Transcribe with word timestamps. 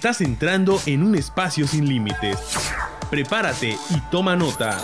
Estás 0.00 0.22
entrando 0.22 0.80
en 0.86 1.02
un 1.02 1.14
espacio 1.14 1.66
sin 1.66 1.86
límites. 1.86 2.38
Prepárate 3.10 3.76
y 3.90 4.00
toma 4.10 4.34
nota. 4.34 4.82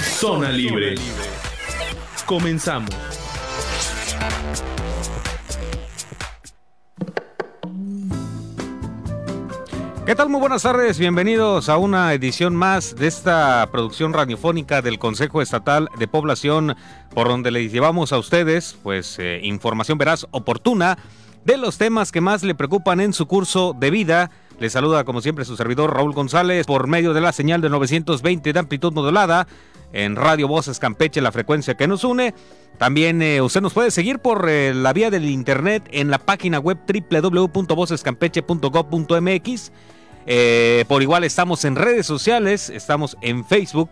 Zona 0.00 0.52
Libre. 0.52 0.94
Comenzamos. 2.24 2.94
¿Qué 10.06 10.14
tal? 10.14 10.28
Muy 10.28 10.38
buenas 10.38 10.62
tardes, 10.62 10.96
bienvenidos 11.00 11.68
a 11.68 11.76
una 11.76 12.12
edición 12.12 12.54
más 12.54 12.94
de 12.94 13.08
esta 13.08 13.68
producción 13.72 14.12
radiofónica 14.12 14.82
del 14.82 15.00
Consejo 15.00 15.42
Estatal 15.42 15.88
de 15.98 16.06
Población, 16.06 16.76
por 17.12 17.26
donde 17.26 17.50
les 17.50 17.72
llevamos 17.72 18.12
a 18.12 18.18
ustedes, 18.18 18.78
pues, 18.84 19.18
eh, 19.18 19.40
información 19.42 19.98
veraz 19.98 20.28
oportuna 20.30 20.96
de 21.44 21.56
los 21.56 21.78
temas 21.78 22.12
que 22.12 22.20
más 22.20 22.42
le 22.42 22.54
preocupan 22.54 23.00
en 23.00 23.12
su 23.12 23.26
curso 23.26 23.74
de 23.78 23.90
vida. 23.90 24.30
Les 24.58 24.72
saluda 24.72 25.04
como 25.04 25.20
siempre 25.20 25.44
su 25.44 25.56
servidor 25.56 25.94
Raúl 25.94 26.12
González 26.12 26.66
por 26.66 26.86
medio 26.86 27.12
de 27.12 27.20
la 27.20 27.32
señal 27.32 27.60
de 27.60 27.70
920 27.70 28.52
de 28.52 28.58
amplitud 28.58 28.92
modulada 28.92 29.46
en 29.92 30.16
Radio 30.16 30.48
Voces 30.48 30.78
Campeche, 30.78 31.20
la 31.20 31.32
frecuencia 31.32 31.74
que 31.74 31.86
nos 31.86 32.04
une. 32.04 32.34
También 32.78 33.22
eh, 33.22 33.40
usted 33.40 33.60
nos 33.60 33.72
puede 33.72 33.90
seguir 33.90 34.18
por 34.18 34.48
eh, 34.48 34.74
la 34.74 34.92
vía 34.92 35.10
del 35.10 35.26
internet 35.26 35.88
en 35.92 36.10
la 36.10 36.18
página 36.18 36.58
web 36.58 36.78
www.vocescampeche.gov.mx. 37.10 39.72
Eh, 40.26 40.84
por 40.88 41.02
igual 41.02 41.24
estamos 41.24 41.64
en 41.64 41.76
redes 41.76 42.06
sociales, 42.06 42.70
estamos 42.70 43.16
en 43.20 43.44
Facebook. 43.44 43.90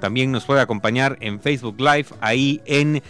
También 0.00 0.32
nos 0.32 0.44
puede 0.44 0.60
acompañar 0.60 1.16
en 1.20 1.40
Facebook 1.40 1.76
Live, 1.78 2.06
ahí 2.20 2.60
en 2.66 3.02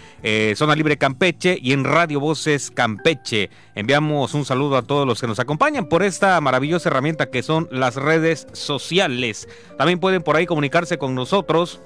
Zona 0.56 0.74
Libre 0.74 0.96
Campeche 0.96 1.58
y 1.60 1.72
en 1.72 1.84
Radio 1.84 2.20
Voces 2.20 2.70
Campeche. 2.70 3.50
Enviamos 3.74 4.34
un 4.34 4.44
saludo 4.44 4.76
a 4.76 4.82
todos 4.82 5.06
los 5.06 5.20
que 5.20 5.26
nos 5.26 5.38
acompañan 5.38 5.88
por 5.88 6.02
esta 6.02 6.40
maravillosa 6.40 6.88
herramienta 6.88 7.30
que 7.30 7.42
son 7.42 7.68
las 7.70 7.96
redes 7.96 8.46
sociales. 8.52 9.48
También 9.76 10.00
pueden 10.00 10.22
por 10.22 10.36
ahí 10.36 10.46
comunicarse 10.46 10.98
con 10.98 11.14
nosotros 11.14 11.80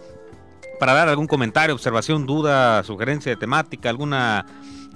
para 0.79 0.95
dar 0.95 1.09
algún 1.09 1.27
comentario, 1.27 1.75
observación, 1.75 2.27
duda, 2.27 2.83
sugerencia 2.83 3.31
de 3.31 3.37
temática, 3.37 3.89
alguna 3.89 4.47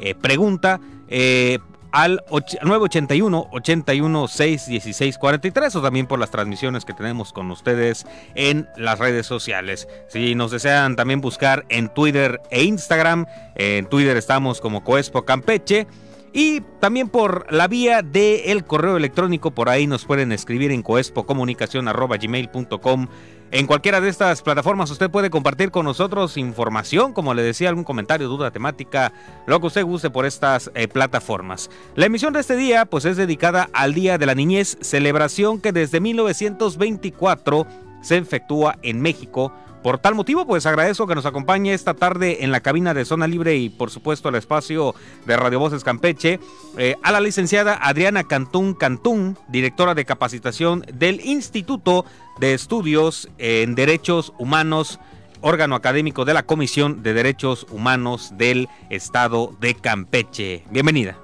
eh, 0.01 0.15
pregunta, 0.15 0.81
eh, 1.09 1.59
al 1.97 2.23
981 2.29 3.49
81 3.53 4.29
6 4.29 5.19
43 5.19 5.77
o 5.77 5.81
también 5.81 6.07
por 6.07 6.19
las 6.19 6.31
transmisiones 6.31 6.85
que 6.85 6.93
tenemos 6.93 7.33
con 7.33 7.51
ustedes 7.51 8.05
en 8.35 8.69
las 8.77 8.99
redes 8.99 9.27
sociales. 9.27 9.89
Si 10.09 10.35
nos 10.35 10.51
desean 10.51 10.95
también 10.95 11.23
buscar 11.23 11.65
en 11.71 11.89
Twitter 11.89 12.43
e 12.51 12.65
Instagram, 12.65 13.25
en 13.55 13.87
Twitter 13.87 14.19
estamos 14.19 14.61
como 14.61 14.85
Coespo 14.85 15.25
Campeche. 15.25 15.87
Y 16.35 16.61
también 16.81 17.09
por 17.09 17.51
la 17.51 17.67
vía 17.67 18.03
del 18.03 18.67
correo 18.67 18.99
electrónico, 18.99 19.53
por 19.53 19.71
ahí 19.71 19.87
nos 19.87 20.05
pueden 20.05 20.33
escribir 20.33 20.73
en 20.73 20.83
coespocomunicación.gmail.com 20.83 23.07
en 23.53 23.67
cualquiera 23.67 24.01
de 24.01 24.09
estas 24.09 24.43
plataformas 24.43 24.91
usted 24.91 25.09
puede 25.09 25.31
compartir 25.31 25.71
con 25.71 25.85
nosotros 25.85 26.37
información, 26.37 27.13
como 27.13 27.33
le 27.33 27.43
decía, 27.43 27.69
algún 27.69 27.85
comentario, 27.85 28.29
duda 28.29 28.51
temática, 28.51 29.13
lo 29.47 29.61
que 29.61 29.69
usted 29.69 29.85
guste 29.85 30.11
por 30.11 30.27
estas 30.27 30.71
eh, 30.75 30.89
plataformas. 30.89 31.71
La 31.95 32.07
emisión 32.07 32.33
de 32.33 32.41
este 32.41 32.57
día 32.57 32.87
pues 32.87 33.05
es 33.05 33.17
dedicada 33.17 33.71
al 33.73 33.95
Día 33.95 34.19
de 34.19 34.27
la 34.27 34.35
Niñez, 34.35 34.79
celebración 34.81 35.61
que 35.61 35.73
desde 35.73 36.01
1924 36.01 37.67
se 38.01 38.17
efectúa 38.17 38.79
en 38.83 39.01
México 39.01 39.53
por 39.87 39.99
tal 39.99 40.17
motivo, 40.17 40.45
pues 40.49 40.67
agradezco 40.67 41.07
que 41.07 41.15
nos 41.15 41.27
acompañe 41.27 41.73
esta 41.73 41.95
tarde 41.95 42.39
en 42.43 42.51
la 42.51 42.59
cabina 42.59 42.93
de 42.93 43.05
Zona 43.05 43.29
Libre 43.29 43.55
y 43.55 43.69
por 43.69 43.93
supuesto 43.93 44.29
el 44.29 44.35
espacio 44.35 44.97
de 45.27 45.37
Radio 45.37 45.61
Voces 45.61 45.85
Campeche 45.85 46.41
eh, 46.77 46.97
a 47.05 47.13
la 47.13 47.21
licenciada 47.21 47.79
Adriana 47.81 48.25
Cantún 48.25 48.75
Cantún, 48.75 49.39
directora 49.47 49.95
de 49.95 50.05
capacitación 50.05 50.85
del 50.93 51.25
Instituto 51.25 52.05
de 52.41 52.55
Estudios 52.55 53.29
en 53.39 53.77
Derechos 53.77 54.33
Humanos 54.39 54.99
órgano 55.41 55.77
académico 55.77 56.25
de 56.25 56.35
la 56.35 56.43
Comisión 56.43 57.05
de 57.05 57.15
Derechos 57.15 57.65
Humanos 57.71 58.33
del 58.37 58.69
Estado 58.91 59.55
de 59.61 59.77
Campeche. 59.77 60.65
Bienvenida. 60.69 61.17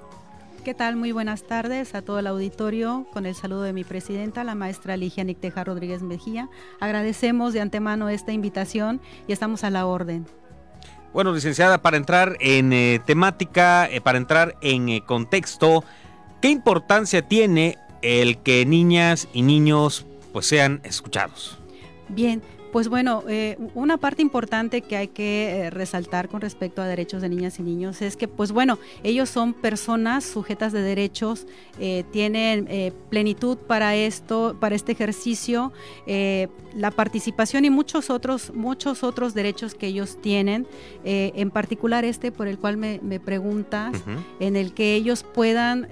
¿Qué 0.65 0.75
tal? 0.75 0.95
Muy 0.95 1.11
buenas 1.11 1.43
tardes 1.43 1.93
a 1.97 2.03
todo 2.03 2.21
el 2.21 2.27
auditorio. 2.29 3.05
Con 3.13 3.27
el 3.27 3.35
saludo 3.35 3.63
de 3.63 3.73
mi 3.73 3.83
presidenta, 3.83 4.45
la 4.45 4.55
maestra 4.55 4.97
Ligia 4.97 5.25
Nicteja 5.25 5.65
Rodríguez 5.65 6.03
Mejía. 6.03 6.49
Agradecemos 6.79 7.53
de 7.53 7.61
antemano 7.61 8.09
esta 8.09 8.31
invitación 8.31 9.01
y 9.27 9.33
estamos 9.33 9.65
a 9.65 9.71
la 9.71 9.87
orden. 9.87 10.25
Bueno, 11.13 11.33
licenciada, 11.33 11.83
para 11.83 11.97
entrar 11.97 12.37
en 12.39 12.73
eh, 12.73 13.01
temática, 13.05 13.89
eh, 13.91 14.01
para 14.01 14.19
entrar 14.19 14.55
en 14.63 14.89
eh, 14.89 15.03
contexto, 15.05 15.83
¿qué 16.41 16.51
importancia 16.51 17.27
tiene 17.27 17.77
el 18.01 18.39
que 18.39 18.65
niñas 18.65 19.27
y 19.33 19.43
niños 19.43 20.07
pues 20.33 20.47
sean 20.47 20.81
escuchados? 20.85 21.59
Bien, 22.09 22.41
pues 22.73 22.89
bueno, 22.89 23.23
eh, 23.29 23.59
una 23.75 23.99
parte 23.99 24.23
importante 24.23 24.81
que 24.81 24.97
hay 24.97 25.09
que 25.09 25.51
eh, 25.51 25.71
resaltar 25.71 26.29
con 26.31 26.41
respecto 26.41 26.81
a 26.81 26.87
derechos 26.87 27.21
de 27.21 27.29
niñas 27.29 27.59
y 27.59 27.63
niños 27.63 28.01
es 28.01 28.17
que, 28.17 28.29
pues 28.29 28.51
bueno, 28.51 28.79
ellos 29.03 29.29
son 29.29 29.53
personas 29.53 30.25
sujetas 30.25 30.73
de 30.73 30.81
derechos, 30.81 31.47
eh, 31.79 32.05
tienen 32.13 32.93
plenitud 33.11 33.59
para 33.59 33.95
esto, 33.95 34.57
para 34.59 34.75
este 34.75 34.93
ejercicio, 34.93 35.73
la 36.75 36.91
participación 36.91 37.65
y 37.65 37.71
muchos 37.71 38.09
otros, 38.09 38.53
muchos 38.55 39.03
otros 39.03 39.35
derechos 39.35 39.75
que 39.75 39.89
ellos 39.89 40.19
tienen, 40.21 40.67
en 41.05 41.51
particular 41.51 42.05
este 42.05 42.33
por 42.33 42.49
el 42.49 42.59
cual 42.59 42.77
me, 42.77 43.21
preguntas, 43.21 43.93
en 44.41 44.57
el 44.57 44.73
que 44.73 44.95
ellos 44.95 45.25
puedan 45.25 45.89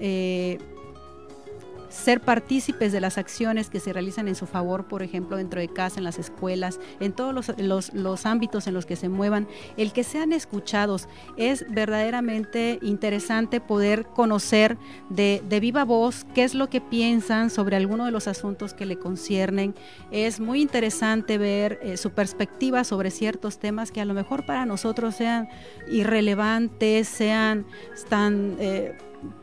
ser 1.91 2.21
partícipes 2.21 2.91
de 2.91 3.01
las 3.01 3.17
acciones 3.17 3.69
que 3.69 3.79
se 3.79 3.93
realizan 3.93 4.27
en 4.27 4.35
su 4.35 4.45
favor, 4.45 4.85
por 4.85 5.03
ejemplo, 5.03 5.37
dentro 5.37 5.59
de 5.59 5.67
casa, 5.67 5.99
en 5.99 6.05
las 6.05 6.17
escuelas, 6.17 6.79
en 6.99 7.11
todos 7.11 7.53
los, 7.57 8.25
ámbitos 8.25 8.67
en 8.67 8.73
los 8.73 8.85
que 8.85 8.95
se 8.95 9.09
muevan, 9.09 9.47
el 9.77 9.91
que 9.91 10.03
sean 10.03 10.33
escuchados. 10.33 11.07
Es 11.37 11.65
verdaderamente 11.69 12.79
interesante 12.81 13.59
poder 13.59 14.05
conocer 14.05 14.77
de, 15.09 15.41
viva 15.61 15.83
voz 15.83 16.25
qué 16.33 16.43
es 16.43 16.55
lo 16.55 16.69
que 16.69 16.81
piensan 16.81 17.49
sobre 17.49 17.75
alguno 17.75 18.05
de 18.05 18.11
los 18.11 18.27
asuntos 18.27 18.73
que 18.73 18.85
le 18.85 18.97
conciernen. 18.97 19.75
Es 20.11 20.39
muy 20.39 20.61
interesante 20.61 21.37
ver 21.37 21.79
eh, 21.83 21.97
su 21.97 22.11
perspectiva 22.11 22.83
sobre 22.83 23.11
ciertos 23.11 23.59
temas 23.59 23.91
que 23.91 24.01
a 24.01 24.05
lo 24.05 24.13
mejor 24.13 24.45
para 24.45 24.65
nosotros 24.65 25.15
sean 25.15 25.49
irrelevantes, 25.89 27.07
sean 27.07 27.65
tan... 28.09 28.55
Eh, 28.59 28.97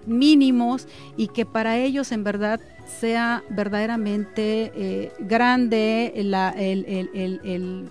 mínimos 0.07 0.89
y 1.17 1.29
que 1.29 1.47
para 1.47 1.77
ellos 1.79 2.13
en 2.13 2.25
verdad 2.25 2.61
sea 2.87 3.45
verdaderamente 3.51 4.73
eh, 4.75 5.13
grande 5.21 6.13
el, 6.17 6.35
el, 6.35 7.89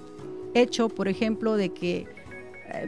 hecho, 0.54 0.90
por 0.90 1.08
ejemplo, 1.08 1.56
de 1.56 1.70
que 1.70 2.08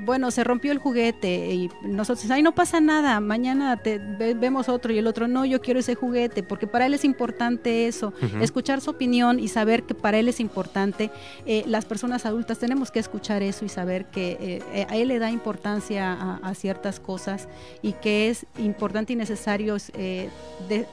bueno, 0.02 0.32
se 0.32 0.44
rompió 0.44 0.72
el 0.72 0.78
juguete 0.78 1.54
y 1.54 1.70
nosotros, 1.84 2.30
ay, 2.32 2.42
no 2.42 2.54
pasa 2.54 2.80
nada, 2.80 3.20
mañana 3.20 3.78
te 3.78 3.98
vemos 3.98 4.70
otro 4.70 4.94
y 4.94 4.98
el 4.98 5.08
otro, 5.08 5.28
no, 5.28 5.46
yo 5.46 5.62
quiero 5.62 5.80
ese 5.80 5.96
juguete, 5.96 6.44
porque 6.44 6.68
para 6.68 6.86
él 6.86 6.94
es 6.94 7.06
importante 7.06 7.88
eso, 7.88 8.14
escuchar 8.42 8.82
su 8.82 8.92
opinión 8.92 9.40
y 9.40 9.48
saber 9.48 9.84
que 9.84 9.96
para 9.96 10.20
él 10.20 10.28
es 10.28 10.40
importante. 10.40 11.12
Eh, 11.46 11.64
las 11.68 11.86
personas 11.86 12.26
adultas 12.26 12.60
tenemos 12.60 12.92
que 12.92 13.00
escuchar 13.00 13.42
eso 13.42 13.66
y 13.66 13.70
saber 13.70 14.06
que 14.06 14.62
eh, 14.74 14.86
a 14.90 14.96
él 14.96 15.10
le 15.10 15.20
da 15.20 15.32
importancia 15.32 16.40
a, 16.44 16.54
ciertas 16.54 17.00
cosas 17.00 17.48
y 17.82 17.94
que 17.94 18.30
es 18.30 18.46
importante 18.58 19.14
y 19.14 19.16
necesario 19.16 19.78
de, 19.94 20.86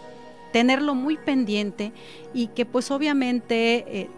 tenerlo 0.52 0.94
muy 0.94 1.16
pendiente 1.16 1.92
y 2.32 2.48
que 2.48 2.64
pues 2.64 2.90
obviamente 2.90 4.08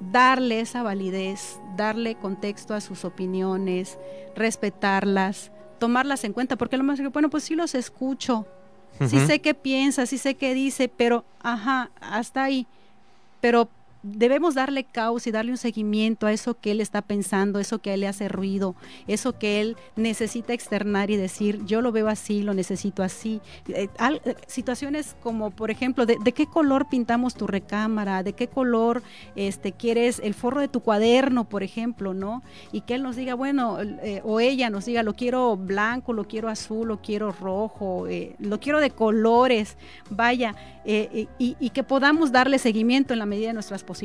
darle 0.00 0.60
esa 0.60 0.82
validez, 0.82 1.58
darle 1.78 2.16
contexto 2.16 2.74
a 2.74 2.82
sus 2.82 3.06
opiniones, 3.06 3.96
respetarlas, 4.36 5.50
tomarlas 5.78 6.24
en 6.24 6.34
cuenta, 6.34 6.56
porque 6.56 6.76
lo 6.76 6.84
más 6.84 7.00
que, 7.00 7.06
bueno, 7.08 7.30
pues 7.30 7.44
sí 7.44 7.54
los 7.54 7.74
escucho, 7.74 8.46
sí 9.06 9.24
sé 9.26 9.40
qué 9.40 9.54
piensa, 9.54 10.04
sí 10.04 10.18
sé 10.18 10.34
qué 10.34 10.52
dice, 10.52 10.90
pero, 10.94 11.24
ajá, 11.40 11.90
hasta 12.00 12.44
ahí. 12.44 12.66
Pero 13.40 13.70
debemos 14.16 14.54
darle 14.54 14.84
causa 14.84 15.28
y 15.28 15.32
darle 15.32 15.50
un 15.50 15.58
seguimiento 15.58 16.26
a 16.26 16.32
eso 16.32 16.54
que 16.54 16.70
él 16.70 16.80
está 16.80 17.02
pensando, 17.02 17.58
eso 17.58 17.78
que 17.78 17.90
a 17.90 17.94
él 17.94 18.00
le 18.00 18.08
hace 18.08 18.28
ruido, 18.28 18.74
eso 19.06 19.38
que 19.38 19.60
él 19.60 19.76
necesita 19.96 20.52
externar 20.52 21.10
y 21.10 21.16
decir, 21.16 21.64
yo 21.64 21.82
lo 21.82 21.92
veo 21.92 22.08
así, 22.08 22.42
lo 22.42 22.54
necesito 22.54 23.02
así. 23.02 23.40
Eh, 23.68 23.88
eh, 24.24 24.34
situaciones 24.46 25.16
como, 25.22 25.50
por 25.50 25.70
ejemplo, 25.70 26.06
de, 26.06 26.16
qué 26.32 26.46
color 26.46 26.88
pintamos 26.88 27.34
tu 27.34 27.46
recámara, 27.46 28.22
de 28.22 28.32
qué 28.32 28.48
color 28.48 29.02
este, 29.36 29.72
quieres 29.72 30.20
el 30.22 30.34
forro 30.34 30.60
de 30.60 30.68
tu 30.68 30.80
cuaderno, 30.80 31.48
por 31.48 31.62
ejemplo, 31.62 32.14
¿no? 32.14 32.42
Y 32.72 32.82
que 32.82 32.94
él 32.94 33.02
nos 33.02 33.16
diga, 33.16 33.34
bueno, 33.34 33.78
eh, 33.80 34.20
o 34.24 34.40
ella 34.40 34.70
nos 34.70 34.86
diga, 34.86 35.02
lo 35.02 35.14
quiero 35.14 35.56
blanco, 35.56 36.12
lo 36.12 36.24
quiero 36.24 36.48
azul, 36.48 36.88
lo 36.88 37.02
quiero 37.02 37.32
rojo, 37.32 38.06
lo 38.38 38.60
quiero 38.60 38.80
de 38.80 38.90
colores, 38.90 39.76
vaya, 40.10 40.54
y, 40.84 41.28
y 41.38 41.70
que 41.70 41.82
podamos 41.82 42.32
darle 42.32 42.58
seguimiento 42.58 43.12
en 43.12 43.18
la 43.18 43.26
medida 43.26 43.48
de 43.48 43.54
nuestras 43.54 43.84
posibilidades 43.84 43.97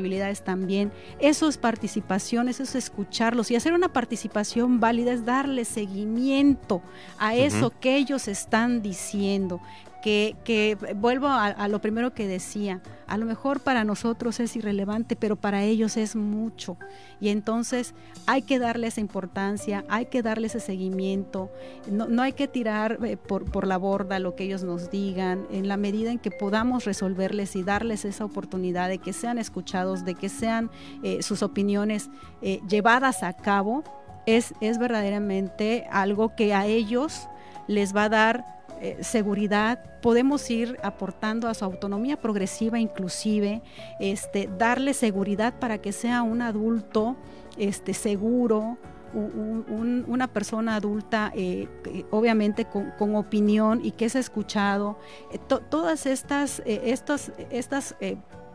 también. 0.43 0.91
Eso 1.19 1.47
es 1.47 1.57
participación, 1.57 2.49
eso 2.49 2.63
es 2.63 2.75
escucharlos 2.75 3.51
y 3.51 3.55
hacer 3.55 3.73
una 3.73 3.91
participación 3.91 4.79
válida 4.79 5.13
es 5.13 5.25
darle 5.25 5.65
seguimiento 5.65 6.81
a 7.17 7.35
eso 7.35 7.71
que 7.79 7.97
ellos 7.97 8.27
están 8.27 8.81
diciendo. 8.81 9.61
Que, 10.03 10.77
vuelvo 10.97 11.27
a, 11.29 11.65
lo 11.69 11.79
primero 11.79 12.13
que 12.13 12.27
decía, 12.27 12.81
a 13.07 13.15
lo 13.15 13.25
mejor 13.25 13.61
para 13.61 13.85
nosotros 13.85 14.41
es 14.41 14.53
irrelevante, 14.57 15.15
pero 15.15 15.37
para 15.37 15.63
ellos 15.63 15.95
es 15.95 16.17
mucho. 16.17 16.75
Y 17.21 17.29
entonces 17.29 17.93
hay 18.25 18.41
que 18.41 18.59
darle 18.59 18.87
esa 18.87 18.99
importancia, 18.99 19.85
hay 19.87 20.07
que 20.07 20.21
darle 20.21 20.47
ese 20.47 20.59
seguimiento, 20.59 21.49
no, 21.89 22.21
hay 22.21 22.33
que 22.33 22.49
tirar 22.49 22.99
eh, 23.05 23.15
por, 23.15 23.65
la 23.65 23.77
borda 23.77 24.19
lo 24.19 24.35
que 24.35 24.43
ellos 24.43 24.65
nos 24.65 24.91
digan, 24.91 25.47
en 25.49 25.69
la 25.69 25.77
medida 25.77 26.11
en 26.11 26.19
que 26.19 26.31
podamos 26.31 26.83
resolverles 26.83 27.55
y 27.55 27.63
darles 27.63 28.03
esa 28.03 28.25
oportunidad 28.25 28.89
de 28.89 28.97
que 28.97 29.13
sean 29.13 29.37
escuchados, 29.37 30.03
de 30.03 30.15
que 30.15 30.27
sean 30.27 30.69
eh, 31.01 31.23
sus 31.23 31.43
opiniones 31.43 32.09
eh, 32.41 32.59
llevadas 32.67 33.23
a 33.23 33.31
cabo, 33.31 33.85
es, 34.25 34.53
es 34.59 34.79
verdaderamente 34.79 35.87
algo 35.91 36.35
que 36.35 36.53
a 36.53 36.65
ellos 36.65 37.29
les 37.67 37.95
va 37.95 38.05
a 38.05 38.09
dar 38.09 38.62
eh, 38.83 39.01
seguridad, 39.01 39.79
podemos 40.01 40.49
ir 40.49 40.77
aportando 40.83 41.47
a 41.47 41.53
su 41.53 41.63
autonomía 41.63 42.19
progresiva 42.19 42.79
inclusive, 42.79 43.61
este, 44.01 44.49
darle 44.57 44.93
seguridad 44.93 45.57
para 45.57 45.77
que 45.77 45.93
sea 45.93 46.21
un 46.21 46.41
adulto 46.41 47.15
este, 47.57 47.93
seguro, 47.93 48.77
una 49.13 50.27
persona 50.27 50.75
adulta, 50.75 51.31
eh, 51.33 51.69
obviamente 52.11 52.65
con, 52.65 53.15
opinión 53.15 53.79
y 53.81 53.91
que 53.91 54.03
es 54.03 54.15
escuchado. 54.15 54.97
Eh, 55.31 55.39
todas 55.69 56.05
estas, 56.05 56.61
estas, 56.65 57.31
estas 57.51 57.95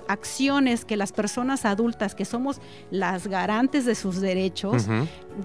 acciones 0.09 0.85
que 0.85 0.97
las 0.97 1.13
personas 1.13 1.65
adultas, 1.65 2.15
que 2.15 2.25
somos 2.25 2.61
las 2.91 3.27
garantes 3.27 3.85
de 3.85 3.95
sus 3.95 4.21
derechos, 4.21 4.87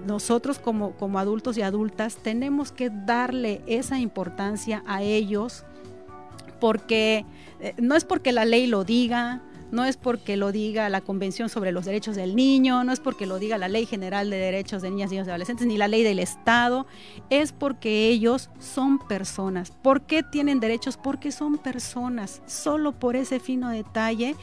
nosotros 0.07 0.57
como, 0.57 0.91
como 0.93 1.19
adultos 1.19 1.57
y 1.57 1.61
adultas 1.61 2.15
tenemos 2.15 2.71
que 2.71 2.89
darle 2.89 3.61
esa 3.67 3.99
importancia 3.99 4.83
a 4.87 5.03
ellos 5.03 5.63
porque 6.59 7.25
eh, 7.59 7.75
no 7.77 7.95
es 7.95 8.05
porque 8.05 8.31
la 8.31 8.45
ley 8.45 8.67
lo 8.67 8.85
diga, 8.85 9.41
no 9.73 9.85
es 9.85 9.97
porque 9.97 10.37
lo 10.37 10.51
diga 10.51 10.87
la 10.87 11.01
Convención 11.01 11.49
sobre 11.49 11.71
los 11.71 11.85
Derechos 11.85 12.15
del 12.15 12.35
Niño, 12.35 12.83
no 12.83 12.93
es 12.93 12.99
porque 12.99 13.25
lo 13.25 13.39
diga 13.39 13.57
la 13.57 13.67
Ley 13.67 13.87
General 13.87 14.29
de 14.29 14.37
Derechos 14.37 14.83
de 14.83 14.91
Niñas, 14.91 15.09
Niños 15.09 15.25
y 15.25 15.31
Adolescentes, 15.31 15.65
ni 15.65 15.77
la 15.77 15.87
ley 15.87 16.03
del 16.03 16.19
Estado, 16.19 16.85
es 17.31 17.51
porque 17.51 18.07
ellos 18.07 18.51
son 18.59 18.99
personas. 18.99 19.71
¿Por 19.71 20.03
qué 20.03 20.21
tienen 20.21 20.59
derechos? 20.59 20.95
Porque 20.95 21.31
son 21.31 21.57
personas. 21.57 22.43
Solo 22.45 22.91
por 22.91 23.15
ese 23.15 23.39
fino 23.39 23.69
detalle 23.69 24.35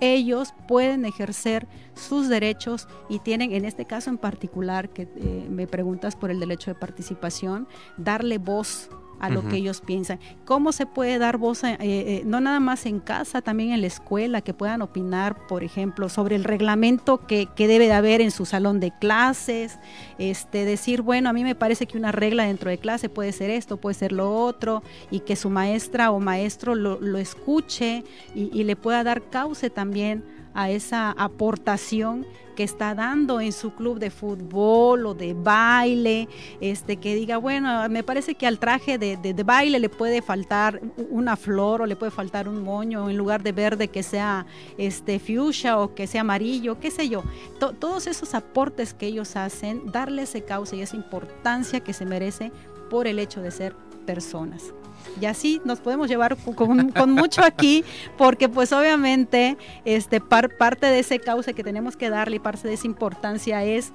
ellos 0.00 0.54
pueden 0.68 1.04
ejercer 1.04 1.66
sus 1.94 2.28
derechos 2.28 2.86
y 3.08 3.18
tienen, 3.20 3.52
en 3.52 3.64
este 3.64 3.86
caso 3.86 4.10
en 4.10 4.18
particular, 4.18 4.90
que 4.90 5.08
eh, 5.16 5.46
me 5.50 5.66
preguntas 5.66 6.16
por 6.16 6.30
el 6.30 6.38
derecho 6.38 6.70
de 6.70 6.74
participación, 6.74 7.66
darle 7.96 8.38
voz 8.38 8.90
a 9.20 9.30
lo 9.30 9.46
que 9.48 9.56
ellos 9.56 9.80
piensan. 9.80 10.18
¿Cómo 10.44 10.72
se 10.72 10.86
puede 10.86 11.18
dar 11.18 11.38
voz, 11.38 11.64
eh, 11.64 11.76
eh, 11.80 12.22
no 12.24 12.40
nada 12.40 12.60
más 12.60 12.86
en 12.86 13.00
casa, 13.00 13.42
también 13.42 13.72
en 13.72 13.80
la 13.80 13.86
escuela, 13.86 14.40
que 14.40 14.54
puedan 14.54 14.82
opinar, 14.82 15.46
por 15.46 15.64
ejemplo, 15.64 16.08
sobre 16.08 16.36
el 16.36 16.44
reglamento 16.44 17.26
que, 17.26 17.46
que, 17.54 17.66
debe 17.68 17.86
de 17.86 17.92
haber 17.92 18.20
en 18.20 18.30
su 18.30 18.46
salón 18.46 18.80
de 18.80 18.92
clases? 18.92 19.78
Este, 20.18 20.64
decir, 20.64 21.02
bueno, 21.02 21.28
a 21.28 21.32
mí 21.32 21.44
me 21.44 21.54
parece 21.54 21.86
que 21.86 21.98
una 21.98 22.12
regla 22.12 22.44
dentro 22.44 22.70
de 22.70 22.78
clase 22.78 23.08
puede 23.08 23.32
ser 23.32 23.50
esto, 23.50 23.76
puede 23.76 23.94
ser 23.94 24.12
lo 24.12 24.32
otro, 24.32 24.82
y 25.10 25.20
que 25.20 25.36
su 25.36 25.50
maestra 25.50 26.10
o 26.10 26.20
maestro 26.20 26.74
lo, 26.74 27.00
lo 27.00 27.18
escuche 27.18 28.04
y, 28.34 28.50
y 28.52 28.64
le 28.64 28.76
pueda 28.76 29.02
dar 29.04 29.22
cauce 29.30 29.70
también 29.70 30.35
a 30.56 30.70
esa 30.70 31.12
aportación 31.12 32.26
que 32.56 32.64
está 32.64 32.94
dando 32.94 33.40
en 33.40 33.52
su 33.52 33.74
club 33.74 33.98
de 33.98 34.10
fútbol 34.10 35.06
o 35.06 35.14
de 35.14 35.34
baile, 35.34 36.28
este, 36.60 36.96
que 36.96 37.14
diga, 37.14 37.36
bueno, 37.36 37.88
me 37.90 38.02
parece 38.02 38.34
que 38.34 38.46
al 38.46 38.58
traje 38.58 38.96
de, 38.96 39.42
baile 39.44 39.78
le 39.78 39.90
puede 39.90 40.22
faltar 40.22 40.80
una 41.10 41.36
flor 41.36 41.82
o 41.82 41.86
le 41.86 41.94
puede 41.94 42.10
faltar 42.10 42.48
un 42.48 42.64
moño, 42.64 43.08
en 43.10 43.16
lugar 43.16 43.42
de 43.42 43.52
verde 43.52 43.88
que 43.88 44.02
sea 44.02 44.46
este, 44.78 45.20
fuchsia 45.20 45.78
o 45.78 45.94
que 45.94 46.06
sea 46.06 46.22
amarillo, 46.22 46.80
qué 46.80 46.90
sé 46.90 47.08
yo. 47.08 47.22
todos 47.58 48.06
esos 48.06 48.34
aportes 48.34 48.94
que 48.94 49.06
ellos 49.06 49.36
hacen, 49.36 49.92
darle 49.92 50.22
ese 50.22 50.42
causa 50.42 50.74
y 50.74 50.80
esa 50.80 50.96
importancia 50.96 51.80
que 51.80 51.92
se 51.92 52.06
merece 52.06 52.50
por 52.88 53.06
el 53.06 53.18
hecho 53.18 53.42
de 53.42 53.50
ser 53.50 53.76
personas. 54.06 54.72
Y 55.20 55.26
así 55.26 55.60
nos 55.64 55.80
podemos 55.80 56.08
llevar 56.08 56.36
con, 56.36 57.10
mucho 57.12 57.42
aquí, 57.42 57.84
porque 58.16 58.48
pues 58.48 58.72
obviamente 58.72 59.56
este, 59.84 60.20
parte 60.20 60.86
de 60.86 60.98
ese 60.98 61.18
cauce 61.18 61.54
que 61.54 61.64
tenemos 61.64 61.96
que 61.96 62.10
darle 62.10 62.36
y 62.36 62.40
parte 62.40 62.68
de 62.68 62.74
esa 62.74 62.86
importancia 62.86 63.64
es 63.64 63.92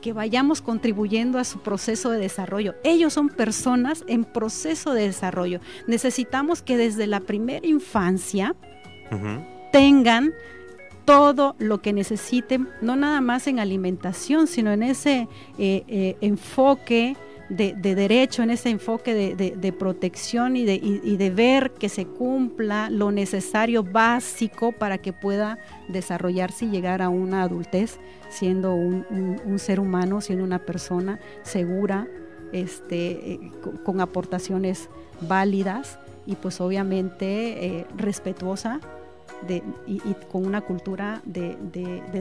que 0.00 0.12
vayamos 0.12 0.62
contribuyendo 0.62 1.38
a 1.38 1.44
su 1.44 1.60
proceso 1.60 2.10
de 2.10 2.18
desarrollo. 2.18 2.74
Ellos 2.84 3.12
son 3.12 3.28
personas 3.28 4.04
en 4.06 4.24
proceso 4.24 4.94
de 4.94 5.02
desarrollo. 5.02 5.60
Necesitamos 5.86 6.62
que 6.62 6.76
desde 6.76 7.06
la 7.06 7.20
primera 7.20 7.66
infancia 7.66 8.54
tengan 9.72 10.32
todo 11.04 11.56
lo 11.58 11.82
que 11.82 11.92
necesiten, 11.92 12.68
no 12.80 12.96
nada 12.96 13.20
más 13.20 13.46
en 13.46 13.58
alimentación, 13.58 14.46
sino 14.46 14.70
en 14.72 14.82
ese 14.82 15.28
eh, 15.58 15.84
eh, 15.88 16.16
enfoque 16.20 17.16
de, 17.50 17.74
derecho, 17.74 18.42
en 18.42 18.50
ese 18.50 18.70
enfoque 18.70 19.14
de, 19.14 19.72
protección 19.72 20.56
y, 20.56 20.64
de, 20.64 21.30
ver 21.30 21.72
que 21.72 21.88
se 21.88 22.06
cumpla 22.06 22.88
lo 22.90 23.10
necesario 23.10 23.82
básico 23.82 24.72
para 24.72 24.98
que 24.98 25.12
pueda 25.12 25.58
desarrollarse 25.88 26.66
y 26.66 26.70
llegar 26.70 27.02
a 27.02 27.08
una 27.08 27.42
adultez 27.42 27.98
siendo 28.28 28.74
un, 28.74 29.58
ser 29.58 29.80
humano, 29.80 30.20
siendo 30.20 30.44
una 30.44 30.60
persona 30.60 31.18
segura, 31.42 32.06
este, 32.52 33.32
eh, 33.32 33.52
con, 33.84 34.00
aportaciones 34.00 34.88
válidas 35.20 35.98
y 36.26 36.36
pues 36.36 36.60
obviamente 36.60 37.66
eh, 37.66 37.86
respetuosa 37.96 38.80
y, 39.86 39.94
y, 39.94 40.16
con 40.30 40.46
una 40.46 40.60
cultura 40.60 41.20
de, 41.24 41.56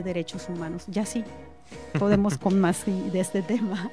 derechos 0.04 0.50
humanos. 0.50 0.86
Ya 0.88 1.06
sí, 1.06 1.24
podemos 1.98 2.38
con 2.38 2.60
más 2.60 2.86
de 2.86 3.20
este 3.20 3.42
tema. 3.42 3.92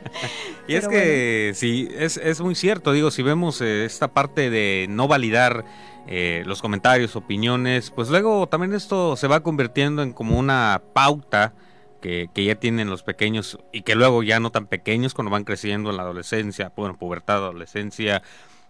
y 0.68 0.74
es 0.74 0.88
que 0.88 1.52
sí, 1.54 1.88
es, 1.96 2.40
muy 2.40 2.54
cierto, 2.54 2.92
digo, 2.92 3.10
si 3.10 3.22
vemos 3.22 3.60
eh, 3.60 3.84
esta 3.84 4.08
parte 4.08 4.50
de 4.50 4.86
no 4.88 5.08
validar 5.08 5.64
eh, 6.06 6.42
los 6.46 6.62
comentarios, 6.62 7.16
opiniones, 7.16 7.90
pues 7.90 8.08
luego 8.08 8.48
también 8.48 8.74
esto 8.74 9.16
se 9.16 9.28
va 9.28 9.40
convirtiendo 9.42 10.02
en 10.02 10.12
como 10.12 10.38
una 10.38 10.82
pauta 10.92 11.54
que, 12.00 12.28
que, 12.32 12.44
ya 12.44 12.54
tienen 12.56 12.90
los 12.90 13.02
pequeños 13.02 13.58
y 13.72 13.82
que 13.82 13.94
luego 13.94 14.22
ya 14.22 14.38
no 14.38 14.50
tan 14.50 14.66
pequeños 14.66 15.14
cuando 15.14 15.30
van 15.30 15.44
creciendo 15.44 15.90
en 15.90 15.96
la 15.96 16.02
adolescencia, 16.02 16.72
bueno, 16.76 16.96
pubertad, 16.96 17.36
adolescencia, 17.38 18.22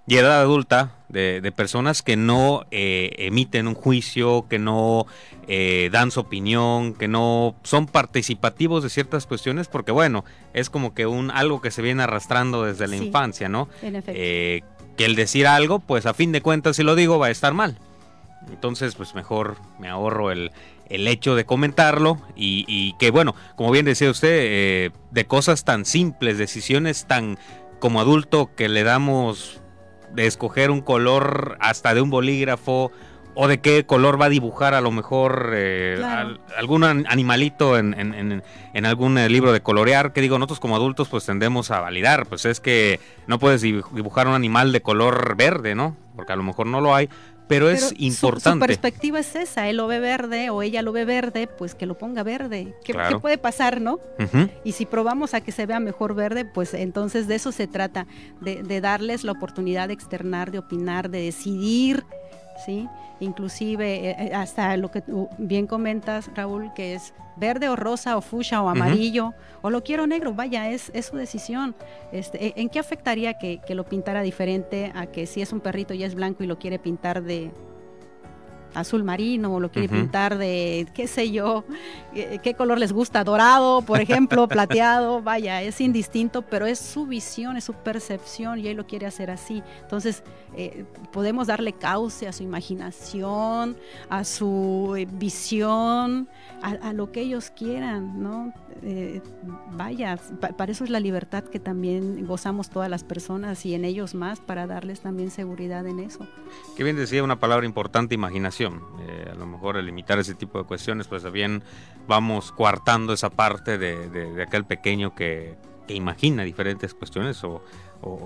y 0.06 0.16
edad 0.16 0.40
adulta 0.40 0.92
de, 1.08 1.52
personas 1.54 2.02
que 2.02 2.16
no 2.16 2.64
eh, 2.70 3.10
emiten 3.18 3.66
un 3.66 3.74
juicio, 3.74 4.46
que 4.48 4.58
no 4.58 5.06
eh, 5.48 5.88
dan 5.92 6.10
su 6.10 6.20
opinión, 6.20 6.94
que 6.94 7.08
no 7.08 7.56
son 7.62 7.86
participativos 7.86 8.82
de 8.82 8.90
ciertas 8.90 9.26
cuestiones, 9.26 9.68
porque 9.68 9.92
bueno, 9.92 10.24
es 10.52 10.70
como 10.70 10.94
que 10.94 11.06
un 11.06 11.30
algo 11.30 11.60
que 11.60 11.70
se 11.70 11.82
viene 11.82 12.02
arrastrando 12.02 12.64
desde 12.64 12.86
la 12.86 12.96
infancia, 12.96 13.48
¿no? 13.48 13.68
Eh, 13.82 14.62
que 14.96 15.04
el 15.04 15.14
decir 15.14 15.46
algo, 15.46 15.78
pues 15.80 16.06
a 16.06 16.14
fin 16.14 16.32
de 16.32 16.40
cuentas, 16.40 16.76
si 16.76 16.82
lo 16.82 16.94
digo, 16.94 17.18
va 17.18 17.26
a 17.26 17.30
estar 17.30 17.54
mal. 17.54 17.78
Entonces, 18.48 18.94
pues 18.94 19.14
mejor 19.14 19.56
me 19.80 19.88
ahorro 19.88 20.30
el, 20.30 20.52
el 20.88 21.08
hecho 21.08 21.34
de 21.34 21.44
comentarlo 21.44 22.20
y, 22.36 22.64
y, 22.68 22.94
que 22.98 23.10
bueno, 23.10 23.34
como 23.56 23.72
bien 23.72 23.84
decía 23.84 24.10
usted, 24.10 24.92
de 25.10 25.26
cosas 25.26 25.64
tan 25.64 25.84
simples, 25.84 26.38
decisiones 26.38 27.06
tan 27.06 27.38
como 27.80 28.00
adulto 28.00 28.50
que 28.54 28.68
le 28.68 28.84
damos 28.84 29.60
de 30.16 30.26
escoger 30.26 30.70
un 30.70 30.80
color 30.80 31.56
hasta 31.60 31.94
de 31.94 32.00
un 32.00 32.10
bolígrafo 32.10 32.90
o 33.38 33.48
de 33.48 33.60
qué 33.60 33.84
color 33.84 34.20
va 34.20 34.26
a 34.26 34.28
dibujar 34.30 34.72
a 34.72 34.80
lo 34.80 34.90
mejor 34.90 35.52
eh, 35.54 36.02
algún 36.56 36.84
animalito 36.84 37.76
en, 37.76 37.92
en, 37.94 38.86
algún 38.86 39.18
eh, 39.18 39.28
libro 39.28 39.52
de 39.52 39.60
colorear, 39.60 40.14
que 40.14 40.22
digo, 40.22 40.38
nosotros 40.38 40.58
como 40.58 40.74
adultos 40.74 41.08
pues 41.08 41.26
tendemos 41.26 41.70
a 41.70 41.80
validar, 41.80 42.24
pues 42.26 42.46
es 42.46 42.60
que 42.60 42.98
no 43.26 43.38
puedes 43.38 43.60
dibujar 43.60 44.26
un 44.26 44.32
animal 44.32 44.72
de 44.72 44.80
color 44.80 45.36
verde, 45.36 45.74
¿no? 45.74 45.94
Porque 46.16 46.32
a 46.32 46.36
lo 46.36 46.44
mejor 46.44 46.66
no 46.66 46.80
lo 46.80 46.94
hay, 46.94 47.10
pero, 47.48 47.70
es 47.70 47.94
importante. 47.98 48.64
Su, 48.64 48.66
perspectiva 48.66 49.20
es 49.20 49.36
esa, 49.36 49.68
él 49.68 49.76
lo 49.76 49.86
ve 49.86 50.00
verde 50.00 50.50
o 50.50 50.62
ella 50.62 50.82
lo 50.82 50.92
ve 50.92 51.04
verde, 51.04 51.46
pues 51.46 51.74
que 51.74 51.86
lo 51.86 51.96
ponga 51.96 52.22
verde. 52.22 52.74
¿Qué, 52.84 52.94
puede 53.20 53.38
pasar, 53.38 53.80
no? 53.80 54.00
Y 54.64 54.72
si 54.72 54.86
probamos 54.86 55.34
a 55.34 55.40
que 55.40 55.52
se 55.52 55.66
vea 55.66 55.80
mejor 55.80 56.14
verde, 56.14 56.44
pues 56.44 56.74
entonces 56.74 57.28
de 57.28 57.36
eso 57.36 57.52
se 57.52 57.66
trata, 57.66 58.06
de, 58.40 58.62
de 58.62 58.80
darles 58.80 59.24
la 59.24 59.32
oportunidad 59.32 59.88
de 59.88 59.94
externar, 59.94 60.50
de 60.50 60.58
opinar, 60.58 61.10
de 61.10 61.22
decidir 61.22 62.04
¿sí? 62.64 62.88
Inclusive 63.20 64.10
eh, 64.10 64.16
eh, 64.18 64.34
hasta 64.34 64.76
lo 64.76 64.90
que 64.90 65.02
tú 65.02 65.28
bien 65.38 65.66
comentas, 65.66 66.30
Raúl, 66.34 66.72
que 66.74 66.94
es 66.94 67.14
verde 67.36 67.68
o 67.68 67.76
rosa 67.76 68.16
o 68.16 68.20
fucha 68.20 68.62
o 68.62 68.68
amarillo, 68.68 69.34
o 69.62 69.70
lo 69.70 69.82
quiero 69.82 70.06
negro, 70.06 70.32
vaya, 70.32 70.70
es, 70.70 70.90
es 70.94 71.06
su 71.06 71.16
decisión. 71.16 71.74
Este, 72.12 72.58
¿En 72.60 72.68
qué 72.68 72.78
afectaría 72.78 73.34
que, 73.34 73.60
que 73.66 73.74
lo 73.74 73.84
pintara 73.84 74.22
diferente 74.22 74.92
a 74.94 75.06
que 75.06 75.26
si 75.26 75.42
es 75.42 75.52
un 75.52 75.60
perrito 75.60 75.94
y 75.94 76.02
es 76.02 76.14
blanco 76.14 76.44
y 76.44 76.46
lo 76.46 76.58
quiere 76.58 76.78
pintar 76.78 77.22
de, 77.22 77.50
azul 78.78 79.04
marino 79.04 79.54
o 79.54 79.60
lo 79.60 79.70
quiere 79.70 79.88
pintar 79.88 80.38
de, 80.38 80.86
qué 80.94 81.06
sé 81.06 81.30
yo, 81.30 81.64
qué 82.12 82.54
color 82.54 82.78
les 82.78 82.92
gusta, 82.92 83.24
dorado, 83.24 83.82
por 83.82 84.00
ejemplo, 84.00 84.46
plateado, 84.48 85.22
vaya, 85.22 85.62
es 85.62 85.80
indistinto, 85.80 86.42
pero 86.42 86.66
es 86.66 86.78
su 86.78 87.06
visión, 87.06 87.56
es 87.56 87.64
su 87.64 87.72
percepción 87.72 88.58
y 88.58 88.68
él 88.68 88.76
lo 88.76 88.86
quiere 88.86 89.06
hacer 89.06 89.30
así. 89.30 89.62
Entonces, 89.82 90.22
eh, 90.56 90.84
podemos 91.12 91.46
darle 91.46 91.72
cauce 91.72 92.26
a 92.26 92.32
su 92.32 92.42
imaginación, 92.42 93.76
a 94.08 94.24
su 94.24 94.94
eh, 94.96 95.06
visión, 95.10 96.28
a, 96.62 96.92
lo 96.92 97.12
que 97.12 97.20
ellos 97.20 97.50
quieran, 97.50 98.22
¿no? 98.22 98.52
Vaya, 99.72 100.18
para 100.56 100.72
eso 100.72 100.84
es 100.84 100.90
la 100.90 101.00
libertad 101.00 101.44
que 101.44 101.58
también 101.58 102.26
gozamos 102.26 102.70
todas 102.70 102.88
las 102.88 103.04
personas 103.04 103.64
y 103.66 103.74
en 103.74 103.84
ellos 103.84 104.14
más, 104.14 104.40
para 104.40 104.66
darles 104.66 105.00
también 105.00 105.30
seguridad 105.30 105.86
en 105.86 106.00
eso. 106.00 106.26
Qué 106.76 106.84
bien 106.84 106.96
decía 106.96 107.22
una 107.22 107.40
palabra 107.40 107.66
importante, 107.66 108.14
imaginación 108.14 108.82
eh, 109.00 109.30
a 109.32 109.34
lo 109.34 109.46
mejor 109.46 109.76
el 109.76 109.86
limitar 109.86 110.18
ese 110.18 110.34
tipo 110.34 110.58
de 110.58 110.64
cuestiones, 110.64 111.08
pues 111.08 111.30
bien 111.30 111.62
vamos 112.06 112.52
coartando 112.52 113.12
esa 113.12 113.30
parte 113.30 113.78
de, 113.78 114.42
aquel 114.42 114.64
pequeño 114.64 115.14
que, 115.14 115.56
imagina 115.88 116.42
diferentes 116.42 116.94
cuestiones 116.94 117.44
o, 117.44 117.62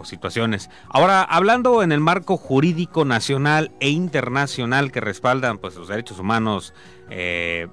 situaciones. 0.04 0.68
Ahora, 0.88 1.22
hablando 1.22 1.82
en 1.82 1.92
el 1.92 2.00
marco 2.00 2.36
jurídico 2.36 3.06
nacional 3.06 3.70
e 3.80 3.88
internacional 3.88 4.92
que 4.92 5.00
respaldan 5.00 5.56
pues, 5.58 5.76
los 5.76 5.88
derechos 5.88 6.18
humanos, 6.18 6.74
eh, 7.08 7.68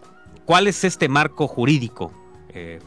¿cuál 0.46 0.68
es 0.68 0.86
este 0.86 1.10
marco 1.10 1.48
jurídico? 1.48 2.14
Eh, 2.58 2.80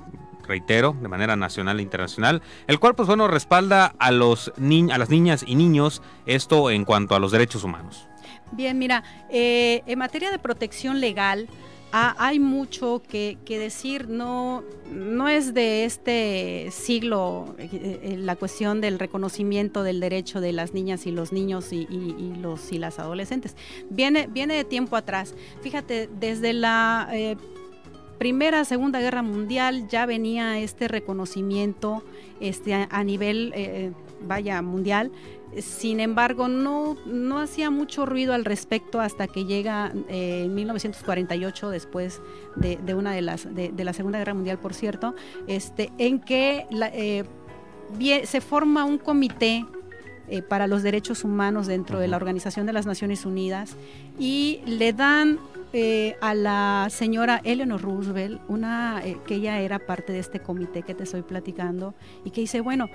reitero, 0.49 0.97
de 1.01 1.07
manera 1.07 1.37
nacional 1.37 1.79
e 1.79 1.83
internacional, 1.83 2.43
el 2.67 2.81
cual 2.81 2.97
pues 2.97 3.07
bueno 3.07 3.29
respalda 3.29 3.95
a 4.01 4.11
los 4.11 4.49
a 4.49 4.99
las 4.99 5.09
niñas 5.09 5.45
y 5.47 5.55
niños 5.55 6.03
esto 6.27 6.73
en 6.73 6.85
cuanto 6.85 7.15
a 7.15 7.21
los 7.21 7.31
derechos 7.31 7.63
humanos. 7.63 8.09
Bien, 8.51 8.77
mira, 8.77 9.05
eh, 9.31 9.85
en 9.87 9.99
materia 10.01 10.33
de 10.33 10.41
protección 10.41 11.01
legal, 11.01 11.47
hay 11.93 12.41
mucho 12.41 13.01
que, 13.09 13.37
decir, 13.47 14.09
no, 14.09 14.65
no 14.93 15.29
es 15.29 15.55
de 15.55 15.85
este 15.85 16.69
siglo 16.73 17.55
eh, 17.59 18.17
la 18.19 18.35
cuestión 18.35 18.81
del 18.81 18.99
reconocimiento 18.99 19.85
del 19.85 20.01
derecho 20.01 20.41
de 20.41 20.53
las 20.53 20.73
niñas 20.73 21.07
y 21.07 21.13
los 21.13 21.33
niños 21.33 21.73
y, 21.73 21.87
los, 22.41 22.73
y 22.73 22.79
las 22.79 22.99
adolescentes. 22.99 23.57
Viene, 23.89 24.29
viene 24.29 24.55
de 24.55 24.65
tiempo 24.65 24.97
atrás. 24.97 25.35
Fíjate, 25.63 26.09
desde 26.19 26.53
la 26.53 27.09
Primera, 28.21 28.65
Segunda 28.67 29.01
Guerra 29.01 29.23
Mundial 29.23 29.89
ya 29.89 30.05
venía 30.05 30.61
este 30.61 30.87
reconocimiento 30.89 32.05
este, 32.39 32.75
a, 32.75 33.03
nivel, 33.03 33.95
vaya, 34.23 34.61
mundial. 34.63 35.11
Sin 35.59 35.99
embargo, 35.99 36.47
no, 36.47 36.97
no 37.07 37.41
hacía 37.41 37.71
mucho 37.71 38.07
ruido 38.07 38.35
al 38.35 38.45
respecto 38.45 39.01
hasta 39.01 39.27
que 39.27 39.47
llega 39.47 39.93
eh, 40.09 40.45
en 40.45 40.55
1948, 40.55 41.71
después 41.71 42.23
de, 42.55 42.95
una 42.95 43.13
de 43.13 43.23
las 43.23 43.53
de, 43.53 43.73
la 43.77 43.93
Segunda 43.93 44.19
Guerra 44.19 44.35
Mundial, 44.35 44.59
por 44.59 44.75
cierto, 44.75 45.15
este, 45.49 45.91
en 45.99 46.21
que 46.21 46.67
eh, 46.93 47.25
se 48.25 48.41
forma 48.41 48.85
un 48.85 48.99
comité 48.99 49.67
eh, 50.29 50.43
para 50.43 50.69
los 50.69 50.85
derechos 50.85 51.25
humanos 51.25 51.67
dentro 51.67 51.99
de 51.99 52.07
la 52.07 52.17
Organización 52.17 52.65
de 52.67 52.73
las 52.73 52.87
Naciones 52.87 53.27
Unidas 53.27 53.77
y 54.21 54.61
le 54.67 54.93
dan 54.93 55.41
eh, 55.73 56.17
a 56.21 56.35
la 56.35 56.89
señora 56.91 57.41
Eleanor 57.45 57.81
Roosevelt, 57.81 58.41
una 58.49 59.01
eh, 59.05 59.19
que 59.27 59.37
ella 59.37 59.61
era 59.61 59.79
parte 59.79 60.13
de 60.13 60.19
este 60.19 60.41
comité 60.41 60.83
que 60.83 60.95
te 60.95 61.05
estoy 61.05 61.23
platicando, 61.23 61.95
y 62.25 62.31
que 62.31 62.41
dice, 62.43 62.61
bueno, 62.61 62.89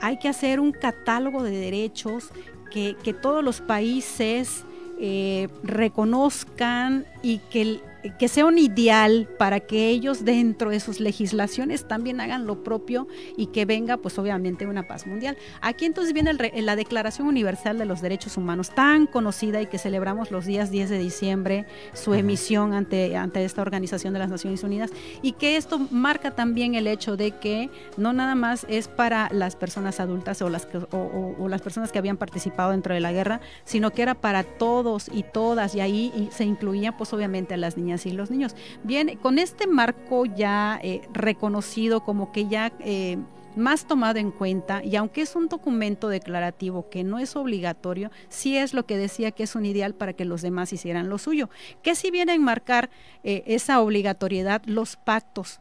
hay 0.00 0.18
que 0.18 0.28
hacer 0.28 0.60
un 0.60 0.72
catálogo 0.72 1.42
de 1.42 1.52
derechos 1.52 2.30
que, 2.70 2.96
que 3.02 3.12
todos 3.12 3.42
los 3.42 3.60
países 3.60 4.64
eh, 5.02 5.48
reconozcan 5.62 7.06
y 7.22 7.38
que 7.38 7.80
que 8.18 8.28
sea 8.28 8.46
un 8.46 8.58
ideal 8.58 9.28
para 9.38 9.60
que 9.60 9.88
ellos 9.88 10.24
dentro 10.24 10.70
de 10.70 10.80
sus 10.80 11.00
legislaciones 11.00 11.86
también 11.86 12.20
hagan 12.20 12.46
lo 12.46 12.62
propio 12.62 13.08
y 13.36 13.46
que 13.46 13.64
venga 13.64 13.96
pues 13.96 14.18
obviamente 14.18 14.66
una 14.66 14.86
paz 14.86 15.06
mundial. 15.06 15.36
Aquí 15.60 15.84
entonces 15.84 16.12
viene 16.12 16.32
la 16.62 16.76
Declaración 16.76 17.28
Universal 17.28 17.78
de 17.78 17.84
los 17.84 18.00
Derechos 18.00 18.36
Humanos, 18.36 18.70
tan 18.74 19.06
conocida 19.06 19.60
y 19.60 19.66
que 19.66 19.78
celebramos 19.78 20.30
los 20.30 20.46
días 20.46 20.70
10 20.70 20.90
de 20.90 20.98
diciembre 20.98 21.66
su 21.92 22.14
emisión 22.14 22.72
ante, 22.72 23.16
ante 23.16 23.44
esta 23.44 23.62
Organización 23.62 24.12
de 24.12 24.18
las 24.18 24.30
Naciones 24.30 24.62
Unidas 24.62 24.90
y 25.22 25.32
que 25.32 25.56
esto 25.56 25.78
marca 25.90 26.30
también 26.30 26.74
el 26.74 26.86
hecho 26.86 27.16
de 27.16 27.32
que 27.32 27.70
no 27.96 28.12
nada 28.12 28.34
más 28.34 28.66
es 28.68 28.88
para 28.88 29.28
las 29.32 29.56
personas 29.56 30.00
adultas 30.00 30.40
o 30.42 30.48
las, 30.48 30.66
o, 30.92 31.48
las 31.48 31.62
personas 31.62 31.92
que 31.92 31.98
habían 31.98 32.16
participado 32.16 32.70
dentro 32.70 32.94
de 32.94 33.00
la 33.00 33.12
guerra, 33.12 33.40
sino 33.64 33.90
que 33.90 34.02
era 34.02 34.14
para 34.14 34.44
todos 34.44 35.08
y 35.12 35.22
todas 35.22 35.74
y 35.74 35.80
ahí 35.80 36.28
se 36.32 36.44
incluía 36.44 36.96
pues 36.96 37.12
obviamente 37.12 37.54
a 37.54 37.56
las 37.56 37.76
niñas 37.76 37.89
y 38.06 38.12
los 38.12 38.30
niños. 38.30 38.54
Bien, 38.84 39.16
con 39.18 39.38
este 39.38 39.66
marco 39.66 40.26
ya 40.26 40.78
eh, 40.82 41.02
reconocido 41.12 42.00
como 42.00 42.32
que 42.32 42.48
ya... 42.48 42.72
Eh, 42.80 43.18
más 43.56 43.84
tomado 43.84 44.20
en 44.20 44.30
cuenta 44.30 44.80
y 44.84 44.94
aunque 44.94 45.22
es 45.22 45.34
un 45.34 45.48
documento 45.48 46.08
declarativo 46.08 46.88
que 46.88 47.02
no 47.02 47.18
es 47.18 47.34
obligatorio, 47.34 48.12
sí 48.28 48.56
es 48.56 48.74
lo 48.74 48.86
que 48.86 48.96
decía 48.96 49.32
que 49.32 49.42
es 49.42 49.56
un 49.56 49.66
ideal 49.66 49.92
para 49.92 50.12
que 50.12 50.24
los 50.24 50.40
demás 50.40 50.72
hicieran 50.72 51.08
lo 51.08 51.18
suyo. 51.18 51.50
Que 51.82 51.96
si 51.96 52.12
viene 52.12 52.30
a 52.30 52.36
enmarcar 52.36 52.90
eh, 53.24 53.42
esa 53.46 53.80
obligatoriedad 53.80 54.62
los 54.66 54.94
pactos 54.96 55.58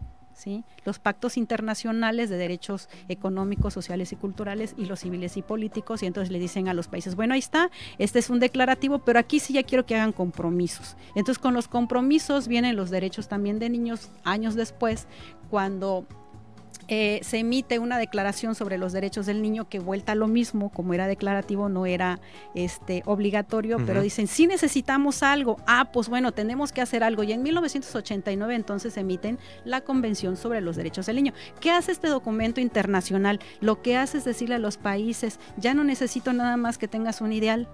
los 0.85 0.99
pactos 0.99 1.37
internacionales 1.37 2.29
de 2.29 2.37
derechos 2.37 2.89
económicos, 3.07 3.73
sociales 3.73 4.11
y 4.11 4.15
culturales 4.15 4.75
y 4.77 4.85
los 4.85 5.01
civiles 5.01 5.37
y 5.37 5.41
políticos, 5.41 6.03
y 6.03 6.05
entonces 6.05 6.31
le 6.31 6.39
dicen 6.39 6.67
a 6.67 6.73
los 6.73 6.87
países, 6.87 7.15
bueno, 7.15 7.33
ahí 7.33 7.39
está, 7.39 7.69
este 7.97 8.19
es 8.19 8.29
un 8.29 8.39
declarativo, 8.39 8.99
pero 8.99 9.19
aquí 9.19 9.39
sí 9.39 9.53
ya 9.53 9.63
quiero 9.63 9.85
que 9.85 9.95
hagan 9.95 10.11
compromisos. 10.11 10.95
Entonces 11.15 11.39
con 11.39 11.53
los 11.53 11.67
compromisos 11.67 12.47
vienen 12.47 12.75
los 12.75 12.89
derechos 12.89 13.27
también 13.27 13.59
de 13.59 13.69
niños 13.69 14.09
años 14.23 14.55
después, 14.55 15.07
cuando 15.49 16.05
eh, 16.91 17.19
se 17.21 17.37
emite 17.37 17.77
una 17.77 17.99
declaración 17.99 18.55
sobre 18.55 18.79
los 18.79 18.93
derechos 18.93 19.27
del 19.27 19.43
niño 19.43 19.69
que 19.69 19.77
vuelta 19.77 20.13
a 20.13 20.15
lo 20.15 20.27
mismo, 20.27 20.69
como 20.69 20.95
era 20.95 21.07
declarativo, 21.07 21.69
no 21.69 21.85
era 21.85 22.19
este, 22.55 23.03
obligatorio, 23.05 23.77
pero 23.85 24.01
dicen, 24.01 24.25
si 24.25 24.47
necesitamos 24.47 25.21
algo, 25.21 25.57
ah, 25.67 25.91
pues 25.93 26.09
bueno, 26.09 26.31
tenemos 26.31 26.71
que 26.71 26.81
hacer 26.81 27.03
algo. 27.03 27.21
Y 27.21 27.31
en 27.31 27.43
1989 27.43 28.55
entonces 28.55 28.97
emiten 28.97 29.37
la 29.65 29.81
Convención 29.81 30.35
sobre 30.35 30.61
los 30.61 30.75
Derechos 30.75 31.05
del 31.05 31.17
Niño. 31.17 31.33
¿Qué 31.59 31.69
hace 31.69 31.91
este 31.91 32.07
documento 32.07 32.59
internacional? 32.59 33.39
Lo 33.61 33.83
que 33.83 33.95
hace 33.95 34.17
es 34.17 34.25
decirle 34.25 34.55
a 34.55 34.59
los 34.59 34.77
países, 34.77 35.39
ya 35.57 35.75
no 35.75 35.83
necesito 35.83 36.33
nada 36.33 36.57
más 36.57 36.79
que 36.79 36.87
tengas 36.87 37.21
un 37.21 37.33
ideal, 37.33 37.67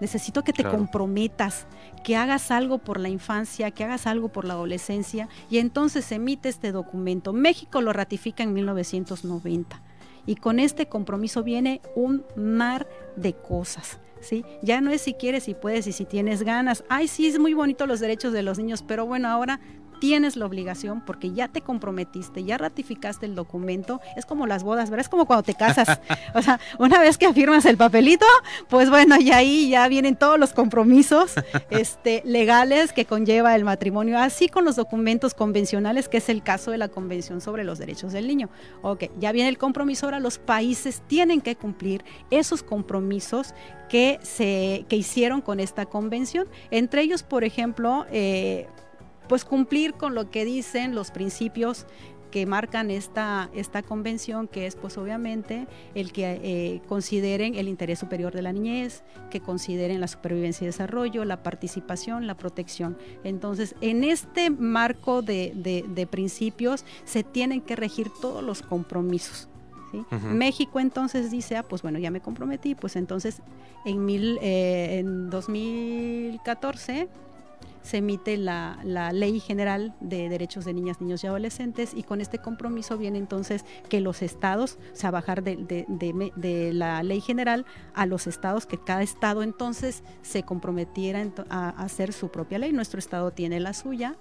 necesito 0.00 0.42
que 0.42 0.52
te 0.52 0.64
comprometas, 0.64 1.66
que 2.04 2.16
hagas 2.16 2.50
algo 2.50 2.78
por 2.78 2.98
la 3.00 3.08
infancia, 3.08 3.70
que 3.70 3.84
hagas 3.84 4.06
algo 4.06 4.28
por 4.28 4.44
la 4.44 4.54
adolescencia, 4.54 5.28
y 5.48 5.58
entonces 5.58 6.04
se 6.04 6.16
emite 6.16 6.48
este 6.48 6.72
documento. 6.72 7.32
México 7.32 7.80
lo 7.80 7.92
ratifica 7.92 8.42
en 8.42 8.52
1990 8.52 9.82
y 10.26 10.36
con 10.36 10.58
este 10.58 10.86
compromiso 10.86 11.42
viene 11.42 11.80
un 11.94 12.24
mar 12.36 12.86
de 13.16 13.34
cosas. 13.34 13.98
¿Sí? 14.20 14.44
Ya 14.60 14.82
no 14.82 14.90
es 14.90 15.00
si 15.00 15.14
quieres, 15.14 15.44
si 15.44 15.54
puedes 15.54 15.86
y 15.86 15.92
si 15.92 16.04
tienes 16.04 16.42
ganas. 16.42 16.84
Ay, 16.90 17.08
sí, 17.08 17.26
es 17.26 17.38
muy 17.38 17.54
bonito 17.54 17.86
los 17.86 18.00
derechos 18.00 18.34
de 18.34 18.42
los 18.42 18.58
niños, 18.58 18.84
pero 18.86 19.06
bueno, 19.06 19.28
ahora 19.28 19.60
tienes 20.00 20.36
la 20.36 20.46
obligación 20.46 21.04
porque 21.04 21.30
ya 21.30 21.46
te 21.46 21.60
comprometiste, 21.60 22.42
ya 22.42 22.58
ratificaste 22.58 23.26
el 23.26 23.34
documento. 23.34 24.00
Es 24.16 24.26
como 24.26 24.46
las 24.46 24.64
bodas, 24.64 24.90
¿verdad? 24.90 25.04
Es 25.04 25.08
como 25.08 25.26
cuando 25.26 25.44
te 25.44 25.54
casas. 25.54 26.00
o 26.34 26.42
sea, 26.42 26.58
una 26.78 26.98
vez 26.98 27.18
que 27.18 27.26
afirmas 27.26 27.64
el 27.66 27.76
papelito, 27.76 28.26
pues 28.68 28.90
bueno, 28.90 29.16
y 29.20 29.30
ahí 29.30 29.70
ya 29.70 29.86
vienen 29.88 30.16
todos 30.16 30.38
los 30.38 30.52
compromisos 30.52 31.34
este, 31.70 32.22
legales 32.24 32.92
que 32.92 33.04
conlleva 33.04 33.54
el 33.54 33.64
matrimonio, 33.64 34.18
así 34.18 34.48
con 34.48 34.64
los 34.64 34.76
documentos 34.76 35.34
convencionales, 35.34 36.08
que 36.08 36.16
es 36.16 36.28
el 36.28 36.42
caso 36.42 36.70
de 36.70 36.78
la 36.78 36.88
Convención 36.88 37.40
sobre 37.40 37.62
los 37.62 37.78
Derechos 37.78 38.12
del 38.12 38.26
Niño. 38.26 38.48
Ok, 38.82 39.04
ya 39.18 39.32
viene 39.32 39.48
el 39.48 39.58
compromiso, 39.58 40.06
ahora 40.06 40.18
los 40.18 40.38
países 40.38 41.02
tienen 41.06 41.40
que 41.40 41.56
cumplir 41.56 42.04
esos 42.30 42.62
compromisos 42.62 43.54
que, 43.88 44.18
se, 44.22 44.86
que 44.88 44.96
hicieron 44.96 45.42
con 45.42 45.60
esta 45.60 45.84
convención. 45.84 46.48
Entre 46.70 47.02
ellos, 47.02 47.22
por 47.22 47.44
ejemplo, 47.44 48.06
eh, 48.10 48.66
pues 49.30 49.44
cumplir 49.44 49.94
con 49.94 50.16
lo 50.16 50.28
que 50.28 50.44
dicen 50.44 50.96
los 50.96 51.12
principios 51.12 51.86
que 52.32 52.46
marcan 52.46 52.90
esta, 52.90 53.48
esta 53.54 53.80
convención, 53.80 54.48
que 54.48 54.66
es 54.66 54.74
pues 54.74 54.98
obviamente 54.98 55.68
el 55.94 56.10
que 56.10 56.40
eh, 56.42 56.82
consideren 56.88 57.54
el 57.54 57.68
interés 57.68 58.00
superior 58.00 58.34
de 58.34 58.42
la 58.42 58.52
niñez, 58.52 59.04
que 59.30 59.38
consideren 59.38 60.00
la 60.00 60.08
supervivencia 60.08 60.64
y 60.64 60.66
desarrollo, 60.66 61.24
la 61.24 61.44
participación, 61.44 62.26
la 62.26 62.36
protección. 62.36 62.98
Entonces, 63.22 63.76
en 63.80 64.02
este 64.02 64.50
marco 64.50 65.22
de, 65.22 65.52
de, 65.54 66.06
principios 66.08 66.84
se 67.04 67.22
tienen 67.22 67.60
que 67.60 67.76
regir 67.76 68.10
todos 68.20 68.42
los 68.42 68.62
compromisos. 68.62 69.46
México 70.22 70.80
entonces 70.80 71.30
dice, 71.30 71.56
ah, 71.56 71.62
pues 71.62 71.82
bueno, 71.82 72.00
ya 72.00 72.10
me 72.10 72.20
comprometí, 72.20 72.74
pues 72.74 72.96
entonces 72.96 73.42
en, 73.84 74.04
mil, 74.04 74.40
eh, 74.42 74.98
en 74.98 75.30
2014 75.30 77.08
se 77.82 77.98
emite 77.98 78.36
la, 78.36 78.78
Ley 79.12 79.40
General 79.40 79.94
de 80.00 80.28
Derechos 80.28 80.64
de 80.64 80.74
Niñas, 80.74 81.00
Niños 81.00 81.24
y 81.24 81.26
Adolescentes 81.26 81.92
y 81.94 82.02
con 82.02 82.20
este 82.20 82.38
compromiso 82.38 82.98
viene 82.98 83.18
entonces 83.18 83.64
que 83.88 84.00
los 84.00 84.22
estados, 84.22 84.78
o 84.92 84.96
sea, 84.96 85.10
bajar 85.10 85.42
de, 85.42 85.56
de 85.56 86.72
la 86.72 87.02
Ley 87.02 87.20
General 87.20 87.66
a 87.94 88.06
los 88.06 88.26
estados, 88.26 88.66
que 88.66 88.78
cada 88.78 89.02
estado 89.02 89.42
entonces 89.42 90.02
se 90.22 90.42
comprometiera 90.42 91.24
a 91.48 91.70
hacer 91.70 92.12
su 92.12 92.30
propia 92.30 92.58
ley. 92.58 92.72
Nuestro 92.72 92.98
estado 92.98 93.32
tiene 93.32 93.60
la 93.60 93.72
suya, 93.72 94.16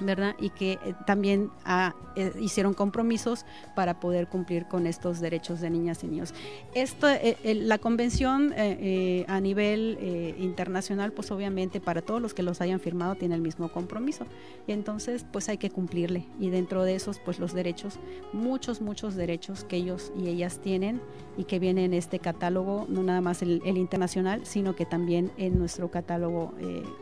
¿verdad? 0.00 0.34
Y 0.38 0.50
que 0.50 0.72
eh, 0.72 0.94
también 1.06 1.50
ah, 1.64 1.94
eh, 2.16 2.32
hicieron 2.40 2.74
compromisos 2.74 3.44
para 3.74 4.00
poder 4.00 4.28
cumplir 4.28 4.66
con 4.66 4.86
estos 4.86 5.20
derechos 5.20 5.60
de 5.60 5.70
niñas 5.70 6.02
y 6.04 6.08
niños. 6.08 6.34
Esto, 6.74 7.08
eh, 7.08 7.36
la 7.54 7.78
convención 7.78 8.52
a 8.52 9.40
nivel 9.40 10.34
internacional, 10.38 11.12
pues 11.12 11.30
obviamente 11.30 11.80
para 11.80 12.02
todos 12.02 12.20
los 12.20 12.34
que 12.34 12.42
los 12.42 12.60
hayan 12.60 12.80
firmado 12.80 13.14
tiene 13.14 13.34
el 13.34 13.40
mismo 13.40 13.70
compromiso. 13.70 14.26
Y 14.66 14.72
entonces, 14.72 15.24
pues 15.30 15.48
hay 15.48 15.58
que 15.58 15.70
cumplirle. 15.70 16.26
Y 16.38 16.50
dentro 16.50 16.84
de 16.84 16.94
esos, 16.94 17.18
pues 17.18 17.38
los 17.38 17.52
derechos, 17.52 17.98
muchos, 18.32 18.80
muchos 18.80 19.14
derechos 19.14 19.64
que 19.64 19.76
ellos 19.76 20.12
y 20.16 20.28
ellas 20.28 20.58
tienen 20.58 21.00
y 21.36 21.44
que 21.44 21.58
vienen 21.58 21.86
en 21.86 21.94
este 21.94 22.18
catálogo, 22.18 22.86
no 22.88 23.02
nada 23.02 23.20
más 23.20 23.42
el 23.42 23.62
internacional, 23.64 24.44
sino 24.44 24.74
que 24.74 24.84
también 24.84 25.30
en 25.36 25.58
nuestro 25.58 25.90
catálogo 25.90 26.52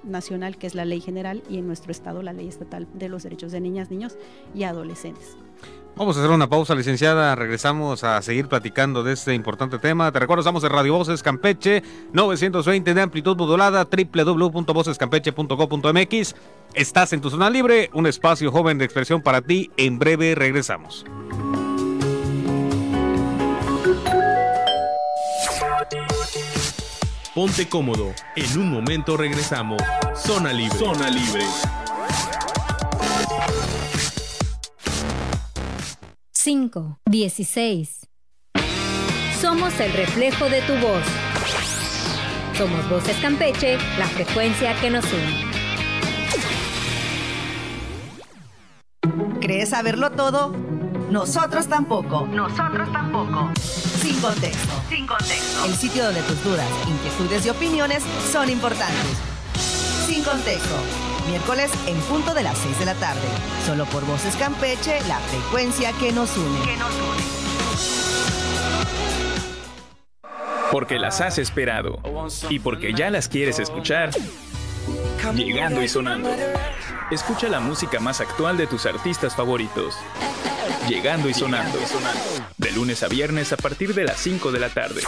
nacional, 0.04 0.56
que 0.56 0.66
es 0.66 0.74
la 0.74 0.84
ley 0.84 1.00
general, 1.00 1.42
y 1.48 1.58
en 1.58 1.66
nuestro 1.66 1.92
estado 1.92 2.22
la 2.22 2.32
ley 2.32 2.48
estatal 2.48 2.79
de 2.94 3.08
los 3.08 3.22
derechos 3.22 3.52
de 3.52 3.60
niñas, 3.60 3.90
niños 3.90 4.16
y 4.54 4.64
adolescentes. 4.64 5.36
Vamos 5.96 6.16
a 6.16 6.20
hacer 6.20 6.32
una 6.32 6.48
pausa, 6.48 6.74
licenciada. 6.74 7.34
Regresamos 7.34 8.04
a 8.04 8.22
seguir 8.22 8.48
platicando 8.48 9.02
de 9.02 9.12
este 9.12 9.34
importante 9.34 9.78
tema. 9.78 10.10
Te 10.10 10.18
recuerdo, 10.18 10.40
estamos 10.40 10.64
en 10.64 10.70
Radio 10.70 10.94
Voces 10.94 11.22
Campeche, 11.22 11.82
920 12.12 12.94
de 12.94 13.02
amplitud 13.02 13.36
modulada, 13.36 13.84
www.vocescampeche.co.mx. 13.84 16.34
Estás 16.74 17.12
en 17.12 17.20
tu 17.20 17.28
zona 17.28 17.50
libre, 17.50 17.90
un 17.92 18.06
espacio 18.06 18.50
joven 18.50 18.78
de 18.78 18.86
expresión 18.86 19.20
para 19.20 19.42
ti. 19.42 19.70
En 19.76 19.98
breve 19.98 20.34
regresamos. 20.34 21.04
Ponte 27.34 27.68
cómodo. 27.68 28.14
En 28.36 28.58
un 28.58 28.70
momento 28.70 29.16
regresamos. 29.16 29.82
Zona 30.14 30.52
libre. 30.52 30.78
Zona 30.78 31.10
libre. 31.10 31.42
5, 36.42 37.00
16. 37.04 38.08
Somos 39.42 39.78
el 39.78 39.92
reflejo 39.92 40.48
de 40.48 40.62
tu 40.62 40.72
voz. 40.76 41.04
Somos 42.56 42.88
Voces 42.88 43.18
Campeche, 43.18 43.76
la 43.98 44.06
frecuencia 44.06 44.74
que 44.80 44.88
nos 44.88 45.04
une. 45.12 45.50
¿Crees 49.42 49.68
saberlo 49.68 50.12
todo? 50.12 50.56
Nosotros 51.10 51.66
tampoco. 51.66 52.26
Nosotros 52.28 52.90
tampoco. 52.90 53.50
Sin 53.58 54.18
contexto. 54.22 54.82
Sin 54.88 55.06
contexto. 55.06 55.66
El 55.66 55.74
sitio 55.74 56.04
donde 56.04 56.22
tus 56.22 56.42
dudas, 56.42 56.66
inquietudes 56.88 57.44
y 57.44 57.50
opiniones 57.50 58.02
son 58.32 58.48
importantes. 58.48 59.29
Sin 60.10 60.24
contexto 60.24 60.74
miércoles 61.28 61.70
en 61.86 61.96
punto 62.00 62.34
de 62.34 62.42
las 62.42 62.58
6 62.58 62.80
de 62.80 62.84
la 62.84 62.94
tarde. 62.94 63.20
Solo 63.64 63.84
por 63.84 64.04
Voces 64.04 64.34
Campeche, 64.34 64.98
la 65.06 65.20
frecuencia 65.20 65.92
que 65.92 66.10
nos 66.10 66.36
une. 66.36 66.60
Que 66.64 66.76
nos 66.76 66.92
une. 66.92 67.22
Porque 70.72 70.98
las 70.98 71.20
has 71.20 71.38
esperado 71.38 72.02
y 72.48 72.58
porque 72.58 72.92
ya 72.92 73.08
las 73.10 73.28
quieres 73.28 73.60
escuchar. 73.60 74.10
Llegando 75.32 75.80
y 75.80 75.86
sonando. 75.86 76.28
Escucha 77.12 77.48
la 77.48 77.60
música 77.60 78.00
más 78.00 78.20
actual 78.20 78.56
de 78.56 78.66
tus 78.66 78.86
artistas 78.86 79.36
favoritos. 79.36 79.94
Llegando 80.88 81.28
y 81.28 81.34
sonando. 81.34 81.78
De 82.56 82.72
lunes 82.72 83.04
a 83.04 83.06
viernes 83.06 83.52
a 83.52 83.56
partir 83.56 83.94
de 83.94 84.02
las 84.02 84.18
5 84.18 84.50
de 84.50 84.58
la 84.58 84.70
tarde. 84.70 85.02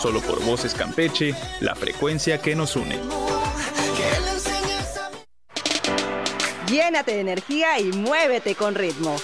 Solo 0.00 0.20
por 0.20 0.44
Voces 0.44 0.74
Campeche, 0.74 1.34
la 1.60 1.74
frecuencia 1.74 2.40
que 2.40 2.54
nos 2.54 2.76
une. 2.76 3.00
Llénate 6.70 7.12
de 7.12 7.20
energía 7.20 7.80
y 7.80 7.84
muévete 7.84 8.54
con 8.54 8.74
ritmo. 8.74 9.16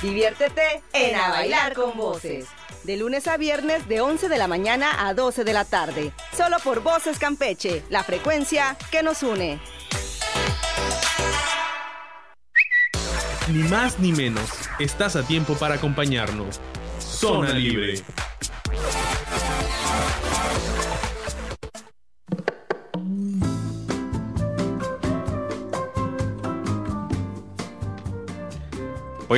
Diviértete 0.00 0.82
en 0.94 1.16
A 1.16 1.28
Bailar 1.28 1.74
con 1.74 1.96
Voces. 1.96 2.46
De 2.82 2.96
lunes 2.96 3.26
a 3.26 3.36
viernes 3.36 3.88
de 3.88 4.00
11 4.00 4.28
de 4.28 4.38
la 4.38 4.48
mañana 4.48 5.06
a 5.06 5.12
12 5.12 5.44
de 5.44 5.52
la 5.52 5.66
tarde. 5.66 6.12
Solo 6.34 6.56
por 6.64 6.82
Voces 6.82 7.18
Campeche, 7.18 7.82
la 7.90 8.04
frecuencia 8.04 8.76
que 8.90 9.02
nos 9.02 9.22
une. 9.22 9.60
Ni 13.48 13.62
más 13.64 13.98
ni 13.98 14.12
menos, 14.12 14.50
estás 14.78 15.16
a 15.16 15.22
tiempo 15.22 15.54
para 15.54 15.74
acompañarnos. 15.74 16.60
Zona 16.98 17.52
Libre. 17.52 18.02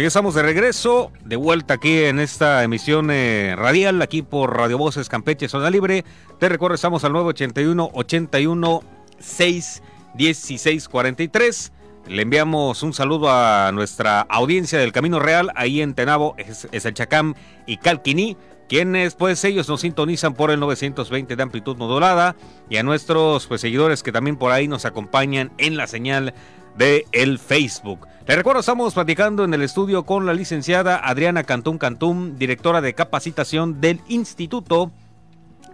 Estamos 0.05 0.35
de 0.35 0.43
regreso, 0.43 1.11
de 1.25 1.37
vuelta 1.37 1.75
aquí 1.75 2.05
en 2.05 2.21
esta 2.21 2.63
emisión 2.63 3.11
eh, 3.11 3.55
radial, 3.57 4.01
aquí 4.03 4.23
por 4.23 4.57
Radio 4.57 4.79
Voces 4.79 5.09
Campeche, 5.09 5.49
Zona 5.49 5.69
Libre. 5.69 6.05
Te 6.39 6.49
recuerdo, 6.49 6.75
estamos 6.75 7.03
al 7.05 7.13
981 7.13 7.91
81 7.93 8.83
6 9.19 9.83
16 10.15 10.89
43. 10.89 11.73
Le 12.09 12.23
enviamos 12.23 12.83
un 12.85 12.93
saludo 12.93 13.31
a 13.31 13.73
nuestra 13.73 14.21
audiencia 14.21 14.79
del 14.79 14.93
Camino 14.93 15.19
Real, 15.19 15.51
ahí 15.57 15.81
en 15.81 15.95
Tenabo, 15.95 16.37
es, 16.39 16.69
el 16.71 16.95
Chacam 16.95 17.35
y 17.67 17.79
Calquiní, 17.79 18.37
quienes 18.69 19.15
pues 19.15 19.45
ellos 19.45 19.69
nos 19.69 19.81
sintonizan 19.81 20.35
por 20.35 20.51
el 20.51 20.61
920 20.61 21.35
de 21.35 21.43
amplitud 21.43 21.77
modulada 21.77 22.37
y 22.71 22.77
a 22.77 22.83
nuestros 22.83 23.47
pues 23.47 23.61
seguidores 23.61 24.03
que 24.03 24.13
también 24.13 24.37
por 24.37 24.53
ahí 24.53 24.69
nos 24.69 24.85
acompañan 24.85 25.53
en 25.59 25.77
la 25.77 25.87
señal 25.87 26.33
de 26.77 27.07
el 27.13 27.39
Facebook. 27.39 28.07
Le 28.27 28.35
recuerdo, 28.35 28.61
estamos 28.61 28.95
platicando 28.95 29.45
en 29.45 29.55
el 29.55 29.63
estudio 29.63 30.05
con 30.05 30.27
la 30.27 30.35
licenciada 30.35 30.97
Adriana 30.99 31.45
Cantún 31.45 31.79
Cantún, 31.79 32.39
directora 32.39 32.81
de 32.81 32.95
capacitación 32.95 33.81
del 33.81 34.01
Instituto 34.09 34.91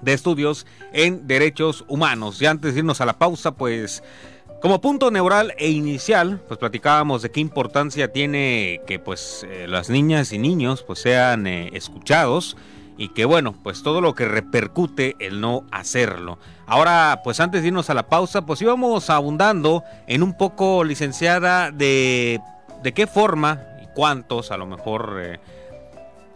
de 0.02 0.12
Estudios 0.12 0.66
en 0.92 1.26
Derechos 1.26 1.84
Humanos. 1.88 2.42
Y 2.42 2.46
antes 2.46 2.74
de 2.74 2.80
irnos 2.80 3.00
a 3.00 3.06
la 3.06 3.18
pausa, 3.18 3.52
pues 3.52 4.02
como 4.60 4.80
punto 4.80 5.10
neural 5.10 5.54
e 5.58 5.70
inicial, 5.70 6.40
pues 6.46 6.58
platicábamos 6.58 7.22
de 7.22 7.30
qué 7.30 7.40
importancia 7.40 8.12
tiene 8.12 8.80
que 8.86 8.98
pues 8.98 9.46
eh, 9.48 9.66
las 9.66 9.90
niñas 9.90 10.32
y 10.32 10.38
niños 10.38 10.84
pues 10.86 11.00
sean 11.00 11.46
eh, 11.46 11.70
escuchados 11.72 12.56
y 13.02 13.08
que 13.08 13.24
bueno, 13.24 13.52
pues 13.64 13.82
todo 13.82 14.00
lo 14.00 14.14
que 14.14 14.26
repercute 14.26 15.16
el 15.18 15.40
no 15.40 15.64
hacerlo. 15.72 16.38
Ahora, 16.66 17.22
pues 17.24 17.40
antes 17.40 17.62
de 17.62 17.66
irnos 17.66 17.90
a 17.90 17.94
la 17.94 18.06
pausa, 18.06 18.46
pues 18.46 18.62
íbamos 18.62 19.10
abundando 19.10 19.82
en 20.06 20.22
un 20.22 20.36
poco, 20.36 20.84
licenciada, 20.84 21.72
de, 21.72 22.40
de 22.80 22.94
qué 22.94 23.08
forma 23.08 23.60
y 23.82 23.88
cuántos 23.92 24.52
a 24.52 24.56
lo 24.56 24.66
mejor 24.66 25.18
eh, 25.20 25.40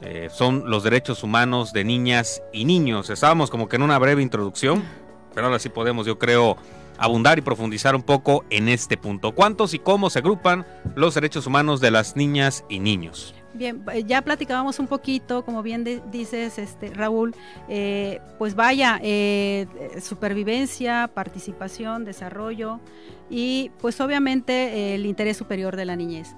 eh, 0.00 0.28
son 0.32 0.68
los 0.68 0.82
derechos 0.82 1.22
humanos 1.22 1.72
de 1.72 1.84
niñas 1.84 2.42
y 2.52 2.64
niños. 2.64 3.10
Estábamos 3.10 3.48
como 3.48 3.68
que 3.68 3.76
en 3.76 3.82
una 3.82 4.00
breve 4.00 4.22
introducción, 4.22 4.82
pero 5.36 5.46
ahora 5.46 5.60
sí 5.60 5.68
podemos, 5.68 6.04
yo 6.04 6.18
creo, 6.18 6.56
abundar 6.98 7.38
y 7.38 7.42
profundizar 7.42 7.94
un 7.94 8.02
poco 8.02 8.44
en 8.50 8.68
este 8.68 8.96
punto. 8.96 9.36
¿Cuántos 9.36 9.72
y 9.72 9.78
cómo 9.78 10.10
se 10.10 10.18
agrupan 10.18 10.66
los 10.96 11.14
derechos 11.14 11.46
humanos 11.46 11.80
de 11.80 11.92
las 11.92 12.16
niñas 12.16 12.64
y 12.68 12.80
niños? 12.80 13.35
Bien, 13.56 13.82
eh, 13.92 14.04
ya 14.04 14.22
platicábamos 14.22 14.78
un 14.78 14.86
poquito, 14.86 15.44
como 15.44 15.62
bien 15.62 16.02
dices, 16.10 16.58
este, 16.58 16.90
Raúl, 16.90 17.34
eh, 17.68 18.20
pues 18.38 18.54
vaya, 18.54 18.98
eh, 19.02 19.66
supervivencia, 20.02 21.10
participación, 21.12 22.04
desarrollo 22.04 22.80
y 23.30 23.70
pues 23.80 24.00
obviamente 24.00 24.94
el 24.94 25.06
interés 25.06 25.36
superior 25.36 25.74
de 25.74 25.84
la 25.84 25.96
niñez. 25.96 26.34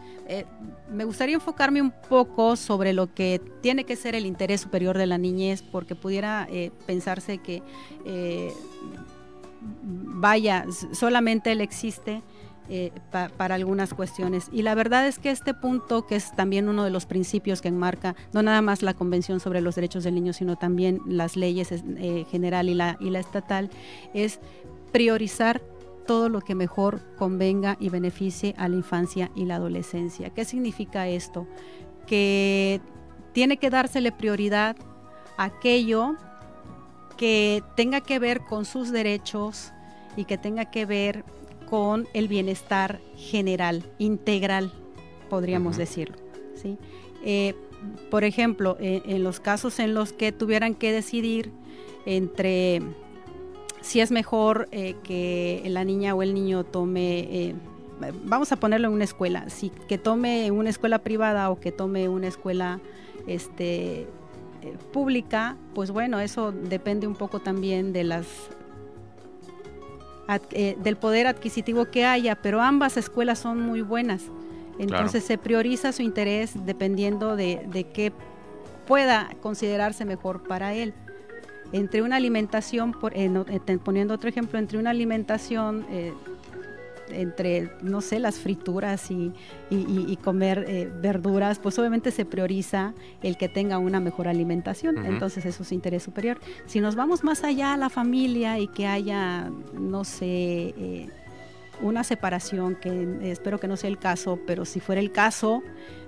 me 0.90 1.04
gustaría 1.04 1.34
enfocarme 1.34 1.82
un 1.82 1.90
poco 1.90 2.56
sobre 2.56 2.92
lo 2.92 3.12
que 3.12 3.40
tiene 3.60 3.84
que 3.84 3.96
ser 3.96 4.14
el 4.14 4.24
interés 4.24 4.60
superior 4.60 4.96
de 4.96 5.06
la 5.06 5.18
niñez, 5.18 5.62
porque 5.62 5.94
pudiera 5.94 6.48
pensarse 6.86 7.38
que, 7.38 7.62
vaya, 9.60 10.64
solamente 10.92 11.52
él 11.52 11.60
existe 11.60 12.22
eh, 12.68 12.92
para 13.10 13.54
algunas 13.54 13.94
cuestiones. 13.94 14.48
Y 14.52 14.62
la 14.62 14.74
verdad 14.74 15.06
es 15.06 15.18
que 15.18 15.30
este 15.30 15.54
punto, 15.54 16.06
que 16.06 16.16
es 16.16 16.34
también 16.36 16.68
uno 16.68 16.84
de 16.84 16.90
los 16.90 17.06
principios 17.06 17.62
que 17.62 17.68
enmarca 17.68 18.14
no 18.32 18.42
nada 18.42 18.60
más 18.62 18.82
la 18.82 18.94
Convención 18.94 19.40
sobre 19.40 19.60
los 19.60 19.74
Derechos 19.74 20.04
del 20.04 20.14
Niño, 20.14 20.32
sino 20.32 20.56
también 20.56 21.00
las 21.06 21.36
leyes 21.36 21.72
eh, 21.72 22.26
general 22.30 22.68
y 22.68 22.74
la, 22.74 22.96
y 23.00 23.10
la 23.10 23.20
estatal, 23.20 23.70
es 24.12 24.40
priorizar 24.92 25.62
todo 26.06 26.28
lo 26.28 26.40
que 26.40 26.54
mejor 26.54 27.00
convenga 27.16 27.76
y 27.80 27.90
beneficie 27.90 28.54
a 28.56 28.68
la 28.68 28.76
infancia 28.76 29.30
y 29.34 29.44
la 29.44 29.56
adolescencia. 29.56 30.30
¿Qué 30.30 30.44
significa 30.44 31.08
esto? 31.08 31.46
Que 32.06 32.80
tiene 33.32 33.58
que 33.58 33.70
dársele 33.70 34.12
prioridad 34.12 34.76
aquello 35.36 36.16
que 37.16 37.62
tenga 37.76 38.00
que 38.00 38.18
ver 38.18 38.40
con 38.40 38.64
sus 38.64 38.90
derechos 38.90 39.72
y 40.16 40.24
que 40.24 40.38
tenga 40.38 40.66
que 40.70 40.86
ver 40.86 41.24
con 41.68 42.08
el 42.14 42.28
bienestar 42.28 43.00
general, 43.16 43.84
integral, 43.98 44.72
podríamos 45.28 45.76
decirlo. 45.76 46.16
¿sí? 46.54 46.78
Eh, 47.22 47.54
por 48.10 48.24
ejemplo, 48.24 48.78
eh, 48.80 49.02
en 49.04 49.22
los 49.22 49.38
casos 49.38 49.78
en 49.78 49.92
los 49.92 50.12
que 50.12 50.32
tuvieran 50.32 50.74
que 50.74 50.92
decidir 50.92 51.52
entre 52.06 52.80
si 53.82 54.00
es 54.00 54.10
mejor 54.10 54.68
eh, 54.72 54.96
que 55.02 55.62
la 55.66 55.84
niña 55.84 56.14
o 56.14 56.22
el 56.22 56.32
niño 56.32 56.64
tome, 56.64 57.54
vamos 58.24 58.50
a 58.50 58.56
ponerlo 58.56 58.88
en 58.88 58.94
una 58.94 59.04
escuela, 59.04 59.50
si 59.50 59.70
que 59.88 59.98
tome 59.98 60.50
una 60.50 60.70
escuela 60.70 61.00
privada 61.00 61.50
o 61.50 61.60
que 61.60 61.70
tome 61.70 62.08
una 62.08 62.28
escuela 62.28 62.80
este, 63.26 64.06
pública, 64.92 65.56
pues 65.74 65.90
bueno, 65.90 66.18
eso 66.18 66.50
depende 66.50 67.06
un 67.06 67.14
poco 67.14 67.40
también 67.40 67.92
de 67.92 68.04
las 68.04 68.26
eh, 70.28 70.76
del 70.82 70.96
poder 70.96 71.26
adquisitivo 71.26 71.86
que 71.86 72.04
haya, 72.04 72.36
pero 72.36 72.60
ambas 72.60 72.96
escuelas 72.96 73.38
son 73.38 73.60
muy 73.60 73.80
buenas. 73.80 74.22
Entonces 74.78 75.24
se 75.24 75.38
prioriza 75.38 75.92
su 75.92 76.02
interés 76.02 76.52
dependiendo 76.64 77.34
de, 77.34 77.66
de 77.72 77.84
qué 77.84 78.12
pueda 78.86 79.30
considerarse 79.40 80.04
mejor 80.04 80.46
para 80.46 80.74
él. 80.74 80.94
Entre 81.72 82.02
una 82.02 82.16
alimentación, 82.16 82.92
por, 82.92 83.16
eh, 83.16 83.30
eh, 83.48 83.78
poniendo 83.82 84.14
otro 84.14 84.28
ejemplo, 84.28 84.58
entre 84.58 84.78
una 84.78 84.90
alimentación 84.90 85.84
entre, 87.10 87.70
no 87.82 88.00
sé, 88.00 88.18
las 88.18 88.38
frituras 88.38 89.10
y, 89.10 89.32
comer 90.22 90.64
eh, 90.68 90.90
verduras, 91.00 91.58
pues 91.58 91.78
obviamente 91.78 92.10
se 92.10 92.24
prioriza 92.24 92.92
el 93.22 93.36
que 93.36 93.48
tenga 93.48 93.78
una 93.78 94.00
mejor 94.00 94.28
alimentación. 94.28 95.06
Entonces 95.06 95.46
eso 95.46 95.62
es 95.62 95.72
interés 95.72 96.02
superior. 96.02 96.38
Si 96.66 96.80
nos 96.80 96.94
vamos 96.96 97.24
más 97.24 97.44
allá 97.44 97.74
a 97.74 97.76
la 97.76 97.88
familia 97.88 98.58
y 98.58 98.68
que 98.68 98.86
haya, 98.86 99.50
no 99.72 100.04
sé, 100.04 100.26
eh, 100.26 101.08
una 101.80 102.04
separación, 102.04 102.74
que 102.74 103.18
espero 103.22 103.58
que 103.58 103.68
no 103.68 103.76
sea 103.76 103.88
el 103.88 103.98
caso, 103.98 104.38
pero 104.46 104.64
si 104.64 104.80
fuera 104.80 105.00
el 105.00 105.12
caso, 105.12 105.62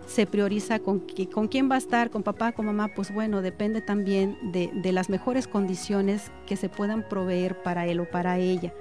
se 0.07 0.27
prioriza 0.27 0.81
con, 0.81 1.05
con 1.33 1.47
quién 1.47 1.71
va 1.71 1.77
a 1.77 1.79
estar, 1.79 2.11
con 2.11 2.23
papá, 2.23 2.53
con 2.53 2.67
mamá, 2.67 2.89
pues 2.95 3.15
bueno, 3.15 3.43
depende 3.43 3.81
también 3.81 4.37
de, 4.51 4.71
de 4.75 4.93
las 4.93 5.09
mejores 5.09 5.47
condiciones 5.47 6.33
que 6.47 6.57
se 6.57 6.69
puedan 6.69 7.09
proveer 7.09 7.63
para 7.63 7.87
él 7.87 8.01
o 8.01 8.11
para 8.11 8.39
ella. 8.39 8.75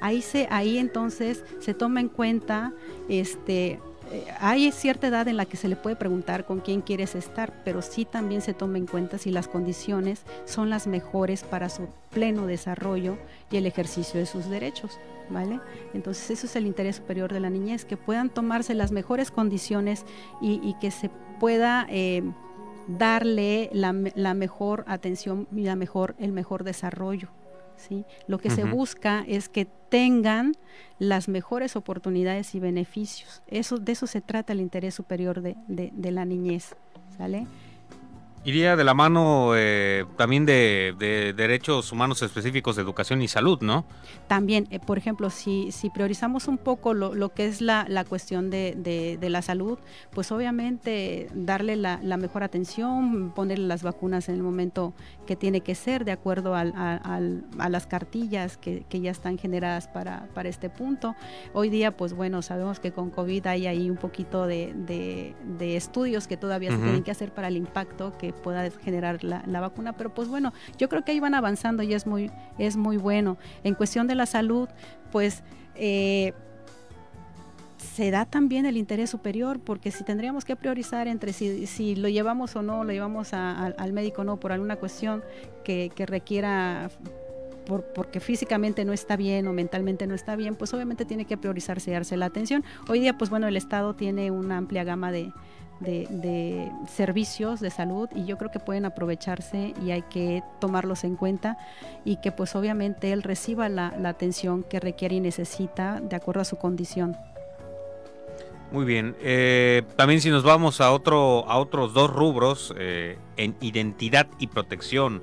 Ahí, 0.00 0.22
se, 0.22 0.46
ahí 0.50 0.78
entonces 0.78 1.44
se 1.60 1.74
toma 1.74 2.00
en 2.00 2.08
cuenta, 2.08 2.72
este, 3.08 3.78
eh, 4.10 4.24
hay 4.40 4.72
cierta 4.72 5.08
edad 5.08 5.28
en 5.28 5.36
la 5.36 5.44
que 5.44 5.56
se 5.56 5.68
le 5.68 5.76
puede 5.76 5.96
preguntar 5.96 6.46
con 6.46 6.60
quién 6.60 6.80
quieres 6.80 7.14
estar, 7.14 7.52
pero 7.64 7.82
sí 7.82 8.04
también 8.04 8.40
se 8.40 8.54
toma 8.54 8.78
en 8.78 8.86
cuenta 8.86 9.18
si 9.18 9.30
las 9.30 9.48
condiciones 9.48 10.22
son 10.46 10.70
las 10.70 10.86
mejores 10.86 11.42
para 11.42 11.68
su 11.68 11.88
pleno 12.10 12.46
desarrollo 12.46 13.18
y 13.50 13.58
el 13.58 13.66
ejercicio 13.66 14.18
de 14.18 14.26
sus 14.26 14.48
derechos. 14.48 14.98
¿Vale? 15.30 15.60
Entonces 15.92 16.30
eso 16.30 16.46
es 16.46 16.56
el 16.56 16.66
interés 16.66 16.96
superior 16.96 17.30
de 17.30 17.40
la 17.40 17.50
niñez, 17.50 17.84
que 17.84 17.98
puedan 17.98 18.30
tomarse 18.30 18.72
las 18.72 18.92
mejores 18.92 19.30
condiciones 19.30 20.06
y, 20.40 20.74
que 20.80 20.90
se 20.90 21.10
pueda 21.38 21.86
eh, 21.90 22.22
darle 22.86 23.68
la, 23.74 23.94
la, 24.14 24.32
mejor 24.32 24.84
atención 24.88 25.46
y 25.54 25.64
la 25.64 25.76
mejor, 25.76 26.14
el 26.18 26.32
mejor 26.32 26.64
desarrollo. 26.64 27.28
Lo 28.26 28.38
que 28.38 28.50
se 28.50 28.64
busca 28.64 29.24
es 29.26 29.48
que 29.48 29.64
tengan 29.64 30.54
las 30.98 31.28
mejores 31.28 31.76
oportunidades 31.76 32.54
y 32.54 32.60
beneficios. 32.60 33.42
Eso, 33.46 33.78
de 33.78 33.92
eso 33.92 34.06
se 34.06 34.20
trata 34.20 34.52
el 34.52 34.60
interés 34.60 34.94
superior 34.94 35.40
de, 35.40 35.56
de 35.66 36.10
la 36.10 36.24
niñez, 36.24 36.76
¿sale? 37.16 37.46
Iría 38.44 38.76
de 38.76 38.84
la 38.84 38.94
mano 38.94 39.52
eh, 39.56 40.04
también 40.16 40.46
de, 40.46 40.94
derechos 41.36 41.92
humanos 41.92 42.22
específicos 42.22 42.76
de 42.76 42.82
educación 42.82 43.20
y 43.20 43.28
salud, 43.28 43.60
¿no? 43.60 43.84
También, 44.26 44.66
eh, 44.70 44.78
por 44.78 44.96
ejemplo, 44.96 45.28
si, 45.28 45.70
si 45.72 45.90
priorizamos 45.90 46.48
un 46.48 46.56
poco 46.56 46.94
lo, 46.94 47.34
que 47.34 47.46
es 47.46 47.60
la, 47.60 47.86
cuestión 48.08 48.48
de, 48.48 49.18
la 49.20 49.42
salud, 49.42 49.78
pues 50.12 50.32
obviamente 50.32 51.28
darle 51.34 51.76
la, 51.76 51.98
mejor 52.16 52.42
atención, 52.42 53.32
ponerle 53.34 53.66
las 53.66 53.82
vacunas 53.82 54.28
en 54.28 54.36
el 54.36 54.42
momento 54.42 54.94
que 55.26 55.36
tiene 55.36 55.60
que 55.60 55.74
ser, 55.74 56.04
de 56.04 56.12
acuerdo 56.12 56.54
a, 56.54 56.64
las 57.68 57.86
cartillas 57.86 58.56
que, 58.56 58.84
ya 58.90 59.10
están 59.10 59.38
generadas 59.38 59.88
para, 59.88 60.28
para 60.34 60.48
este 60.48 60.70
punto. 60.70 61.14
Hoy 61.52 61.68
día, 61.68 61.96
pues 61.96 62.14
bueno, 62.14 62.42
sabemos 62.42 62.80
que 62.80 62.92
con 62.92 63.10
COVID 63.10 63.46
hay 63.46 63.66
ahí 63.66 63.90
un 63.90 63.96
poquito 63.96 64.46
de, 64.46 65.34
estudios 65.58 66.26
que 66.26 66.36
todavía 66.36 66.70
se 66.70 66.78
tienen 66.78 67.02
que 67.02 67.10
hacer 67.10 67.32
para 67.32 67.48
el 67.48 67.56
impacto 67.56 68.16
que 68.18 68.27
pueda 68.32 68.70
generar 68.70 69.22
la, 69.24 69.60
vacuna, 69.60 69.92
pero 69.94 70.14
pues 70.14 70.28
bueno, 70.28 70.52
yo 70.78 70.88
creo 70.88 71.04
que 71.04 71.12
ahí 71.12 71.20
van 71.20 71.34
avanzando 71.34 71.82
y 71.82 71.94
es 71.94 72.06
muy, 72.06 72.30
es 72.58 72.76
muy 72.76 72.96
bueno. 72.96 73.38
En 73.64 73.74
cuestión 73.74 74.06
de 74.06 74.14
la 74.14 74.26
salud, 74.26 74.68
pues... 75.10 75.42
Eh, 75.74 76.32
se 77.78 78.10
da 78.10 78.26
también 78.26 78.66
el 78.66 78.76
interés 78.76 79.10
superior, 79.10 79.60
porque 79.60 79.90
si 79.90 80.04
tendríamos 80.04 80.44
que 80.44 80.56
priorizar 80.56 81.08
entre 81.08 81.32
si, 81.32 81.96
lo 81.96 82.08
llevamos 82.08 82.54
o 82.56 82.62
no, 82.62 82.84
lo 82.84 82.92
llevamos 82.92 83.32
al 83.32 83.92
médico 83.92 84.22
o 84.22 84.24
no 84.24 84.38
por 84.38 84.52
alguna 84.52 84.76
cuestión 84.76 85.22
que, 85.64 85.92
requiera 86.06 86.90
por, 87.66 87.84
porque 87.92 88.20
físicamente 88.20 88.84
no 88.84 88.92
está 88.92 89.16
bien 89.16 89.46
o 89.46 89.52
mentalmente 89.52 90.06
no 90.06 90.14
está 90.14 90.36
bien, 90.36 90.54
pues 90.54 90.72
obviamente 90.74 91.04
tiene 91.04 91.24
que 91.24 91.36
priorizarse 91.36 91.90
y 91.90 91.94
darse 91.94 92.16
la 92.16 92.26
atención. 92.26 92.64
Hoy 92.88 93.00
día, 93.00 93.18
pues 93.18 93.30
bueno, 93.30 93.46
el 93.46 93.56
Estado 93.56 93.94
tiene 93.94 94.30
una 94.30 94.56
amplia 94.56 94.84
gama 94.84 95.12
de, 95.12 95.32
de, 95.80 96.70
servicios 96.86 97.60
de 97.60 97.70
salud 97.70 98.08
y 98.14 98.24
yo 98.24 98.36
creo 98.38 98.50
que 98.50 98.58
pueden 98.58 98.84
aprovecharse 98.84 99.74
y 99.84 99.90
hay 99.90 100.02
que 100.02 100.42
tomarlos 100.60 101.04
en 101.04 101.16
cuenta 101.16 101.58
y 102.04 102.16
que 102.16 102.32
pues 102.32 102.54
obviamente 102.56 103.12
él 103.12 103.22
reciba 103.22 103.68
la, 103.68 103.94
atención 104.04 104.62
que 104.62 104.80
requiere 104.80 105.16
y 105.16 105.20
necesita 105.20 106.00
de 106.00 106.16
acuerdo 106.16 106.40
a 106.40 106.44
su 106.44 106.56
condición. 106.56 107.16
Muy 108.70 108.84
bien. 108.84 109.16
Eh, 109.20 109.82
también 109.96 110.20
si 110.20 110.30
nos 110.30 110.42
vamos 110.42 110.80
a 110.80 110.92
otro 110.92 111.48
a 111.48 111.58
otros 111.58 111.94
dos 111.94 112.10
rubros 112.10 112.74
eh, 112.76 113.18
en 113.36 113.56
identidad 113.60 114.26
y 114.38 114.48
protección. 114.48 115.22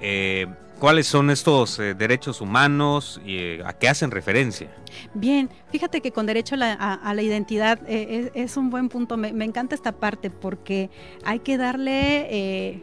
Eh, 0.00 0.46
¿Cuáles 0.82 1.06
son 1.06 1.30
estos 1.30 1.78
eh, 1.78 1.94
derechos 1.94 2.40
humanos 2.40 3.20
y 3.24 3.36
eh, 3.36 3.62
a 3.64 3.72
qué 3.72 3.88
hacen 3.88 4.10
referencia? 4.10 4.68
Bien, 5.14 5.48
fíjate 5.70 6.00
que 6.00 6.10
con 6.10 6.26
derecho 6.26 6.56
a 6.56 7.14
la, 7.14 7.22
identidad 7.22 7.78
eh, 7.86 8.32
es, 8.34 8.56
un 8.56 8.68
buen 8.68 8.88
punto. 8.88 9.16
Me, 9.16 9.28
encanta 9.44 9.76
esta 9.76 9.92
parte 9.92 10.28
porque 10.28 10.90
hay 11.24 11.38
que 11.38 11.56
darle 11.56 12.82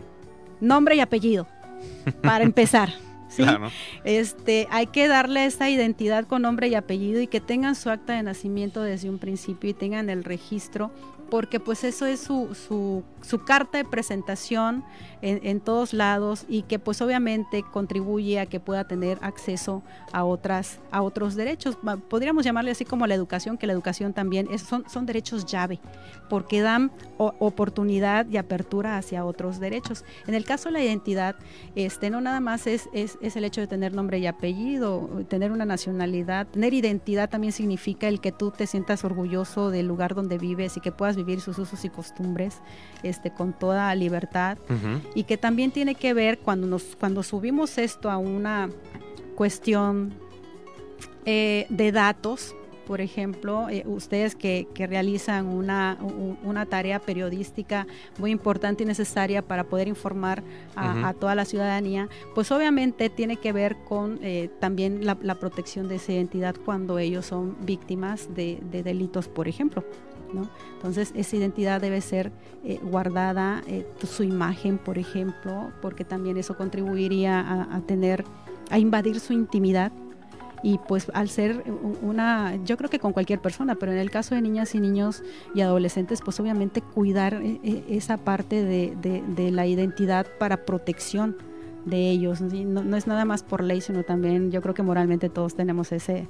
nombre 0.62 0.96
y 0.96 1.02
apellido 1.02 1.46
para 2.22 2.42
empezar. 2.46 2.94
¿Sí? 3.30 3.44
Este, 4.04 4.68
hay 4.72 4.88
que 4.88 5.08
darle 5.08 5.46
esa 5.46 5.70
identidad 5.70 6.26
con 6.26 6.42
nombre 6.42 6.68
y 6.68 6.76
apellido 6.76 7.22
y 7.22 7.28
que 7.28 7.40
tengan 7.40 7.76
su 7.76 7.90
acta 7.90 8.14
de 8.14 8.24
nacimiento 8.24 8.84
desde 8.84 9.10
un 9.10 9.20
principio 9.20 9.70
y 9.70 9.74
tengan 9.74 10.10
el 10.10 10.24
registro 10.24 10.92
porque 11.30 11.60
pues 11.60 11.84
eso 11.84 12.06
es 12.06 12.20
su, 12.20 12.56
su, 12.56 13.04
su 13.22 13.44
carta 13.44 13.78
de 13.78 13.86
presentación 13.86 14.84
en, 15.22 15.40
en, 15.44 15.60
todos 15.60 15.94
lados 15.94 16.46
y 16.48 16.64
que 16.64 16.80
pues 16.80 17.02
obviamente 17.02 17.64
contribuye 17.72 18.40
a 18.40 18.46
que 18.46 18.60
pueda 18.60 18.86
tener 18.86 19.18
acceso 19.22 19.84
a 20.12 20.24
otras 20.24 20.80
a 20.92 21.02
otros 21.02 21.36
derechos. 21.36 21.78
Podríamos 22.10 22.46
llamarle 22.46 22.72
así 22.72 22.86
como 22.86 23.06
la 23.06 23.16
educación 23.16 23.58
que 23.58 23.68
la 23.68 23.74
educación 23.74 24.14
también 24.14 24.48
es, 24.52 24.62
son, 24.62 24.90
son 24.90 25.06
derechos 25.06 25.46
llave 25.46 25.80
porque 26.30 26.62
dan 26.62 26.92
o, 27.18 27.34
oportunidad 27.40 28.28
y 28.28 28.38
apertura 28.38 28.98
hacia 28.98 29.26
otros 29.26 29.60
derechos. 29.60 30.06
En 30.28 30.34
el 30.34 30.46
caso 30.46 30.70
de 30.70 30.74
la 30.74 30.84
identidad 30.84 31.36
este 31.76 32.10
no 32.10 32.22
nada 32.22 32.40
más 32.40 32.66
es, 32.68 32.90
es, 32.94 33.18
es 33.22 33.36
el 33.36 33.44
hecho 33.44 33.62
de 33.62 33.68
tener 33.68 33.94
nombre 33.94 34.20
y 34.20 34.28
apellido 34.28 35.10
tener 35.28 35.52
una 35.52 35.66
nacionalidad 35.66 36.48
tener 36.48 36.74
identidad 36.74 37.30
también 37.30 37.54
significa 37.54 38.08
el 38.08 38.22
que 38.22 38.32
tú 38.32 38.52
te 38.52 38.68
sientas 38.68 39.04
orgulloso 39.04 39.72
del 39.72 39.88
lugar 39.88 40.16
donde 40.16 40.38
vives 40.38 40.78
y 40.78 40.82
que 40.82 40.92
puedas 40.92 41.16
vivir 41.16 41.42
sus 41.42 41.58
usos 41.58 41.84
y 41.86 41.90
costumbres 41.90 42.62
este 43.04 43.32
con 43.32 43.54
toda 43.54 43.94
libertad. 43.96 44.58
Y 45.16 45.24
que 45.24 45.38
también 45.38 45.72
tiene 45.72 45.96
que 45.96 46.14
ver 46.14 46.40
cuando, 46.40 46.68
nos, 46.68 46.96
cuando 47.00 47.24
subimos 47.24 47.78
esto 47.78 48.10
a 48.10 48.18
una 48.18 48.70
cuestión 49.36 50.14
eh, 51.26 51.66
de 51.70 51.92
datos, 51.92 52.56
por 52.90 53.02
ejemplo, 53.02 53.70
eh, 53.70 53.84
ustedes 53.86 54.34
que, 54.34 54.68
que 54.74 54.88
realizan 54.88 55.46
una, 55.46 56.00
una, 56.44 56.66
tarea 56.66 56.98
periodística 56.98 57.86
muy 58.18 58.32
importante 58.32 58.82
y 58.82 58.88
necesaria 58.88 59.44
para 59.44 59.66
poder 59.66 59.88
informar 59.88 60.42
a, 60.76 60.96
uh 60.96 60.98
-huh. 60.98 61.06
a 61.06 61.14
toda 61.14 61.36
la 61.36 61.46
ciudadanía, 61.46 62.10
pues 62.34 62.52
obviamente 62.52 63.12
tiene 63.12 63.38
que 63.38 63.54
ver 63.54 63.78
con 63.88 64.18
eh, 64.24 64.50
también 64.60 65.06
la, 65.06 65.16
la, 65.22 65.36
protección 65.36 65.88
de 65.88 65.98
esa 65.98 66.14
identidad 66.14 66.56
cuando 66.66 66.98
ellos 66.98 67.28
son 67.28 67.58
víctimas 67.64 68.28
de, 68.34 68.58
de 68.72 68.82
delitos, 68.82 69.28
por 69.28 69.48
ejemplo. 69.48 69.84
¿No? 70.34 70.50
Entonces 70.78 71.12
esa 71.16 71.36
identidad 71.36 71.82
debe 71.82 72.02
ser 72.02 72.32
eh, 72.64 72.80
guardada, 72.82 73.62
eh, 73.68 73.86
su 74.04 74.24
imagen, 74.24 74.80
por 74.80 74.98
ejemplo, 74.98 75.72
porque 75.80 76.06
también 76.06 76.38
eso 76.38 76.58
contribuiría 76.58 77.40
a, 77.40 77.76
a, 77.76 77.82
tener, 77.82 78.24
a 78.72 78.80
invadir 78.80 79.20
su 79.20 79.34
intimidad. 79.34 79.92
Y 80.64 80.78
pues 80.88 81.10
al 81.14 81.30
ser 81.30 81.64
una, 82.02 82.56
yo 82.66 82.78
creo 82.78 82.90
que 82.90 83.00
con 83.00 83.14
cualquier 83.14 83.40
persona, 83.40 83.76
pero 83.76 83.92
en 83.92 83.98
el 83.98 84.12
caso 84.12 84.36
de 84.36 84.42
niñas 84.42 84.76
y 84.76 84.80
niños 84.80 85.24
y 85.56 85.62
adolescentes, 85.62 86.22
pues 86.24 86.40
obviamente 86.40 86.82
cuidar 86.82 87.36
eh, 87.42 87.84
esa 87.90 88.18
parte 88.18 88.64
de, 88.64 88.96
de, 89.02 89.22
de, 89.22 89.52
la 89.52 89.66
identidad 89.66 90.28
para 90.38 90.66
protección 90.66 91.38
de 91.86 92.10
ellos. 92.10 92.42
No, 92.42 92.84
no 92.84 92.98
es 92.98 93.08
nada 93.08 93.26
más 93.26 93.44
por 93.44 93.64
ley, 93.64 93.82
sino 93.82 94.04
también 94.04 94.52
yo 94.52 94.62
creo 94.62 94.74
que 94.74 94.84
moralmente 94.84 95.30
todos 95.30 95.56
tenemos 95.56 95.92
ese, 95.92 96.28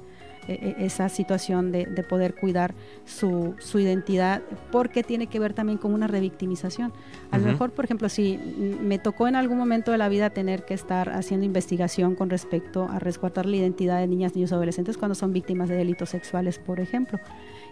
esa 0.78 1.08
situación 1.08 1.72
de, 1.72 1.86
de 1.86 2.02
poder 2.02 2.34
cuidar 2.34 2.74
su, 3.04 3.54
su, 3.58 3.78
identidad, 3.78 4.42
porque 4.72 5.02
tiene 5.02 5.26
que 5.26 5.38
ver 5.38 5.54
también 5.54 5.78
con 5.78 5.94
una 5.94 6.06
revictimización. 6.06 6.92
A 7.30 7.38
lo 7.38 7.44
uh 7.44 7.46
-huh. 7.46 7.52
mejor, 7.52 7.70
por 7.70 7.84
ejemplo, 7.84 8.08
si 8.08 8.38
me 8.80 8.98
tocó 8.98 9.28
en 9.28 9.36
algún 9.36 9.58
momento 9.58 9.92
de 9.92 9.98
la 9.98 10.08
vida 10.08 10.30
tener 10.30 10.64
que 10.64 10.74
estar 10.74 11.10
haciendo 11.10 11.46
investigación 11.46 12.14
con 12.14 12.30
respecto 12.30 12.88
a 12.90 12.98
resguardar 12.98 13.46
la 13.46 13.56
identidad 13.56 13.98
de 13.98 14.06
niñas, 14.06 14.34
niños, 14.34 14.52
adolescentes 14.52 14.96
cuando 14.96 15.14
son 15.14 15.32
víctimas 15.32 15.68
de 15.68 15.76
delitos 15.76 16.10
sexuales, 16.10 16.58
por 16.58 16.80
ejemplo, 16.80 17.18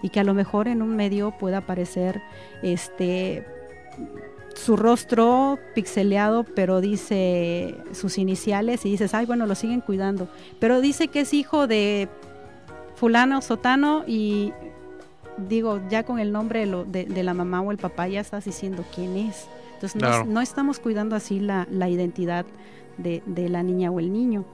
y 0.03 0.11
que 0.11 0.21
a 0.21 0.25
lo 0.25 0.35
mejor 0.35 0.69
en 0.69 0.83
un 0.83 0.95
medio 0.97 1.33
pueda 1.39 1.59
aparecer 1.59 2.21
este 2.63 3.45
su 4.55 4.77
rostro 4.77 5.59
pixeleado, 5.75 6.43
pero 6.43 6.81
dice 6.81 7.77
sus 7.93 8.19
iniciales 8.19 8.85
y 8.85 8.91
dices, 8.91 9.15
ay, 9.15 9.25
bueno, 9.25 9.47
lo 9.47 9.55
siguen 9.55 9.81
cuidando. 9.81 10.29
Pero 10.59 10.81
dice 10.81 11.09
que 11.09 11.21
es 11.21 11.33
hijo 11.33 11.69
de 11.69 12.09
fulano, 12.99 13.41
sotano 13.43 14.05
y 14.07 14.53
digo, 15.37 15.81
ya 15.89 16.03
con 16.03 16.19
el 16.19 16.33
nombre 16.33 16.61
de, 16.61 16.67
lo, 16.67 16.85
de, 16.85 17.05
de, 17.05 17.23
la 17.23 17.33
mamá 17.33 17.61
o 17.61 17.71
el 17.71 17.79
papá 17.79 18.09
ya 18.09 18.21
estás 18.21 18.45
diciendo 18.45 18.85
quién 18.95 19.17
es. 19.17 19.47
Entonces 19.75 20.01
claro. 20.01 20.25
no, 20.25 20.33
no, 20.33 20.41
estamos 20.41 20.81
cuidando 20.81 21.15
así 21.15 21.39
la, 21.39 21.67
la 21.71 21.89
identidad 21.89 22.45
de, 22.99 23.23
de, 23.27 23.49
la 23.49 23.63
niña 23.63 23.91
o 23.91 24.01
el 24.01 24.13
niño. 24.13 24.45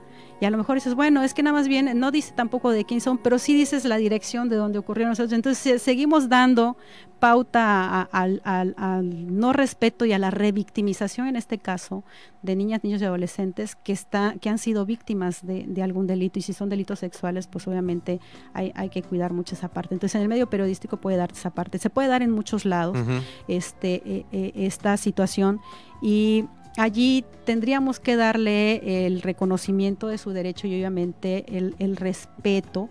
Y 0.41 0.45
a 0.45 0.49
lo 0.49 0.57
mejor 0.57 0.75
dices, 0.75 0.95
bueno, 0.95 1.23
es 1.23 1.33
que 1.33 1.43
nada 1.43 1.55
más 1.55 1.67
bien, 1.67 1.97
no 1.97 2.11
dice 2.11 2.33
tampoco 2.35 2.71
de 2.71 2.83
quién 2.83 2.99
son, 2.99 3.17
pero 3.17 3.39
sí 3.39 3.53
dices 3.53 3.85
la 3.85 3.95
dirección 3.95 4.49
de 4.49 4.57
donde 4.57 4.79
ocurrieron 4.79 5.11
nosotros. 5.11 5.31
Entonces 5.31 5.81
seguimos 5.81 6.27
dando 6.27 6.75
pauta 7.19 8.01
al, 8.01 8.41
al, 8.43 8.75
al, 8.77 9.39
no 9.39 9.53
respeto 9.53 10.03
y 10.03 10.11
a 10.11 10.19
la 10.19 10.31
revictimización, 10.31 11.27
en 11.27 11.37
este 11.37 11.57
caso, 11.57 12.03
de 12.41 12.55
niñas, 12.57 12.83
niños 12.83 13.01
y 13.01 13.05
adolescentes 13.05 13.75
que, 13.75 13.93
está, 13.93 14.35
que 14.41 14.49
han 14.49 14.57
sido 14.57 14.85
víctimas 14.85 15.45
de, 15.45 15.65
de 15.67 15.81
algún 15.81 16.05
delito. 16.05 16.37
Y 16.37 16.41
si 16.41 16.51
son 16.51 16.67
delitos 16.67 16.99
sexuales, 16.99 17.47
pues 17.47 17.65
obviamente 17.69 18.19
hay, 18.53 18.73
hay, 18.75 18.89
que 18.89 19.03
cuidar 19.03 19.31
mucho 19.31 19.55
esa 19.55 19.69
parte. 19.69 19.95
Entonces 19.95 20.15
en 20.15 20.21
el 20.23 20.27
medio 20.27 20.49
periodístico 20.49 20.97
puede 20.97 21.15
dar 21.15 21.31
esa 21.31 21.51
parte. 21.51 21.77
Se 21.77 21.89
puede 21.89 22.09
dar 22.09 22.21
en 22.21 22.31
muchos 22.31 22.65
lados 22.65 22.97
uh 22.97 23.09
-huh. 23.09 23.21
este, 23.47 24.01
eh, 24.05 24.25
eh, 24.33 24.51
esta 24.55 24.97
situación. 24.97 25.61
Y 26.01 26.45
allí 26.77 27.25
tendríamos 27.45 27.99
que 27.99 28.15
darle 28.15 29.05
el 29.05 29.21
reconocimiento 29.21 30.07
de 30.07 30.17
su 30.17 30.31
derecho 30.31 30.67
y 30.67 30.75
obviamente 30.75 31.45
el, 31.57 31.75
el 31.79 31.95
respeto 31.95 32.89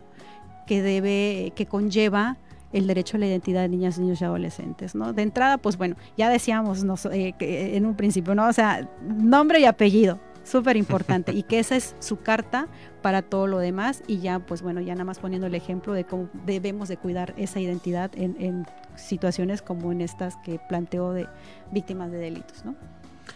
que 0.67 0.83
debe, 0.83 1.53
que 1.55 1.67
conlleva 1.67 2.39
el 2.73 2.89
derecho 2.89 3.17
a 3.17 3.21
la 3.21 3.27
identidad 3.27 3.63
de 3.63 3.69
niñas, 3.69 3.99
niños 3.99 4.21
y 4.21 4.25
adolescentes, 4.25 4.95
¿no? 4.97 5.13
De 5.13 5.23
entrada, 5.23 5.59
pues 5.59 5.77
bueno, 5.77 5.97
ya 6.17 6.29
decíamos 6.29 6.83
nos, 6.83 7.07
eh, 7.07 7.35
que 7.39 7.77
en 7.77 7.87
un 7.87 7.95
principio, 7.95 8.35
¿no? 8.35 8.49
O 8.49 8.53
sea, 8.53 8.91
nombre 9.01 9.61
y 9.61 9.65
apellido, 9.65 10.19
súper 10.43 10.77
importante, 10.77 11.33
y 11.33 11.45
que 11.45 11.61
esa 11.61 11.77
es 11.77 11.95
su 12.01 12.19
carta 12.19 12.67
para 13.01 13.23
todo 13.23 13.47
lo 13.47 13.59
demás, 13.59 14.03
y 14.09 14.19
ya, 14.19 14.41
pues 14.41 14.61
bueno, 14.61 14.81
ya 14.81 14.95
nada 14.95 15.05
más 15.05 15.21
poniendo 15.21 15.47
el 15.47 15.55
ejemplo 15.55 15.93
de 15.93 16.05
cómo 16.05 16.29
debemos 16.47 16.89
de 16.89 16.97
cuidar 16.97 17.33
esa 17.37 17.61
identidad 17.61 18.11
en, 18.17 18.37
en 18.41 18.67
situaciones 18.97 19.63
como 19.63 19.93
en 19.93 20.01
estas 20.01 20.37
que 20.39 20.59
planteo 20.69 21.13
de 21.13 21.29
víctimas 21.71 22.11
de 22.11 22.19
delitos, 22.19 22.65
¿no? 22.65 22.75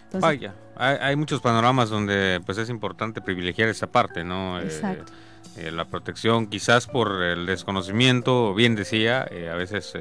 Entonces, 0.09 0.23
Vaya, 0.23 0.55
hay, 0.75 0.97
hay, 1.03 1.17
muchos 1.17 1.43
panoramas 1.43 1.91
donde 1.91 2.41
pues 2.47 2.57
es 2.57 2.71
importante 2.71 3.21
privilegiar 3.21 3.69
esa 3.69 3.89
parte, 3.89 4.25
¿no? 4.25 4.59
Exacto. 4.59 5.13
Eh, 5.55 5.67
eh, 5.67 5.71
la 5.71 5.85
protección, 5.85 6.47
quizás 6.47 6.87
por 6.87 7.23
el 7.23 7.45
desconocimiento, 7.45 8.55
bien 8.55 8.75
decía, 8.75 9.27
eh, 9.31 9.51
a 9.51 9.55
veces 9.55 9.93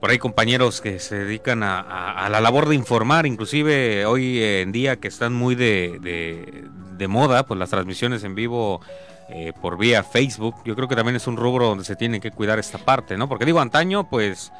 por 0.00 0.08
ahí 0.08 0.18
compañeros 0.18 0.80
que 0.80 0.98
se 0.98 1.16
dedican 1.16 1.62
a, 1.62 1.78
a, 1.80 2.24
a, 2.24 2.30
la 2.30 2.40
labor 2.40 2.70
de 2.70 2.74
informar, 2.74 3.26
inclusive 3.26 4.06
hoy 4.06 4.42
en 4.42 4.72
día 4.72 4.96
que 4.96 5.08
están 5.08 5.34
muy 5.34 5.54
de, 5.54 5.98
de, 6.00 6.64
de 6.96 7.08
moda, 7.08 7.44
pues 7.44 7.58
las 7.58 7.68
transmisiones 7.68 8.24
en 8.24 8.34
vivo 8.34 8.80
por 9.60 9.76
vía 9.76 10.04
Facebook, 10.04 10.54
yo 10.64 10.76
creo 10.76 10.86
que 10.86 10.94
también 10.94 11.16
es 11.16 11.26
un 11.26 11.36
rubro 11.36 11.66
donde 11.66 11.84
se 11.84 11.96
tiene 11.96 12.20
que 12.20 12.30
cuidar 12.30 12.60
esta 12.60 12.78
parte, 12.78 13.18
¿no? 13.18 13.28
Porque 13.28 13.44
digo, 13.44 13.58
antaño, 13.58 14.08
pues 14.08 14.52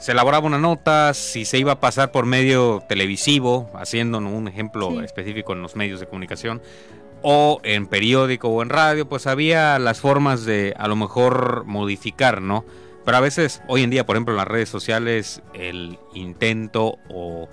se 0.00 0.12
elaboraba 0.12 0.46
una 0.46 0.58
nota, 0.58 1.12
si 1.14 1.44
se 1.44 1.58
iba 1.58 1.72
a 1.72 1.80
pasar 1.80 2.10
por 2.10 2.24
medio 2.26 2.82
televisivo, 2.88 3.70
haciendo 3.74 4.18
un 4.18 4.48
ejemplo 4.48 4.92
sí. 4.92 5.04
específico 5.04 5.52
en 5.52 5.62
los 5.62 5.76
medios 5.76 6.00
de 6.00 6.06
comunicación, 6.06 6.62
o 7.22 7.60
en 7.64 7.86
periódico 7.86 8.48
o 8.48 8.62
en 8.62 8.70
radio, 8.70 9.06
pues 9.06 9.26
había 9.26 9.78
las 9.78 10.00
formas 10.00 10.46
de 10.46 10.74
a 10.78 10.88
lo 10.88 10.96
mejor 10.96 11.64
modificar, 11.66 12.40
¿no? 12.40 12.64
Pero 13.04 13.16
a 13.18 13.20
veces, 13.20 13.62
hoy 13.68 13.82
en 13.82 13.90
día, 13.90 14.06
por 14.06 14.16
ejemplo, 14.16 14.32
en 14.32 14.38
las 14.38 14.48
redes 14.48 14.70
sociales, 14.70 15.42
el 15.52 15.98
intento 16.14 16.98
o 17.10 17.48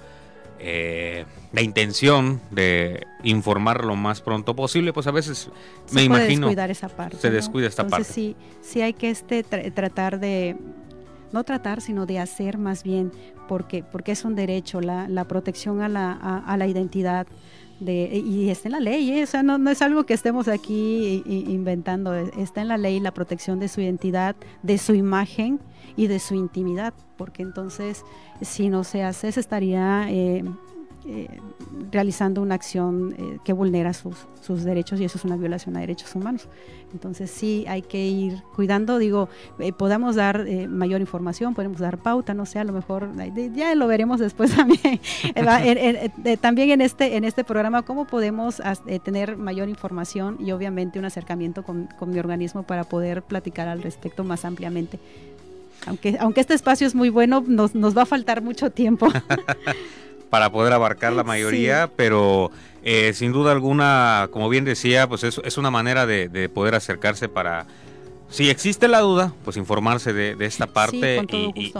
eh, 0.60 1.26
la 1.52 1.62
intención 1.62 2.42
de 2.52 3.06
informar 3.24 3.84
lo 3.84 3.96
más 3.96 4.22
pronto 4.22 4.56
posible, 4.56 4.94
pues 4.94 5.08
a 5.08 5.12
veces 5.12 5.50
se 5.86 5.96
me 5.96 6.08
puede 6.08 6.24
imagino 6.24 6.48
descuidar 6.48 6.72
esa 6.72 6.90
parte, 6.90 7.18
se 7.18 7.30
¿no? 7.30 7.36
descuida 7.36 7.68
esta 7.68 7.84
Entonces, 7.84 8.08
parte. 8.08 8.22
Sí, 8.22 8.36
sí 8.62 8.82
hay 8.82 8.94
que 8.94 9.10
este 9.10 9.44
tra 9.44 9.62
tratar 9.72 10.20
de 10.20 10.56
no 11.32 11.44
tratar, 11.44 11.82
sino 11.82 12.06
de 12.06 12.20
hacer 12.20 12.58
más 12.58 12.84
bien, 12.84 13.12
porque, 13.48 13.84
porque 13.84 14.12
es 14.12 14.26
un 14.26 14.36
derecho, 14.36 14.82
la, 14.82 15.08
la 15.08 15.26
protección 15.26 15.82
a 15.82 15.90
la, 15.90 16.12
a, 16.12 16.58
la 16.58 16.68
identidad. 16.68 17.28
De, 17.80 18.24
y 18.26 18.50
está 18.50 18.70
en 18.70 18.72
la 18.72 18.80
ley, 18.80 19.12
¿eh? 19.12 19.24
o 19.24 19.28
sea, 19.28 19.44
no, 19.44 19.60
no, 19.60 19.70
es 19.70 19.84
algo 19.84 20.04
que 20.04 20.16
estemos 20.16 20.48
aquí 20.48 21.22
inventando, 21.28 22.16
está 22.16 22.62
en 22.63 22.70
la 22.70 22.78
ley 22.78 23.00
la 23.00 23.13
protección 23.13 23.60
de 23.60 23.68
su 23.68 23.82
identidad, 23.82 24.36
de 24.63 24.80
su 24.80 24.96
imagen 24.96 25.60
y 25.96 26.08
de 26.08 26.18
su 26.18 26.34
intimidad, 26.34 26.96
porque 27.18 27.44
entonces 27.44 28.04
si 28.42 28.70
no 28.70 28.84
se 28.84 29.04
hace, 29.04 29.32
se 29.32 29.40
estaría 29.40 30.08
eh, 30.10 30.44
eh, 31.08 31.39
realizando 31.91 32.41
una 32.41 32.56
acción 32.56 33.15
eh, 33.17 33.39
que 33.43 33.54
vulnera 33.54 33.93
sus, 33.93 34.17
derechos 34.63 35.00
y 35.02 35.04
eso 35.04 35.17
es 35.17 35.26
una 35.26 35.36
violación 35.36 35.76
a 35.78 35.82
derechos 35.82 36.15
humanos. 36.15 36.48
Entonces 36.93 37.30
sí 37.30 37.65
hay 37.67 37.82
que 37.82 38.06
ir 38.06 38.41
cuidando, 38.56 38.98
digo, 38.98 39.28
eh, 39.60 39.74
podamos 39.74 40.15
dar 40.15 40.46
eh, 40.48 40.67
mayor 40.67 41.02
información, 41.02 41.54
podemos 41.54 41.80
dar 41.80 41.98
pauta, 41.98 42.34
no 42.34 42.46
sé, 42.46 42.60
a 42.60 42.63
lo 42.63 42.72
mejor 42.72 43.10
ya 43.54 43.76
lo 43.76 43.88
veremos 43.88 44.20
después 44.20 44.56
también, 44.56 45.00
también 46.39 46.70
en 46.72 46.82
este, 46.82 47.17
en 47.17 47.26
este 47.26 47.43
programa, 47.43 47.84
cómo 47.84 48.06
podemos 48.06 48.62
tener 49.04 49.36
mayor 49.38 49.67
información 49.67 50.38
y 50.39 50.52
obviamente 50.52 50.98
un 51.00 51.06
acercamiento 51.06 51.63
con, 51.63 51.88
con 52.00 52.10
mi 52.10 52.20
organismo 52.20 52.63
para 52.63 52.86
poder 52.86 53.22
platicar 53.22 53.67
al 53.67 53.82
respecto 53.82 54.24
más 54.24 54.46
ampliamente 54.46 55.00
aunque, 55.86 56.17
aunque 56.20 56.41
este 56.41 56.54
espacio 56.54 56.88
es 56.88 56.96
muy 56.96 57.10
bueno, 57.10 57.43
nos, 57.46 57.76
nos 57.76 57.96
va 57.96 58.02
a 58.02 58.06
faltar 58.06 58.41
mucho 58.41 58.72
tiempo. 58.72 59.08
para 60.30 60.52
poder 60.52 60.74
abarcar 60.74 61.13
la 61.13 61.24
mayoría, 61.24 61.86
sí. 61.86 61.92
pero 61.96 62.52
eh, 62.84 63.13
sin 63.13 63.32
duda 63.32 63.52
alguna, 63.52 64.30
como 64.32 64.50
bien 64.50 64.66
decía, 64.66 65.08
pues 65.08 65.24
es, 65.24 65.42
es 65.44 65.58
una 65.58 65.72
manera 65.72 66.06
de, 66.06 66.30
de, 66.30 66.50
poder 66.50 66.76
acercarse 66.76 67.30
para 67.30 67.66
si 68.30 68.50
existe 68.50 68.88
la 68.88 69.00
duda, 69.00 69.32
pues 69.46 69.56
informarse 69.58 70.12
de, 70.13 70.36
esta 70.46 70.68
parte 70.68 71.26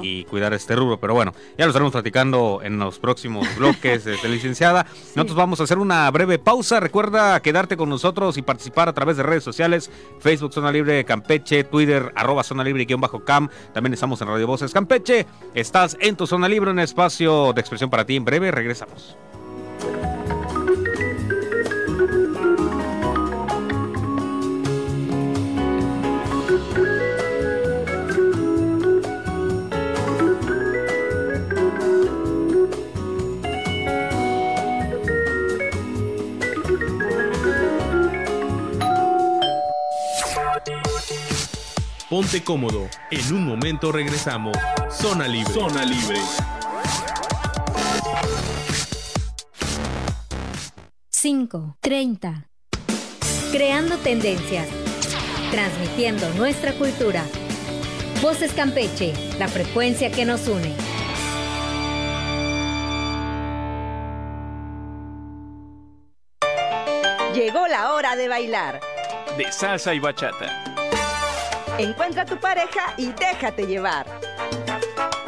y, 0.02 0.24
cuidar 0.26 0.54
este 0.54 0.76
rubro. 0.76 1.00
Pero 1.00 1.14
bueno, 1.14 1.34
ya 1.58 1.66
lo 1.66 1.72
estaremos 1.72 1.92
platicando 1.92 2.62
en 2.64 2.80
los 2.80 3.00
próximos 3.00 3.48
bloques, 3.58 4.06
de 4.06 4.18
licenciada. 4.30 4.86
Nosotros 5.16 5.36
vamos 5.36 5.60
a 5.60 5.64
hacer 5.64 5.78
una 5.78 6.10
breve 6.10 6.40
pausa. 6.40 6.80
Recuerda 6.80 7.40
quedarte 7.42 7.76
con 7.76 7.90
nosotros 7.90 8.38
y 8.38 8.42
participar 8.42 8.88
a 8.88 8.94
través 8.94 9.18
de 9.18 9.24
redes 9.24 9.44
sociales, 9.44 9.92
Facebook 10.20 10.54
Zona 10.54 10.72
Libre 10.72 11.04
Campeche, 11.06 11.64
Twitter 11.64 12.12
arroba 12.16 12.44
Zona 12.44 12.64
Libre-Cam. 12.64 13.50
También 13.74 13.94
estamos 13.94 14.22
en 14.22 14.28
Radio 14.28 14.48
Voces 14.48 14.72
Campeche. 14.72 15.26
Estás 15.54 15.98
en 16.00 16.16
tu 16.16 16.28
Zona 16.28 16.48
Libre, 16.48 16.72
un 16.72 16.80
espacio 16.80 17.54
de 17.54 17.62
expresión 17.62 17.90
para 17.90 18.06
ti. 18.06 18.16
En 18.16 18.26
breve 18.26 18.52
regresamos. 18.52 19.18
Ponte 42.18 42.44
cómodo. 42.44 42.90
En 43.12 43.32
un 43.32 43.46
momento 43.46 43.92
regresamos. 43.92 44.58
Zona 44.90 45.28
Libre. 45.28 45.54
Zona 45.54 45.86
Libre. 45.86 46.20
5, 51.12 51.78
30. 51.80 52.48
Creando 53.52 53.98
tendencias. 53.98 54.68
Transmitiendo 55.52 56.28
nuestra 56.34 56.74
cultura. 56.74 57.24
Voces 58.24 58.52
Campeche, 58.54 59.14
la 59.38 59.48
frecuencia 59.48 60.12
que 60.12 60.26
nos 60.26 60.48
une. 60.48 60.74
Llegó 67.36 67.68
la 67.68 67.94
hora 67.94 68.16
de 68.16 68.28
bailar. 68.28 68.82
De 69.38 69.52
salsa 69.52 69.94
y 69.94 70.00
bachata 70.00 70.67
Encuentra 71.80 72.24
a 72.24 72.26
tu 72.26 72.40
pareja 72.40 72.96
y 72.98 73.12
déjate 73.12 73.68
llevar. 73.68 74.08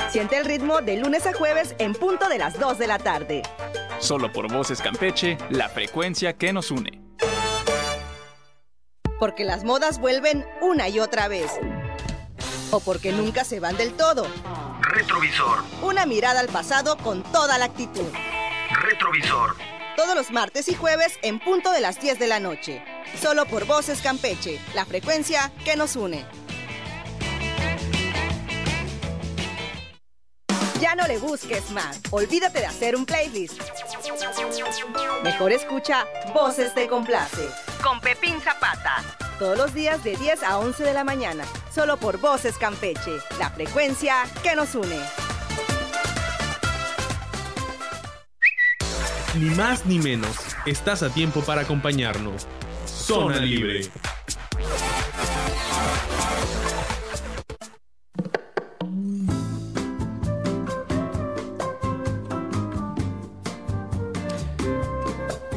Siente 0.09 0.38
el 0.38 0.45
ritmo 0.45 0.81
de 0.81 0.97
lunes 0.97 1.27
a 1.27 1.33
jueves 1.33 1.75
en 1.77 1.93
punto 1.93 2.27
de 2.27 2.39
las 2.39 2.59
2 2.59 2.79
de 2.79 2.88
la 2.88 2.97
tarde. 2.97 3.43
Solo 3.99 4.31
por 4.31 4.51
Voces 4.51 4.81
Campeche, 4.81 5.38
la 5.51 5.69
frecuencia 5.69 6.33
que 6.33 6.51
nos 6.51 6.71
une. 6.71 7.03
Porque 9.19 9.43
las 9.43 9.63
modas 9.63 9.99
vuelven 9.99 10.43
una 10.62 10.89
y 10.89 10.99
otra 10.99 11.27
vez. 11.27 11.51
O 12.71 12.79
porque 12.79 13.12
nunca 13.12 13.43
se 13.43 13.59
van 13.59 13.77
del 13.77 13.93
todo. 13.93 14.25
Retrovisor. 14.81 15.59
Una 15.83 16.07
mirada 16.07 16.39
al 16.39 16.47
pasado 16.47 16.97
con 16.97 17.21
toda 17.21 17.59
la 17.59 17.65
actitud. 17.65 18.07
Retrovisor. 18.71 19.55
Todos 19.95 20.15
los 20.15 20.31
martes 20.31 20.67
y 20.67 20.73
jueves 20.73 21.19
en 21.21 21.39
punto 21.39 21.71
de 21.71 21.81
las 21.81 21.99
10 21.99 22.17
de 22.17 22.27
la 22.27 22.39
noche. 22.39 22.81
Solo 23.17 23.45
por 23.45 23.65
Voces 23.65 24.01
Campeche, 24.01 24.59
la 24.73 24.85
frecuencia 24.85 25.51
que 25.63 25.75
nos 25.75 25.95
une. 25.95 26.25
Ya 30.79 30.95
no 30.95 31.05
le 31.07 31.17
busques 31.17 31.71
más. 31.71 31.99
Olvídate 32.11 32.59
de 32.59 32.65
hacer 32.65 32.95
un 32.95 33.05
playlist. 33.05 33.61
Mejor 35.23 35.51
escucha 35.51 36.05
Voces 36.33 36.73
te 36.73 36.87
complace 36.87 37.47
con 37.83 37.99
Pepín 37.99 38.39
Zapata. 38.41 39.03
Todos 39.37 39.57
los 39.57 39.73
días 39.73 40.03
de 40.03 40.15
10 40.15 40.43
a 40.43 40.57
11 40.57 40.83
de 40.83 40.93
la 40.93 41.03
mañana. 41.03 41.43
Solo 41.73 41.97
por 41.97 42.17
Voces 42.19 42.57
Campeche, 42.57 43.17
la 43.39 43.49
frecuencia 43.49 44.15
que 44.41 44.55
nos 44.55 44.75
une. 44.75 44.99
Ni 49.35 49.49
más 49.51 49.85
ni 49.85 49.99
menos. 49.99 50.35
Estás 50.65 51.03
a 51.03 51.09
tiempo 51.09 51.41
para 51.41 51.61
acompañarnos. 51.61 52.47
Zona 53.09 53.39
Libre. 53.39 53.81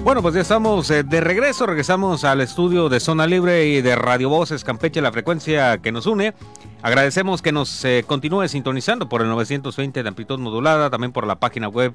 Bueno, 0.02 0.22
pues 0.22 0.34
ya 0.34 0.40
estamos 0.40 0.90
eh, 0.90 1.02
de 1.02 1.20
regreso, 1.20 1.66
regresamos 1.66 2.24
al 2.24 2.40
estudio 2.40 2.88
de 2.88 3.00
Zona 3.00 3.26
Libre 3.26 3.66
y 3.66 3.82
de 3.82 3.96
Radio 3.96 4.30
Voces 4.30 4.64
Campeche, 4.64 5.02
la 5.02 5.12
frecuencia 5.12 5.76
que 5.76 5.92
nos 5.92 6.06
une. 6.06 6.32
Agradecemos 6.80 7.42
que 7.42 7.52
nos 7.52 7.84
eh, 7.84 8.02
continúe 8.06 8.48
sintonizando 8.48 9.10
por 9.10 9.20
el 9.20 9.28
920 9.28 10.02
de 10.02 10.08
amplitud 10.08 10.38
modulada, 10.38 10.88
también 10.88 11.12
por 11.12 11.26
la 11.26 11.38
página 11.38 11.68
web 11.68 11.92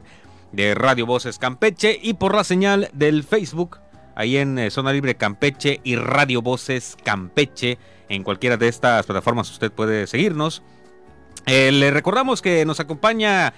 de 0.52 0.76
Radio 0.76 1.08
Voces 1.08 1.40
Campeche 1.40 2.00
y 2.00 2.14
por 2.14 2.36
la 2.36 2.44
señal 2.44 2.90
del 2.94 3.24
Facebook, 3.24 3.80
ahí 4.18 4.38
en 4.38 4.60
eh, 4.60 4.70
Zona 4.70 4.92
Libre 4.92 5.16
Campeche 5.16 5.80
y 5.84 5.96
Radio 5.96 6.42
Voces 6.42 6.98
Campeche. 7.04 7.78
En 8.10 8.24
cualquiera 8.24 8.58
de 8.58 8.68
estas 8.68 9.06
plataformas 9.06 9.50
usted 9.52 9.72
puede 9.72 10.08
seguirnos. 10.08 10.62
le 11.46 11.92
recordamos 11.92 12.42
que 12.42 12.66
nos 12.66 12.80
acompaña 12.80 13.54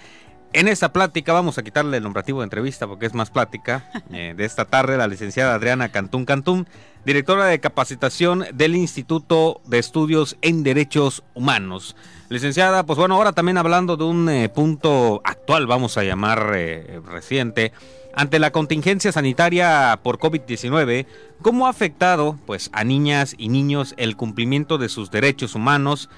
en 0.51 0.67
esta 0.67 0.91
plática 0.91 1.31
vamos 1.31 1.59
a 1.59 1.63
quitarle 1.63 1.97
el 1.97 2.03
nombrativo 2.03 2.39
de 2.39 2.45
entrevista 2.45 2.87
porque 2.87 3.05
es 3.05 3.13
más 3.13 3.29
plática 3.29 3.87
eh, 4.11 4.33
de 4.35 4.45
esta 4.45 4.65
tarde 4.65 4.97
la 4.97 5.07
licenciada 5.07 5.53
Adriana 5.53 5.89
Cantún 5.89 6.25
Cantún, 6.25 6.67
directora 7.05 7.45
de 7.45 7.59
capacitación 7.59 8.45
del 8.53 8.75
Instituto 8.75 9.61
de 9.65 9.77
Estudios 9.77 10.37
en 10.41 10.63
Derechos 10.63 11.23
Humanos. 11.35 11.95
Licenciada, 12.29 12.83
pues 12.83 12.97
bueno, 12.97 13.15
ahora 13.15 13.33
también 13.33 13.57
hablando 13.57 13.95
de 13.95 14.03
un 14.05 14.27
eh, 14.27 14.49
punto 14.49 15.21
actual, 15.23 15.67
vamos 15.67 15.97
a 15.97 16.03
llamar 16.03 16.53
eh, 16.55 16.99
reciente, 17.05 17.71
ante 18.19 18.37
la 18.37 18.51
contingencia 18.51 19.13
sanitaria 19.13 19.97
por 20.03 20.19
COVID-19, 20.19 21.05
¿cómo 21.41 21.67
ha 21.67 21.69
afectado 21.69 22.37
pues 22.45 22.69
a 22.73 22.83
niñas 22.83 23.33
y 23.37 23.47
niños 23.47 23.93
el 23.95 24.17
cumplimiento 24.17 24.77
de 24.77 24.89
sus 24.89 25.09
derechos 25.09 25.55
humanos? 25.55 26.09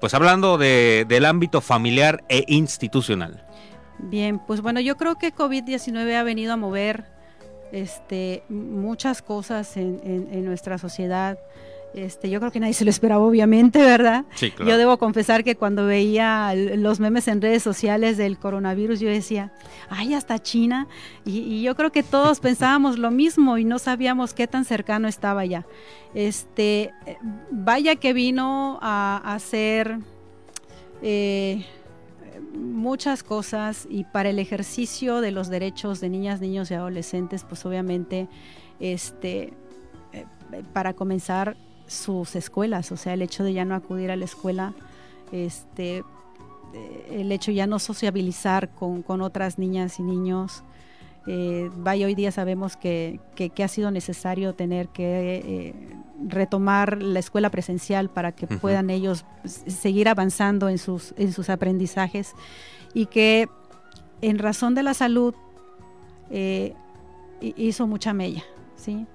pues 0.00 0.14
hablando 0.14 0.58
del 0.58 1.24
ámbito 1.24 1.60
familiar 1.60 2.24
e 2.28 2.44
institucional. 2.48 3.46
Bien, 4.00 4.40
pues 4.40 4.62
bueno, 4.62 4.80
yo 4.80 4.96
creo 4.96 5.14
que 5.14 5.32
COVID-19 5.32 6.12
ha 6.16 6.24
venido 6.24 6.52
a 6.52 6.56
mover 6.56 7.04
este, 7.72 8.42
muchas 8.48 9.22
cosas 9.22 9.76
en, 9.76 10.44
nuestra 10.44 10.76
sociedad. 10.78 11.38
Este, 11.94 12.30
yo 12.30 12.38
creo 12.38 12.52
que 12.52 12.60
nadie 12.60 12.74
se 12.74 12.84
lo 12.84 12.90
esperaba, 12.90 13.22
obviamente, 13.22 13.78
¿verdad? 13.84 14.24
Sí, 14.34 14.50
claro. 14.50 14.70
Yo 14.70 14.78
debo 14.78 14.98
confesar 14.98 15.42
que 15.42 15.56
cuando 15.56 15.86
veía 15.86 16.54
los 16.54 17.00
memes 17.00 17.26
en 17.28 17.40
redes 17.40 17.62
sociales 17.62 18.16
del 18.16 18.38
coronavirus, 18.38 19.00
yo 19.00 19.08
decía, 19.08 19.52
ay, 19.88 20.14
hasta 20.14 20.38
China. 20.38 20.86
Y, 21.24 21.62
yo 21.62 21.74
creo 21.74 21.90
que 21.90 22.02
todos 22.02 22.40
pensábamos 22.40 22.98
lo 22.98 23.10
mismo 23.10 23.58
y 23.58 23.64
no 23.64 23.78
sabíamos 23.78 24.34
qué 24.34 24.46
tan 24.46 24.64
cercano 24.64 25.08
estaba 25.08 25.44
ya. 25.44 25.66
Este, 26.14 26.92
vaya 27.50 27.96
que 27.96 28.12
vino 28.12 28.78
a, 28.82 29.20
hacer 29.24 29.98
eh, 31.02 31.64
muchas 32.54 33.22
cosas 33.22 33.86
y 33.88 34.04
para 34.04 34.30
el 34.30 34.38
ejercicio 34.38 35.20
de 35.20 35.32
los 35.32 35.48
derechos 35.48 36.00
de 36.00 36.08
niñas, 36.08 36.40
niños 36.40 36.70
y 36.70 36.74
adolescentes, 36.74 37.44
pues 37.44 37.64
obviamente, 37.66 38.28
este, 38.78 39.52
eh, 40.12 40.26
para 40.72 40.94
comenzar 40.94 41.56
sus 41.90 42.36
escuelas, 42.36 42.92
o 42.92 42.96
sea, 42.96 43.14
el 43.14 43.22
hecho 43.22 43.42
de 43.42 43.52
ya 43.52 43.64
no 43.64 43.74
acudir 43.74 44.10
a 44.10 44.16
la 44.16 44.24
escuela, 44.24 44.74
este, 45.32 46.04
eh, 46.74 47.18
el 47.20 47.32
hecho 47.32 47.50
ya 47.50 47.66
no 47.66 47.78
sociabilizar 47.78 48.68
con, 48.70 49.02
con 49.02 49.20
otras 49.22 49.58
niñas 49.58 49.98
y 49.98 50.02
niños, 50.02 50.62
eh, 51.26 51.70
vaya, 51.76 52.06
hoy 52.06 52.14
día 52.14 52.32
sabemos 52.32 52.76
que, 52.76 53.20
ha 53.62 53.68
sido 53.68 53.90
necesario 53.90 54.54
tener 54.54 54.88
que 54.88 55.36
eh, 55.44 55.74
retomar 56.26 57.02
la 57.02 57.18
escuela 57.18 57.50
presencial 57.50 58.08
para 58.08 58.32
que 58.32 58.46
puedan 58.46 58.88
ellos 58.88 59.24
seguir 59.44 60.08
avanzando 60.08 60.68
en 60.68 60.78
sus, 60.78 61.14
en 61.18 61.32
sus 61.32 61.50
aprendizajes 61.50 62.32
y 62.94 63.06
que 63.06 63.48
en 64.22 64.38
razón 64.38 64.74
de 64.74 64.82
la 64.82 64.94
salud 64.94 65.34
eh, 66.30 66.74
hizo 67.40 67.86
mucha 67.86 68.12
mella, 68.12 68.44
¿sí? 68.76 69.06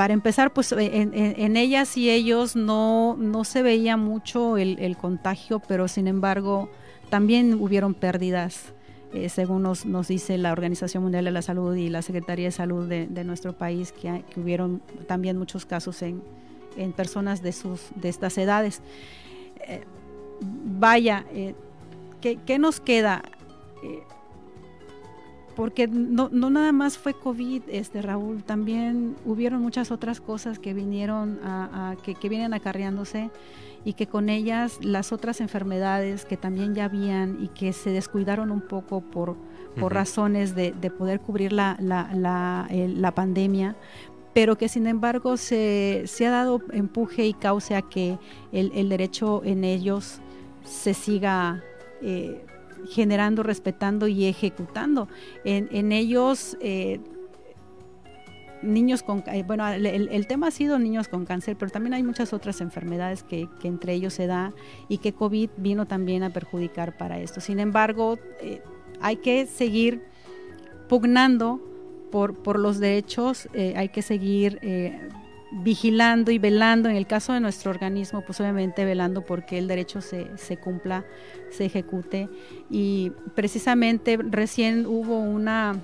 Para 0.00 0.14
empezar, 0.14 0.50
pues 0.54 0.72
en, 0.72 1.56
ellas 1.58 1.98
y 1.98 2.08
ellos 2.08 2.56
no, 2.56 3.18
no 3.18 3.44
se 3.44 3.62
veía 3.62 3.98
mucho 3.98 4.56
el, 4.56 4.96
contagio, 4.96 5.60
pero 5.60 5.88
sin 5.88 6.08
embargo 6.08 6.70
también 7.10 7.52
hubieron 7.60 7.92
pérdidas 7.92 8.72
eh, 9.12 9.28
según 9.28 9.62
nos, 9.62 9.84
nos, 9.84 10.08
dice 10.08 10.38
la 10.38 10.52
Organización 10.52 11.02
Mundial 11.02 11.26
de 11.26 11.32
la 11.32 11.42
Salud 11.42 11.76
y 11.76 11.90
la 11.90 12.00
Secretaría 12.00 12.46
de 12.46 12.50
Salud 12.50 12.88
de, 12.88 13.24
nuestro 13.24 13.52
país, 13.52 13.92
que, 13.92 14.24
hubieron 14.38 14.80
también 15.06 15.36
muchos 15.36 15.66
casos 15.66 16.00
en, 16.00 16.22
en, 16.78 16.94
personas 16.94 17.42
de, 17.42 17.52
sus, 17.52 17.88
de 17.94 18.08
estas 18.08 18.38
edades. 18.38 18.80
Eh, 19.68 19.84
vaya, 20.40 21.26
eh, 21.34 21.54
¿qué, 22.22 22.58
nos 22.58 22.80
queda? 22.80 23.20
Porque 25.60 25.86
no, 25.86 26.30
no, 26.32 26.48
nada 26.48 26.72
más 26.72 26.96
fue 26.96 27.12
COVID, 27.12 27.64
este 27.68 28.00
Raúl, 28.00 28.42
también 28.42 29.14
hubieron 29.26 29.60
muchas 29.60 29.90
otras 29.90 30.18
cosas 30.18 30.58
que 30.58 30.72
vinieron 30.72 31.38
a, 31.44 31.96
que, 32.02 32.14
que, 32.14 32.30
vienen 32.30 32.54
acarreándose 32.54 33.30
y 33.84 33.92
que 33.92 34.06
con 34.06 34.30
ellas 34.30 34.78
las 34.82 35.12
otras 35.12 35.42
enfermedades 35.42 36.24
que 36.24 36.38
también 36.38 36.74
ya 36.74 36.86
habían 36.86 37.44
y 37.44 37.48
que 37.48 37.74
se 37.74 37.90
descuidaron 37.90 38.50
un 38.50 38.62
poco 38.62 39.02
por, 39.02 39.36
por 39.78 39.92
razones 39.92 40.54
de, 40.54 40.72
de, 40.72 40.90
poder 40.90 41.20
cubrir 41.20 41.52
la, 41.52 41.76
la, 41.78 42.08
la, 42.14 42.66
la, 42.70 43.14
pandemia, 43.14 43.76
pero 44.32 44.56
que 44.56 44.66
sin 44.66 44.86
embargo 44.86 45.36
se, 45.36 46.04
se, 46.06 46.26
ha 46.26 46.30
dado 46.30 46.62
empuje 46.72 47.26
y 47.26 47.34
causa 47.34 47.76
a 47.76 47.82
que 47.82 48.18
el, 48.50 48.72
el 48.74 48.88
derecho 48.88 49.42
en 49.44 49.64
ellos 49.64 50.22
se 50.64 50.94
siga 50.94 51.62
eh, 52.00 52.46
generando, 52.88 53.42
respetando 53.42 54.08
y 54.08 54.26
ejecutando. 54.26 55.08
En, 55.44 55.68
en 55.72 55.92
ellos, 55.92 56.56
eh, 56.60 57.00
niños 58.62 59.02
con, 59.02 59.24
eh, 59.26 59.42
bueno, 59.46 59.66
el, 59.68 59.86
el, 59.86 60.26
tema 60.26 60.48
ha 60.48 60.50
sido 60.50 60.78
niños 60.78 61.08
con 61.08 61.24
cáncer, 61.24 61.56
pero 61.56 61.70
también 61.70 61.94
hay 61.94 62.02
muchas 62.02 62.32
otras 62.32 62.60
enfermedades 62.60 63.22
que, 63.22 63.48
que, 63.60 63.68
entre 63.68 63.94
ellos 63.94 64.14
se 64.14 64.26
da 64.26 64.52
y 64.88 64.98
que 64.98 65.12
COVID 65.12 65.50
vino 65.56 65.86
también 65.86 66.22
a 66.22 66.30
perjudicar 66.30 66.96
para 66.96 67.18
esto. 67.18 67.40
Sin 67.40 67.60
embargo, 67.60 68.18
eh, 68.40 68.62
hay 69.00 69.16
que 69.16 69.46
seguir 69.46 70.02
pugnando 70.88 71.60
por, 72.10 72.34
por 72.42 72.58
los 72.58 72.80
derechos, 72.80 73.48
hay 73.54 73.88
que 73.90 74.02
seguir 74.02 74.58
vigilando 75.50 76.30
y 76.30 76.38
velando, 76.38 76.88
en 76.88 76.96
el 76.96 77.06
caso 77.06 77.32
de 77.32 77.40
nuestro 77.40 77.70
organismo, 77.70 78.22
pues 78.22 78.40
obviamente 78.40 78.84
velando 78.84 79.22
porque 79.22 79.58
el 79.58 79.68
derecho 79.68 80.00
se, 80.00 80.30
se 80.36 80.56
cumpla, 80.56 81.04
se 81.50 81.66
ejecute. 81.66 82.28
Y 82.70 83.12
precisamente 83.34 84.16
recién 84.16 84.86
hubo 84.86 85.18
una 85.18 85.76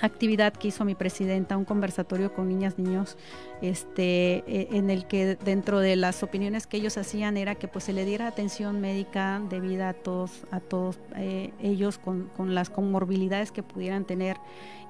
actividad 0.00 0.52
que 0.52 0.68
hizo 0.68 0.84
mi 0.84 0.94
presidenta, 0.94 1.56
un 1.56 1.64
conversatorio 1.64 2.32
con 2.32 2.48
niñas, 2.48 2.78
niños, 2.78 3.16
este, 3.62 4.44
e, 4.46 4.68
en 4.72 4.90
el 4.90 5.06
que 5.06 5.36
dentro 5.36 5.80
de 5.80 5.96
las 5.96 6.22
opiniones 6.22 6.66
que 6.66 6.76
ellos 6.76 6.98
hacían 6.98 7.36
era 7.36 7.54
que 7.54 7.68
pues 7.68 7.84
se 7.84 7.92
le 7.92 8.04
diera 8.04 8.26
atención 8.26 8.80
médica 8.80 9.40
debida 9.48 9.90
a 9.90 9.94
todos, 9.94 10.42
a 10.50 10.60
todos 10.60 10.98
eh, 11.16 11.52
ellos 11.60 11.98
con, 11.98 12.30
con, 12.36 12.54
las 12.54 12.70
comorbilidades 12.70 13.52
que 13.52 13.62
pudieran 13.62 14.04
tener 14.04 14.36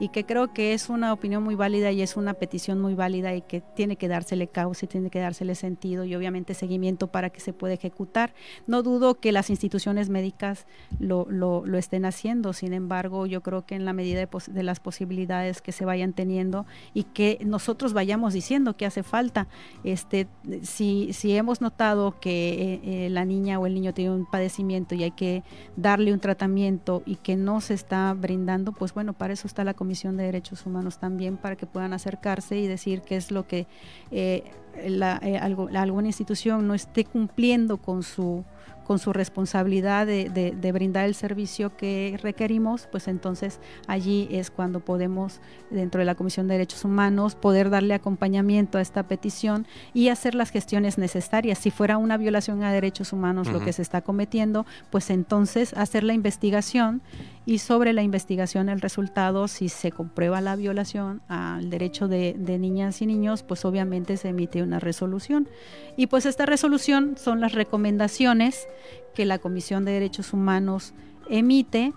y 0.00 0.08
que 0.08 0.24
creo 0.26 0.52
que 0.52 0.74
es 0.74 0.88
una 0.88 1.12
opinión 1.12 1.42
muy 1.42 1.54
válida 1.54 1.92
y 1.92 2.02
es 2.02 2.16
una 2.16 2.34
petición 2.34 2.80
muy 2.80 2.94
válida 2.94 3.34
y 3.34 3.42
que 3.42 3.60
tiene 3.60 3.96
que 3.96 4.08
dársele 4.08 4.48
causa 4.48 4.86
tiene 4.86 5.10
que 5.10 5.20
dársele 5.20 5.54
sentido 5.54 6.04
y 6.04 6.14
obviamente 6.14 6.54
seguimiento 6.54 7.06
para 7.08 7.30
que 7.30 7.40
se 7.40 7.52
pueda 7.52 7.74
ejecutar. 7.74 8.34
No 8.66 8.82
dudo 8.82 9.14
que 9.14 9.32
las 9.32 9.50
instituciones 9.50 10.08
médicas 10.08 10.66
lo, 10.98 11.26
lo, 11.28 11.64
lo 11.64 11.78
estén 11.78 12.04
haciendo, 12.04 12.52
sin 12.52 12.72
embargo 12.72 13.26
yo 13.26 13.42
creo 13.42 13.66
que 13.66 13.74
en 13.74 13.84
la 13.84 13.92
medida 13.92 14.18
de, 14.18 14.28
de 14.52 14.62
las 14.62 14.80
posibilidades 14.80 14.93
que 14.98 15.72
se 15.72 15.84
vayan 15.84 16.12
teniendo 16.12 16.66
y 16.92 17.04
que 17.04 17.38
nosotros 17.44 17.92
vayamos 17.92 18.32
diciendo 18.32 18.76
que 18.76 18.86
hace 18.86 19.02
falta, 19.02 19.46
este, 19.82 20.26
si, 20.62 21.12
si 21.12 21.36
hemos 21.36 21.60
notado 21.60 22.18
que 22.20 22.74
eh, 22.74 22.80
eh, 22.84 23.10
la 23.10 23.24
niña 23.24 23.58
o 23.58 23.66
el 23.66 23.74
niño 23.74 23.92
tiene 23.94 24.12
un 24.12 24.26
padecimiento 24.26 24.94
y 24.94 25.04
hay 25.04 25.10
que 25.10 25.42
darle 25.76 26.12
un 26.12 26.20
tratamiento 26.20 27.02
y 27.06 27.16
que 27.16 27.36
no 27.36 27.60
se 27.60 27.74
está 27.74 28.14
brindando, 28.14 28.72
pues 28.72 28.94
bueno, 28.94 29.12
para 29.12 29.32
eso 29.32 29.46
está 29.46 29.64
la 29.64 29.74
Comisión 29.74 30.16
de 30.16 30.24
Derechos 30.24 30.66
Humanos 30.66 30.98
también 30.98 31.36
para 31.36 31.56
que 31.56 31.66
puedan 31.66 31.92
acercarse 31.92 32.58
y 32.58 32.66
decir 32.66 33.02
qué 33.02 33.16
es 33.16 33.30
lo 33.30 33.46
que 33.46 33.66
eh, 34.10 34.44
la, 34.88 35.18
eh, 35.22 35.38
algo, 35.38 35.68
alguna 35.74 36.08
institución 36.08 36.66
no 36.66 36.74
esté 36.74 37.04
cumpliendo 37.04 37.78
con 37.78 38.02
su 38.02 38.44
con 38.84 38.98
su 38.98 39.12
responsabilidad 39.12 40.06
de, 40.06 40.28
de, 40.28 40.52
de, 40.52 40.72
brindar 40.72 41.06
el 41.06 41.14
servicio 41.14 41.76
que 41.76 42.18
requerimos, 42.22 42.86
pues 42.90 43.08
entonces 43.08 43.60
allí 43.86 44.28
es 44.30 44.50
cuando 44.50 44.80
podemos, 44.80 45.40
dentro 45.70 45.98
de 46.00 46.04
la 46.04 46.14
Comisión 46.14 46.48
de 46.48 46.54
Derechos 46.54 46.84
Humanos, 46.84 47.34
poder 47.34 47.70
darle 47.70 47.94
acompañamiento 47.94 48.78
a 48.78 48.80
esta 48.80 49.04
petición 49.04 49.66
y 49.92 50.08
hacer 50.08 50.34
las 50.34 50.50
gestiones 50.50 50.98
necesarias. 50.98 51.58
Si 51.58 51.70
fuera 51.70 51.98
una 51.98 52.16
violación 52.16 52.62
a 52.62 52.72
derechos 52.72 53.12
humanos 53.12 53.48
uh 53.48 53.50
-huh. 53.50 53.54
lo 53.54 53.64
que 53.64 53.72
se 53.72 53.82
está 53.82 54.02
cometiendo, 54.02 54.66
pues 54.90 55.10
entonces 55.10 55.74
hacer 55.74 56.04
la 56.04 56.14
investigación 56.14 57.02
y 57.46 57.58
sobre 57.58 57.92
la 57.92 58.02
investigación 58.02 58.68
el 58.68 58.80
resultado, 58.80 59.48
si 59.48 59.68
se 59.68 59.92
comprueba 59.92 60.40
la 60.40 60.56
violación 60.56 61.20
al 61.28 61.68
derecho 61.68 62.08
de, 62.08 62.34
niñas 62.58 63.02
y 63.02 63.06
niños, 63.06 63.42
pues 63.42 63.64
obviamente 63.66 64.16
se 64.16 64.28
emite 64.28 64.62
una 64.62 64.80
resolución. 64.80 65.48
Y 65.96 66.06
pues 66.06 66.24
esta 66.24 66.46
resolución 66.46 67.16
son 67.18 67.40
las 67.40 67.52
recomendaciones 67.52 68.66
que 69.14 69.26
la 69.26 69.38
Comisión 69.38 69.84
de 69.84 69.92
Derechos 69.92 70.32
Humanos 70.32 70.94
emite 71.28 71.92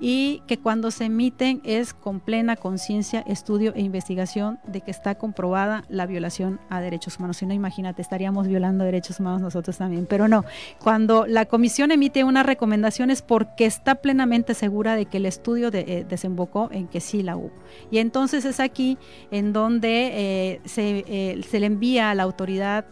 y 0.00 0.42
que 0.46 0.58
cuando 0.58 0.90
se 0.90 1.06
emiten 1.06 1.60
es 1.64 1.94
con 1.94 2.20
plena 2.20 2.56
conciencia, 2.56 3.20
estudio 3.26 3.72
e 3.74 3.80
investigación 3.80 4.58
de 4.66 4.80
que 4.80 4.90
está 4.90 5.16
comprobada 5.16 5.84
la 5.88 6.06
violación 6.06 6.60
a 6.68 6.80
derechos 6.80 7.18
humanos. 7.18 7.38
Si 7.38 7.46
no, 7.46 7.54
imagínate, 7.54 8.02
estaríamos 8.02 8.46
violando 8.46 8.84
derechos 8.84 9.20
humanos 9.20 9.40
nosotros 9.40 9.76
también. 9.78 10.06
Pero 10.06 10.28
no, 10.28 10.44
cuando 10.82 11.26
la 11.26 11.46
comisión 11.46 11.90
emite 11.90 12.24
una 12.24 12.42
recomendación 12.42 13.10
es 13.10 13.22
porque 13.22 13.66
está 13.66 13.96
plenamente 13.96 14.54
segura 14.54 14.94
de 14.94 15.06
que 15.06 15.16
el 15.16 15.26
estudio 15.26 15.70
de, 15.70 15.80
eh, 15.80 16.06
desembocó 16.08 16.68
en 16.72 16.86
que 16.86 17.00
sí 17.00 17.22
la 17.22 17.36
hubo. 17.36 17.52
Y 17.90 17.98
entonces 17.98 18.44
es 18.44 18.60
aquí 18.60 18.98
en 19.30 19.52
donde 19.52 20.10
eh, 20.12 20.60
se, 20.64 21.04
eh, 21.06 21.42
se 21.48 21.60
le 21.60 21.66
envía 21.66 22.10
a 22.10 22.14
la 22.14 22.22
autoridad 22.22 22.84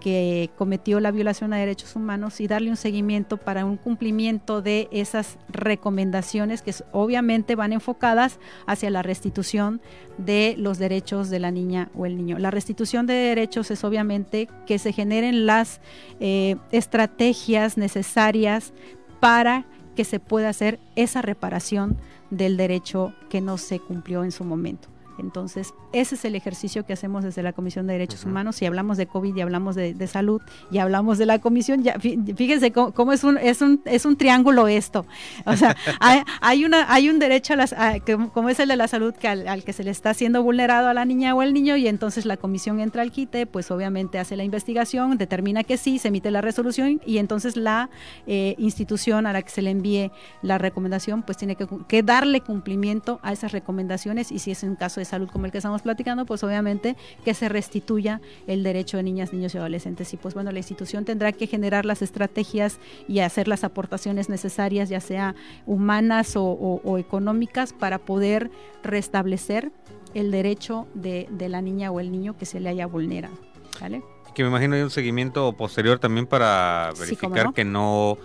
que 0.00 0.50
cometió 0.56 1.00
la 1.00 1.10
violación 1.10 1.52
a 1.52 1.56
derechos 1.56 1.96
humanos 1.96 2.40
y 2.40 2.46
darle 2.46 2.70
un 2.70 2.76
seguimiento 2.76 3.36
para 3.36 3.64
un 3.64 3.76
cumplimiento 3.76 4.62
de 4.62 4.88
esas 4.92 5.38
recomendaciones 5.48 6.62
que 6.62 6.74
obviamente 6.92 7.56
van 7.56 7.72
enfocadas 7.72 8.38
hacia 8.66 8.90
la 8.90 9.02
restitución 9.02 9.80
de 10.18 10.54
los 10.58 10.78
derechos 10.78 11.30
de 11.30 11.40
la 11.40 11.50
niña 11.50 11.90
o 11.96 12.06
el 12.06 12.16
niño. 12.16 12.38
La 12.38 12.50
restitución 12.50 13.06
de 13.06 13.14
derechos 13.14 13.70
es 13.70 13.84
obviamente 13.84 14.48
que 14.66 14.78
se 14.78 14.92
generen 14.92 15.46
las 15.46 15.80
eh, 16.20 16.56
estrategias 16.70 17.76
necesarias 17.76 18.72
para 19.20 19.66
que 19.96 20.04
se 20.04 20.20
pueda 20.20 20.48
hacer 20.48 20.78
esa 20.94 21.22
reparación 21.22 21.98
del 22.30 22.56
derecho 22.56 23.14
que 23.28 23.40
no 23.40 23.58
se 23.58 23.80
cumplió 23.80 24.22
en 24.22 24.32
su 24.32 24.44
momento. 24.44 24.88
Entonces, 25.18 25.74
ese 25.92 26.14
es 26.14 26.24
el 26.24 26.34
ejercicio 26.34 26.86
que 26.86 26.92
hacemos 26.92 27.24
desde 27.24 27.42
la 27.42 27.52
Comisión 27.52 27.86
de 27.86 27.94
Derechos 27.94 28.22
uh 28.22 28.26
-huh. 28.26 28.30
Humanos. 28.30 28.56
Si 28.56 28.66
hablamos 28.66 28.96
de 28.96 29.06
COVID 29.06 29.34
y 29.34 29.40
hablamos 29.40 29.74
de, 29.74 29.94
de, 29.94 30.06
salud 30.06 30.40
y 30.70 30.78
hablamos 30.78 31.18
de 31.18 31.26
la 31.26 31.38
comisión, 31.38 31.82
ya, 31.82 31.98
fíjense 31.98 32.72
cómo, 32.72 32.92
cómo, 32.92 33.12
es, 33.12 33.24
un, 33.24 33.38
es, 33.38 33.60
un, 33.60 33.82
es 33.84 34.04
un 34.04 34.16
triángulo 34.16 34.68
esto. 34.68 35.06
O 35.44 35.56
sea, 35.56 35.76
hay, 36.00 36.22
hay, 36.40 36.64
una, 36.64 36.92
hay 36.92 37.10
un 37.10 37.18
derecho 37.18 37.54
a 37.54 37.56
las, 37.56 37.72
a, 37.72 37.98
que, 38.00 38.16
como 38.32 38.48
es 38.48 38.60
el 38.60 38.68
de 38.68 38.76
la 38.76 38.88
salud 38.88 39.14
que 39.14 39.28
al, 39.28 39.48
al, 39.48 39.64
que 39.64 39.72
se 39.72 39.84
le 39.84 39.90
está 39.90 40.14
siendo 40.14 40.42
vulnerado 40.42 40.88
a 40.88 40.94
la 40.94 41.04
niña 41.04 41.34
o 41.34 41.42
el 41.42 41.52
niño 41.52 41.76
y 41.76 41.88
entonces 41.88 42.24
la 42.24 42.36
comisión 42.36 42.80
entra 42.80 43.02
al 43.02 43.10
quite, 43.10 43.46
pues 43.46 43.70
obviamente 43.70 44.18
hace 44.18 44.36
la 44.36 44.44
investigación, 44.44 45.18
determina 45.18 45.64
que 45.64 45.76
sí, 45.76 45.98
se 45.98 46.08
emite 46.08 46.30
la 46.30 46.40
resolución 46.40 47.00
y 47.04 47.18
entonces 47.18 47.56
la 47.56 47.90
eh, 48.26 48.54
institución 48.58 49.26
a 49.26 49.32
la 49.32 49.42
que 49.42 49.50
se 49.50 49.62
le 49.62 49.70
envíe 49.70 50.10
la 50.42 50.58
recomendación, 50.58 51.22
pues 51.22 51.36
tiene 51.36 51.56
que, 51.56 51.66
que 51.88 52.02
darle 52.02 52.40
cumplimiento 52.40 53.20
a 53.22 53.32
esas 53.32 53.52
recomendaciones 53.52 54.30
y 54.32 54.38
si 54.38 54.50
es 54.50 54.62
un 54.62 54.76
caso 54.76 55.00
de 55.00 55.07
salud 55.08 55.28
como 55.28 55.46
el 55.46 55.52
que 55.52 55.58
estamos 55.58 55.82
platicando, 55.82 56.24
pues 56.26 56.44
obviamente 56.44 56.96
que 57.24 57.34
se 57.34 57.48
restituya 57.48 58.20
el 58.46 58.62
derecho 58.62 58.96
de 58.96 59.02
niñas, 59.02 59.32
niños 59.32 59.54
y 59.54 59.58
adolescentes. 59.58 60.12
Y 60.14 60.16
pues 60.16 60.34
bueno, 60.34 60.52
la 60.52 60.58
institución 60.58 61.04
tendrá 61.04 61.32
que 61.32 61.46
generar 61.46 61.84
las 61.84 62.02
estrategias 62.02 62.78
y 63.08 63.20
hacer 63.20 63.48
las 63.48 63.64
aportaciones 63.64 64.28
necesarias, 64.28 64.88
ya 64.88 65.00
sea 65.00 65.34
humanas 65.66 66.36
o, 66.36 66.44
o, 66.44 66.80
o 66.84 66.98
económicas, 66.98 67.72
para 67.72 67.98
poder 67.98 68.50
restablecer 68.82 69.72
el 70.14 70.30
derecho 70.30 70.86
de, 70.94 71.28
de, 71.30 71.48
la 71.48 71.60
niña 71.60 71.90
o 71.90 72.00
el 72.00 72.10
niño 72.10 72.36
que 72.36 72.46
se 72.46 72.60
le 72.60 72.68
haya 72.68 72.86
vulnerado. 72.86 73.34
¿vale? 73.80 74.02
Que 74.34 74.42
me 74.42 74.50
imagino 74.50 74.76
hay 74.76 74.82
un 74.82 74.90
seguimiento 74.90 75.52
posterior 75.54 75.98
también 75.98 76.26
para 76.26 76.92
verificar 76.98 77.40
sí, 77.40 77.44
no? 77.44 77.52
que 77.52 77.64
no 77.64 78.18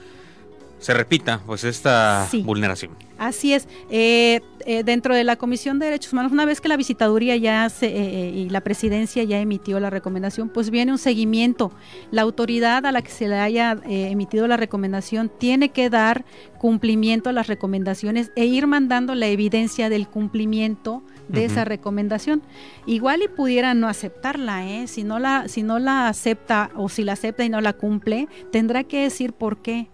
se 0.83 0.93
repita 0.93 1.41
pues 1.45 1.63
esta 1.63 2.27
sí. 2.29 2.41
vulneración. 2.41 2.91
Así 3.17 3.53
es. 3.53 3.69
Eh, 3.89 4.41
eh, 4.65 4.83
dentro 4.83 5.15
de 5.15 5.23
la 5.23 5.37
Comisión 5.37 5.79
de 5.79 5.85
Derechos 5.85 6.11
Humanos, 6.11 6.33
una 6.33 6.43
vez 6.43 6.59
que 6.59 6.67
la 6.67 6.75
visitaduría 6.75 7.37
ya 7.37 7.69
se, 7.69 7.87
eh, 7.87 8.29
y 8.31 8.49
la 8.49 8.59
presidencia 8.61 9.23
ya 9.23 9.39
emitió 9.39 9.79
la 9.79 9.89
recomendación, 9.89 10.49
pues 10.49 10.71
viene 10.71 10.91
un 10.91 10.97
seguimiento. 10.97 11.71
La 12.11 12.23
autoridad 12.23 12.85
a 12.85 12.91
la 12.91 13.01
que 13.01 13.11
se 13.11 13.29
le 13.29 13.39
haya 13.39 13.77
eh, 13.87 14.09
emitido 14.11 14.45
la 14.45 14.57
recomendación 14.57 15.31
tiene 15.37 15.69
que 15.69 15.89
dar 15.89 16.25
cumplimiento 16.57 17.29
a 17.29 17.33
las 17.33 17.47
recomendaciones 17.47 18.33
e 18.35 18.43
ir 18.43 18.67
mandando 18.67 19.15
la 19.15 19.27
evidencia 19.27 19.87
del 19.87 20.09
cumplimiento 20.09 21.01
de 21.29 21.39
uh 21.39 21.43
-huh. 21.43 21.45
esa 21.45 21.63
recomendación. 21.63 22.41
Igual 22.85 23.21
y 23.23 23.29
pudiera 23.29 23.73
no 23.73 23.87
aceptarla, 23.87 24.67
¿eh? 24.69 24.87
si, 24.87 25.05
no 25.05 25.19
la, 25.19 25.47
si 25.47 25.63
no 25.63 25.79
la 25.79 26.09
acepta 26.09 26.71
o 26.75 26.89
si 26.89 27.05
la 27.05 27.13
acepta 27.13 27.45
y 27.45 27.49
no 27.49 27.61
la 27.61 27.71
cumple, 27.71 28.27
tendrá 28.51 28.83
que 28.83 29.03
decir 29.03 29.31
por 29.31 29.61
qué 29.61 29.87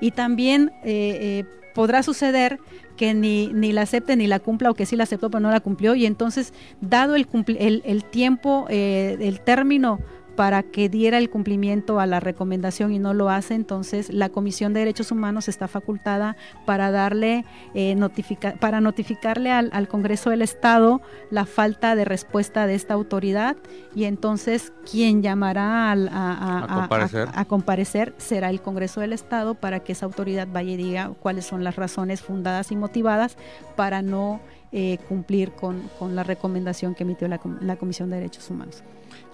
y 0.00 0.10
también 0.10 0.72
eh, 0.84 1.18
eh, 1.20 1.44
podrá 1.74 2.02
suceder 2.02 2.58
que 2.96 3.14
ni, 3.14 3.48
ni, 3.48 3.72
la 3.72 3.82
acepte 3.82 4.16
ni 4.16 4.26
la 4.26 4.38
cumpla 4.38 4.70
o 4.70 4.74
que 4.74 4.86
sí 4.86 4.96
la 4.96 5.04
aceptó 5.04 5.30
pero 5.30 5.40
no 5.40 5.50
la 5.50 5.60
cumplió. 5.60 5.94
Y 5.94 6.06
entonces 6.06 6.52
dado 6.80 7.16
el, 7.16 7.26
el, 7.58 7.82
el 7.84 8.04
tiempo, 8.04 8.66
eh, 8.68 9.16
el 9.20 9.40
término 9.40 9.98
para 10.36 10.62
que 10.62 10.88
diera 10.88 11.18
el 11.18 11.30
cumplimiento 11.30 12.00
a 12.00 12.06
la 12.06 12.20
recomendación 12.20 12.92
y 12.92 12.98
no 12.98 13.14
lo 13.14 13.30
hace, 13.30 13.54
entonces 13.54 14.12
la 14.12 14.28
Comisión 14.28 14.72
de 14.72 14.80
Derechos 14.80 15.12
Humanos 15.12 15.48
está 15.48 15.68
facultada 15.68 16.36
para 16.66 16.90
darle 16.90 17.44
eh, 17.74 17.94
notifica 17.94 18.54
para 18.60 18.80
notificarle 18.80 19.50
al, 19.50 19.70
al, 19.72 19.88
Congreso 19.88 20.30
del 20.30 20.42
Estado 20.42 21.00
la 21.30 21.46
falta 21.46 21.94
de 21.94 22.04
respuesta 22.04 22.66
de 22.66 22.74
esta 22.74 22.94
autoridad 22.94 23.56
y 23.94 24.04
entonces 24.04 24.72
quien 24.90 25.22
llamará 25.22 25.90
al, 25.90 26.08
a, 26.08 26.32
a, 26.32 26.64
a, 26.64 26.80
comparecer. 26.80 27.28
a, 27.34 27.44
comparecer 27.44 28.14
será 28.18 28.50
el 28.50 28.60
Congreso 28.60 29.00
del 29.00 29.12
Estado 29.12 29.54
para 29.54 29.80
que 29.80 29.92
esa 29.92 30.06
autoridad 30.06 30.48
vaya 30.50 30.72
y 30.72 30.76
diga 30.76 31.12
cuáles 31.20 31.44
son 31.44 31.64
las 31.64 31.76
razones 31.76 32.22
fundadas 32.22 32.72
y 32.72 32.76
motivadas 32.76 33.36
para 33.76 34.02
no 34.02 34.40
eh, 34.72 34.98
cumplir 35.08 35.52
con, 35.52 35.88
con, 35.98 36.16
la 36.16 36.24
recomendación 36.24 36.96
que 36.96 37.04
emitió 37.04 37.28
la, 37.28 37.40
la 37.60 37.76
Comisión 37.76 38.10
de 38.10 38.16
Derechos 38.16 38.50
Humanos. 38.50 38.82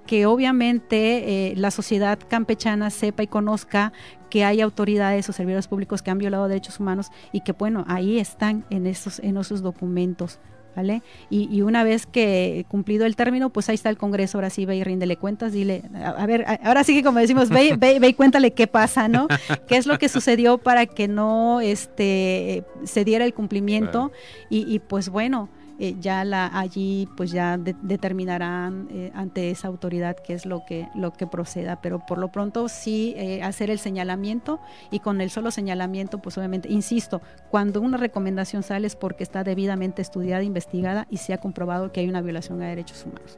que 0.06 0.26
obviamente 0.28 1.52
eh, 1.52 1.56
la 1.56 1.72
sociedad 1.72 2.20
campechana 2.28 2.92
sepa 2.92 3.24
y 3.24 3.28
conozca 3.28 3.92
que 4.30 4.44
hay 4.44 4.62
autoridades 4.62 5.28
o 5.30 5.34
servidores 5.34 5.68
públicos 5.68 6.02
que 6.02 6.12
han 6.12 6.18
violado 6.18 6.48
derechos 6.48 6.80
humanos 6.80 7.12
y 7.32 7.42
que 7.42 7.52
bueno, 7.52 7.84
ahí 7.88 8.20
están 8.20 8.66
en 8.70 8.88
esos, 8.88 9.20
en 9.20 9.38
esos 9.38 9.62
documentos. 9.62 10.40
¿Vale? 10.76 11.04
Y, 11.30 11.56
y, 11.56 11.62
una 11.62 11.84
vez 11.84 12.08
que 12.08 12.66
cumplido 12.68 13.06
el 13.06 13.16
término, 13.16 13.52
pues 13.52 13.70
ahí 13.70 13.76
está 13.76 13.92
el 13.92 13.98
Congreso, 13.98 14.40
ahora 14.40 14.50
sí 14.50 14.66
ve 14.66 14.76
y 14.76 14.84
ríndele 14.84 15.18
cuentas, 15.18 15.52
dile, 15.52 15.84
a, 15.94 16.10
a 16.10 16.26
ver, 16.26 16.46
a, 16.48 16.54
ahora 16.64 16.84
sí 16.84 16.96
que 16.96 17.04
como 17.04 17.20
decimos, 17.20 17.50
ve, 17.50 17.76
ve, 17.78 18.00
ve, 18.00 18.08
y 18.08 18.14
cuéntale 18.16 18.54
qué 18.54 18.66
pasa, 18.66 19.08
¿no? 19.08 19.28
¿Qué 19.68 19.78
es 19.78 19.86
lo 19.86 20.00
que 20.00 20.10
sucedió 20.10 20.58
para 20.58 20.88
que 20.88 21.08
no 21.08 21.62
este, 21.62 22.64
se 22.86 23.06
diera 23.06 23.24
el 23.24 23.36
cumplimiento? 23.36 24.12
Y, 24.50 24.66
y 24.68 24.80
pues 24.80 25.10
bueno, 25.10 25.48
eh, 25.84 25.98
ya 26.00 26.24
la, 26.24 26.48
allí 26.58 27.10
pues 27.18 27.34
ya 27.34 27.58
de, 27.58 27.76
determinarán 27.82 28.88
eh, 28.90 29.12
ante 29.14 29.52
esa 29.52 29.68
autoridad 29.68 30.16
qué 30.16 30.34
es 30.34 30.46
lo 30.46 30.64
que, 30.66 30.88
lo 30.96 31.12
que 31.12 31.28
proceda, 31.28 31.82
pero 31.82 32.00
por 32.00 32.20
lo 32.20 32.32
pronto 32.32 32.70
sí 32.70 33.14
eh, 33.18 33.44
hacer 33.44 33.70
el 33.70 33.80
señalamiento 33.80 34.62
y 34.92 35.00
con 35.02 35.20
el 35.20 35.30
solo 35.30 35.52
señalamiento 35.52 36.20
pues 36.20 36.38
obviamente, 36.38 36.72
insisto, 36.72 37.22
cuando 37.52 37.82
una 37.82 37.98
recomendación 37.98 38.64
sale 38.64 38.88
es 38.88 38.96
porque 38.96 39.24
está 39.24 39.44
debidamente 39.44 40.02
estudiada, 40.02 40.42
investigada 40.44 41.06
y 41.10 41.18
se 41.18 41.34
ha 41.34 41.40
comprobado 41.40 41.92
que 41.92 42.00
hay 42.00 42.08
una 42.08 42.22
violación 42.22 42.62
a 42.62 42.68
derechos 42.68 43.04
humanos. 43.06 43.38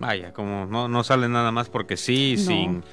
Vaya, 0.00 0.32
como 0.32 0.64
no, 0.64 0.88
no 0.88 1.04
sale 1.04 1.28
nada 1.28 1.52
más 1.52 1.68
porque 1.68 1.98
sí, 1.98 2.36
no. 2.38 2.42
sin 2.42 2.84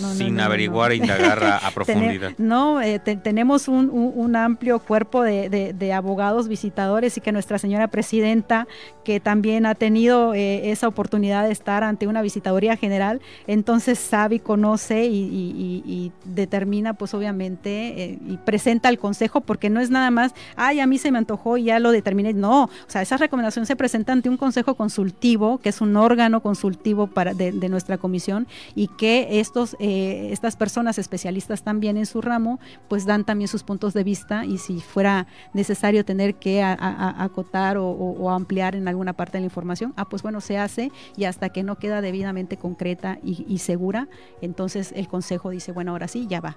no, 0.00 0.12
sin 0.14 0.36
no, 0.36 0.42
averiguar 0.42 0.92
e 0.92 0.96
indagar 0.96 1.42
a, 1.42 1.56
a 1.66 1.70
profundidad. 1.70 2.32
no, 2.38 2.80
eh, 2.80 2.98
te, 2.98 3.16
tenemos 3.16 3.68
un, 3.68 3.90
un, 3.90 4.12
un, 4.14 4.36
amplio 4.36 4.78
cuerpo 4.78 5.22
de, 5.22 5.48
de, 5.48 5.72
de, 5.72 5.92
abogados 5.92 6.48
visitadores 6.48 7.16
y 7.16 7.20
que 7.20 7.32
nuestra 7.32 7.58
señora 7.58 7.88
presidenta, 7.88 8.66
que 9.04 9.20
también 9.20 9.66
ha 9.66 9.74
tenido 9.74 10.34
eh, 10.34 10.70
esa 10.70 10.88
oportunidad 10.88 11.44
de 11.44 11.52
estar 11.52 11.84
ante 11.84 12.06
una 12.06 12.22
visitaduría 12.22 12.76
general, 12.76 13.20
entonces 13.46 13.98
sabe 13.98 14.36
y 14.36 14.38
conoce 14.38 15.04
y, 15.06 15.18
y, 15.18 15.82
y 15.86 16.12
determina, 16.24 16.94
pues 16.94 17.12
obviamente, 17.14 18.02
eh, 18.02 18.18
y 18.26 18.36
presenta 18.38 18.88
al 18.88 18.98
consejo, 18.98 19.40
porque 19.40 19.68
no 19.68 19.80
es 19.80 19.90
nada 19.90 20.10
más, 20.10 20.34
ay, 20.56 20.80
a 20.80 20.86
mí 20.86 20.98
se 20.98 21.10
me 21.10 21.18
antojó 21.18 21.56
y 21.58 21.64
ya 21.64 21.78
lo 21.78 21.90
determiné. 21.90 22.32
No, 22.32 22.64
o 22.64 22.70
sea, 22.86 23.02
esa 23.02 23.16
recomendación 23.16 23.66
se 23.66 23.76
presenta 23.76 24.12
ante 24.12 24.28
un 24.28 24.36
consejo 24.36 24.74
consultivo, 24.74 25.58
que 25.58 25.68
es 25.68 25.80
un 25.80 25.96
órgano 25.96 26.40
consultivo 26.40 27.06
para, 27.06 27.34
de, 27.34 27.52
de 27.52 27.68
nuestra 27.68 27.98
comisión, 27.98 28.46
y 28.74 28.88
que 28.88 29.40
estos 29.40 29.71
eh, 29.78 30.28
estas 30.32 30.56
personas 30.56 30.98
especialistas 30.98 31.62
también 31.62 31.96
en 31.96 32.06
su 32.06 32.20
ramo, 32.20 32.60
pues 32.88 33.06
dan 33.06 33.24
también 33.24 33.48
sus 33.48 33.62
puntos 33.62 33.94
de 33.94 34.04
vista 34.04 34.44
y 34.44 34.58
si 34.58 34.80
fuera 34.80 35.26
necesario 35.52 36.04
tener 36.04 36.36
que 36.36 36.62
a, 36.62 36.72
a, 36.72 37.24
acotar 37.24 37.76
o, 37.76 37.86
o, 37.86 38.12
o, 38.22 38.30
ampliar 38.30 38.74
en 38.76 38.88
alguna 38.88 39.12
parte 39.12 39.38
de 39.38 39.42
la 39.42 39.46
información, 39.46 39.92
ah, 39.96 40.08
pues 40.08 40.22
bueno, 40.22 40.40
se 40.40 40.58
hace 40.58 40.90
y 41.16 41.24
hasta 41.24 41.50
que 41.50 41.62
no 41.62 41.76
queda 41.78 42.00
debidamente 42.00 42.56
concreta 42.56 43.18
y, 43.22 43.44
y 43.48 43.58
segura, 43.58 44.08
entonces 44.40 44.92
el 44.96 45.08
consejo 45.08 45.50
dice, 45.50 45.72
bueno, 45.72 45.92
ahora 45.92 46.08
sí, 46.08 46.26
ya 46.28 46.40
va. 46.40 46.56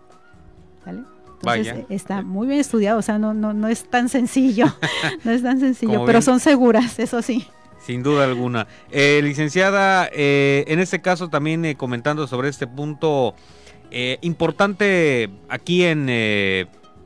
¿Vale? 0.85 1.03
Entonces 1.41 1.73
Vaya. 1.73 1.85
está 1.89 2.21
muy 2.21 2.47
bien 2.47 2.59
estudiado, 2.59 2.99
o 2.99 3.01
sea, 3.01 3.19
no, 3.19 3.33
no, 3.33 3.53
no 3.53 3.67
es 3.67 3.89
tan 3.89 4.09
sencillo, 4.09 4.65
no 5.23 5.31
es 5.31 5.43
tan 5.43 5.59
sencillo, 5.59 6.05
pero 6.05 6.19
bien. 6.19 6.21
son 6.21 6.39
seguras, 6.39 6.97
eso 6.99 7.21
sí. 7.21 7.45
Sin 7.85 8.01
duda 8.01 8.23
alguna. 8.23 8.67
Eh, 8.89 9.21
licenciada, 9.23 10.09
eh, 10.11 10.65
en 10.67 10.79
este 10.79 11.01
caso 11.01 11.29
también 11.29 11.65
eh, 11.65 11.75
comentando 11.75 12.25
sobre 12.25 12.49
este 12.49 12.65
punto 12.65 13.35
eh, 13.91 14.17
importante 14.21 15.29
aquí 15.49 15.83
en 15.83 16.07
eh, 16.09 16.65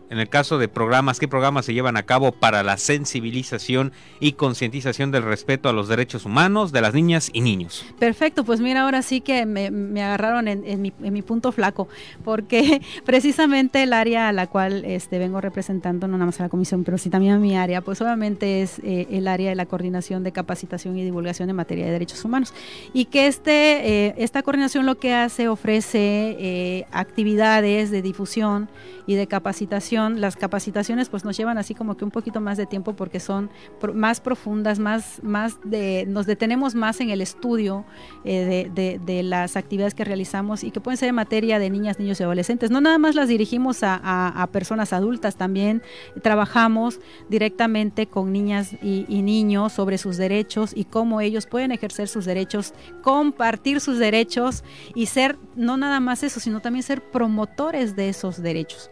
en 0.10 0.20
el 0.20 0.30
caso 0.30 0.58
de 0.58 0.68
programas, 0.68 1.20
qué 1.20 1.28
programas 1.28 1.66
se 1.66 1.74
llevan 1.74 1.98
a 1.98 2.04
cabo 2.04 2.32
para 2.32 2.64
la 2.64 2.78
sensibilización 2.78 3.92
y 4.20 4.34
concientización 4.34 5.12
del 5.12 5.24
respeto 5.24 5.70
a 5.70 5.74
los 5.74 5.88
derechos 5.88 6.26
humanos 6.26 6.72
de 6.72 6.82
las 6.82 6.94
niñas 6.94 7.30
y 7.32 7.42
niños. 7.42 7.86
Perfecto, 8.00 8.44
pues 8.44 8.60
mira, 8.60 8.82
ahora 8.82 9.02
sí 9.02 9.22
que 9.22 9.46
me, 9.46 9.68
agarraron 10.02 10.48
en, 10.48 10.66
en, 10.66 10.82
mi, 10.82 10.94
en, 11.04 11.14
mi, 11.14 11.22
punto 11.22 11.52
flaco, 11.52 11.88
porque 12.24 12.82
precisamente 13.06 13.84
el 13.84 13.94
área 13.94 14.30
a 14.30 14.34
la 14.34 14.48
cual 14.48 14.84
este, 14.86 15.20
vengo 15.20 15.42
representando, 15.42 16.08
no 16.08 16.14
nada 16.14 16.26
más 16.26 16.40
a 16.40 16.44
la 16.44 16.50
comisión, 16.50 16.84
pero 16.84 16.98
sí 16.98 17.10
también 17.10 17.34
a 17.34 17.40
mi 17.40 17.56
área, 17.56 17.82
pues 17.82 18.02
obviamente 18.02 18.62
es 18.62 18.80
eh, 18.80 19.08
el 19.12 19.28
área 19.28 19.50
de 19.50 19.56
la 19.56 19.66
coordinación 19.66 20.24
de 20.24 20.32
capacitación 20.32 20.98
y 20.98 21.04
divulgación 21.04 21.50
en 21.50 21.56
materia 21.56 21.86
de 21.86 21.92
derechos 21.92 22.24
humanos. 22.26 22.54
Y 22.94 23.06
que 23.06 23.28
este, 23.28 24.08
eh, 24.08 24.16
esta 24.18 24.42
coordinación 24.42 24.86
lo 24.86 24.98
que 24.98 25.14
hace, 25.14 25.50
ofrece 25.50 26.36
eh, 26.40 26.86
actividades 26.92 27.92
de 27.92 28.02
difusión 28.02 28.70
y 29.06 29.16
de 29.16 29.28
capacitación. 29.28 29.99
Las 30.08 30.36
capacitaciones 30.36 31.10
pues 31.10 31.26
nos 31.26 31.36
llevan 31.36 31.58
así 31.58 31.76
como 31.76 31.98
que 31.98 32.06
un 32.06 32.12
poquito 32.12 32.40
más 32.40 32.58
de 32.58 32.66
tiempo 32.66 32.96
porque 32.96 33.20
son 33.20 33.50
más 33.94 34.22
profundas, 34.22 34.80
más, 34.80 35.22
más 35.24 35.58
de, 35.64 36.06
nos 36.08 36.26
detenemos 36.26 36.76
más 36.76 37.02
en 37.02 37.10
el 37.10 37.22
estudio 37.22 37.86
eh, 38.24 38.70
de, 38.74 39.00
de, 39.00 39.24
las 39.24 39.58
actividades 39.58 39.94
que 39.94 40.06
realizamos 40.06 40.64
y 40.64 40.72
que 40.72 40.80
pueden 40.80 40.98
ser 40.98 41.10
en 41.10 41.16
materia 41.16 41.60
de 41.60 41.70
niñas, 41.70 42.00
niños 42.00 42.20
y 42.20 42.24
adolescentes. 42.24 42.72
No 42.72 42.82
nada 42.82 42.98
más 42.98 43.16
las 43.16 43.28
dirigimos 43.28 43.80
a, 43.82 44.48
personas 44.52 44.94
adultas, 44.94 45.36
también 45.36 45.82
trabajamos 46.22 47.00
directamente 47.30 48.08
con 48.08 48.32
niñas 48.32 48.76
y 48.82 49.22
niños 49.22 49.74
sobre 49.74 49.98
sus 49.98 50.18
derechos 50.18 50.72
y 50.76 50.86
cómo 50.86 51.22
ellos 51.22 51.46
pueden 51.46 51.72
ejercer 51.72 52.08
sus 52.08 52.26
derechos, 52.26 52.74
compartir 53.02 53.82
sus 53.82 53.98
derechos 53.98 54.64
y 54.96 55.08
ser 55.08 55.38
no 55.56 55.78
nada 55.78 56.00
más 56.00 56.24
eso, 56.24 56.40
sino 56.40 56.62
también 56.62 56.84
ser 56.84 57.02
promotores 57.02 57.96
de 57.96 58.10
esos 58.10 58.42
derechos. 58.42 58.90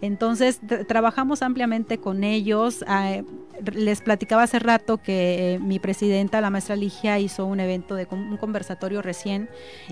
Entonces, 0.00 0.60
trabajamos 0.86 1.42
ampliamente 1.42 1.98
con 1.98 2.24
ellos. 2.24 2.84
Eh, 2.88 3.24
les 3.74 4.00
platicaba 4.00 4.42
hace 4.42 4.58
rato 4.58 4.98
que 4.98 5.54
eh, 5.54 5.58
mi 5.58 5.78
presidenta, 5.78 6.40
la 6.40 6.50
maestra 6.50 6.76
Ligia, 6.76 7.18
hizo 7.18 7.46
un 7.46 7.60
evento 7.60 7.94
de 7.94 8.06
un 8.10 8.36
conversatorio 8.36 9.02
recién 9.02 9.48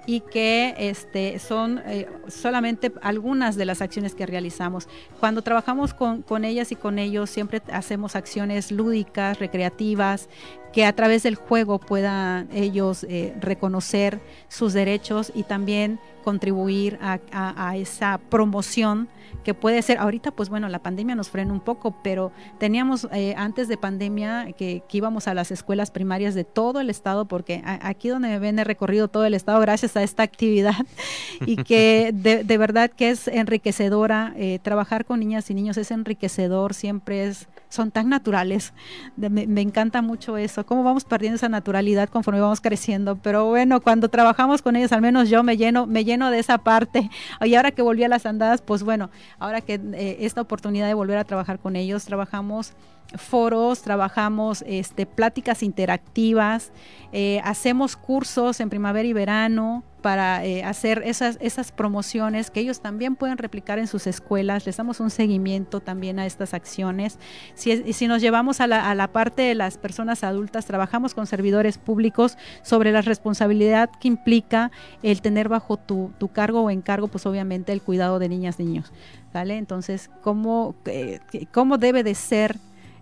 y 0.06 0.20
que 0.20 0.74
este, 0.78 1.38
son 1.38 1.80
eh, 1.86 2.08
solamente 2.28 2.92
algunas 3.02 3.56
de 3.56 3.64
las 3.64 3.82
acciones 3.82 4.14
que 4.14 4.26
realizamos. 4.26 4.88
Cuando 5.18 5.42
trabajamos 5.42 5.94
con, 5.94 6.44
ellas 6.44 6.72
y 6.72 6.76
con 6.76 6.98
ellos, 6.98 7.30
siempre 7.30 7.62
hacemos 7.72 8.16
acciones 8.16 8.72
lúdicas, 8.72 9.38
recreativas, 9.38 10.28
que 10.72 10.84
a 10.84 10.94
través 10.94 11.24
del 11.24 11.34
juego 11.34 11.78
puedan 11.78 12.48
ellos 12.52 13.04
eh, 13.04 13.34
reconocer 13.40 14.20
sus 14.48 14.72
derechos 14.72 15.32
y 15.34 15.42
también 15.42 15.98
contribuir 16.22 16.98
a, 17.00 17.76
esa 17.76 18.20
promoción 18.28 19.08
que 19.44 19.54
puede 19.54 19.82
ser, 19.82 19.98
ahorita 19.98 20.30
pues 20.30 20.48
bueno, 20.48 20.68
la 20.68 20.80
pandemia 20.80 21.14
nos 21.14 21.30
frena 21.30 21.52
un 21.52 21.60
poco, 21.60 21.94
pero 22.02 22.32
teníamos 22.58 23.08
eh, 23.12 23.34
antes 23.36 23.68
de 23.68 23.76
pandemia, 23.76 24.52
que, 24.52 24.82
íbamos 24.92 25.28
a 25.28 25.34
las 25.34 25.50
escuelas 25.50 25.90
primarias 25.90 26.34
de 26.34 26.44
todo 26.44 26.80
el 26.80 26.90
estado, 26.90 27.26
porque 27.26 27.62
aquí 27.64 28.08
donde 28.08 28.28
me 28.28 28.38
ven 28.38 28.58
he 28.58 28.64
recorrido 28.64 29.08
todo 29.08 29.24
el 29.24 29.34
estado 29.34 29.60
gracias 29.60 29.96
a 29.96 30.02
esta 30.02 30.22
actividad 30.22 30.74
y 31.46 31.56
que 31.56 32.10
de, 32.12 32.58
verdad 32.58 32.90
que 32.90 33.10
es 33.10 33.28
enriquecedora. 33.28 34.34
Eh, 34.36 34.58
trabajar 34.62 35.04
con 35.04 35.20
niñas 35.20 35.50
y 35.50 35.54
niños 35.54 35.76
es 35.78 35.90
enriquecedor, 35.90 36.74
siempre 36.74 37.24
es 37.24 37.48
son 37.70 37.92
tan 37.92 38.08
naturales. 38.08 38.74
me, 39.16 39.60
encanta 39.62 40.02
mucho 40.02 40.36
eso, 40.36 40.66
cómo 40.66 40.82
vamos 40.82 41.04
perdiendo 41.04 41.36
esa 41.36 41.48
naturalidad 41.48 42.08
conforme 42.08 42.40
vamos 42.40 42.60
creciendo. 42.60 43.16
Pero 43.16 43.46
bueno, 43.46 43.80
cuando 43.80 44.08
trabajamos 44.08 44.60
con 44.60 44.76
ellos, 44.76 44.92
al 44.92 45.00
menos 45.00 45.30
yo 45.30 45.42
me 45.42 45.56
lleno, 45.56 45.86
me 45.86 46.04
lleno 46.04 46.30
de 46.30 46.40
esa 46.40 46.58
parte. 46.58 47.08
Y 47.42 47.54
ahora 47.54 47.70
que 47.70 47.80
volví 47.80 48.04
a 48.04 48.08
las 48.08 48.26
andadas, 48.26 48.60
pues 48.60 48.82
bueno, 48.82 49.10
ahora 49.38 49.60
que 49.60 49.74
eh, 49.74 50.18
esta 50.20 50.40
oportunidad 50.40 50.86
de 50.86 50.94
volver 50.94 51.18
a 51.18 51.24
trabajar 51.24 51.58
con 51.58 51.76
ellos, 51.76 52.04
trabajamos 52.04 52.72
foros, 53.16 53.82
trabajamos 53.82 54.62
este, 54.66 55.06
pláticas 55.06 55.62
interactivas, 55.62 56.72
eh, 57.12 57.40
hacemos 57.44 57.96
cursos 57.96 58.60
en 58.60 58.70
primavera 58.70 59.08
y 59.08 59.12
verano 59.12 59.82
para 60.00 60.44
eh, 60.44 60.64
hacer 60.64 61.02
esas, 61.04 61.38
esas 61.40 61.72
promociones 61.72 62.50
que 62.50 62.60
ellos 62.60 62.80
también 62.80 63.16
pueden 63.16 63.38
replicar 63.38 63.78
en 63.78 63.86
sus 63.86 64.06
escuelas. 64.06 64.66
Les 64.66 64.76
damos 64.76 65.00
un 65.00 65.10
seguimiento 65.10 65.80
también 65.80 66.18
a 66.18 66.26
estas 66.26 66.54
acciones. 66.54 67.18
Si, 67.54 67.92
si 67.92 68.08
nos 68.08 68.20
llevamos 68.20 68.60
a 68.60 68.66
la, 68.66 68.90
a 68.90 68.94
la, 68.94 69.08
parte 69.08 69.42
de 69.42 69.54
las 69.54 69.78
personas 69.78 70.24
adultas, 70.24 70.66
trabajamos 70.66 71.14
con 71.14 71.26
servidores 71.26 71.78
públicos 71.78 72.36
sobre 72.62 72.92
la 72.92 73.02
responsabilidad 73.02 73.90
que 74.00 74.08
implica 74.08 74.70
el 75.02 75.20
tener 75.22 75.48
bajo 75.48 75.76
tu, 75.76 76.12
tu 76.18 76.28
cargo 76.28 76.62
o 76.62 76.70
encargo, 76.70 77.08
pues 77.08 77.26
obviamente 77.26 77.72
el 77.72 77.82
cuidado 77.82 78.18
de 78.18 78.28
niñas, 78.28 78.58
niños. 78.58 78.92
¿Vale? 79.32 79.58
Entonces, 79.58 80.10
¿cómo, 80.22 80.74
eh, 80.86 81.20
¿cómo 81.52 81.78
debe 81.78 82.02
de 82.02 82.16
ser 82.16 82.56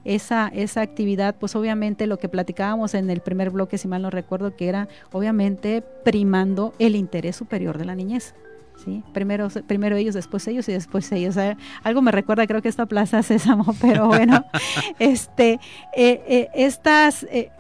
esa, 0.09 0.49
esa 0.55 0.81
actividad, 0.81 1.35
pues 1.39 1.55
obviamente 1.55 2.07
lo 2.07 2.19
que 2.19 2.31
platicábamos 2.31 2.95
en 2.95 3.11
el 3.11 3.21
primer 3.21 3.51
bloque, 3.51 3.77
si 3.77 3.89
mal 3.89 4.01
no 4.01 4.09
recuerdo, 4.09 4.57
que 4.57 4.67
era 4.67 4.89
obviamente 5.13 5.83
primando 6.03 6.73
el 6.79 6.97
interés 6.97 7.37
superior 7.37 7.77
de 7.77 7.85
la 7.85 7.95
niñez. 7.95 8.35
¿sí? 8.83 9.03
Primero, 9.13 9.49
primero 9.67 9.97
ellos, 9.97 10.15
después 10.15 10.49
ellos 10.49 10.67
y 10.71 10.73
después 10.73 11.13
ellos. 11.13 11.37
algo 11.83 12.01
me 12.01 12.11
recuerda, 12.11 12.47
creo 12.47 12.63
que 12.63 12.71
esta 12.71 12.87
Plaza 12.87 13.23
Sésamo, 13.23 13.75
pero 13.83 14.07
bueno, 14.07 14.47
este, 14.99 15.61
eh, 15.95 16.23
eh, 16.27 16.49
estas, 16.55 17.25
eh, 17.25 17.51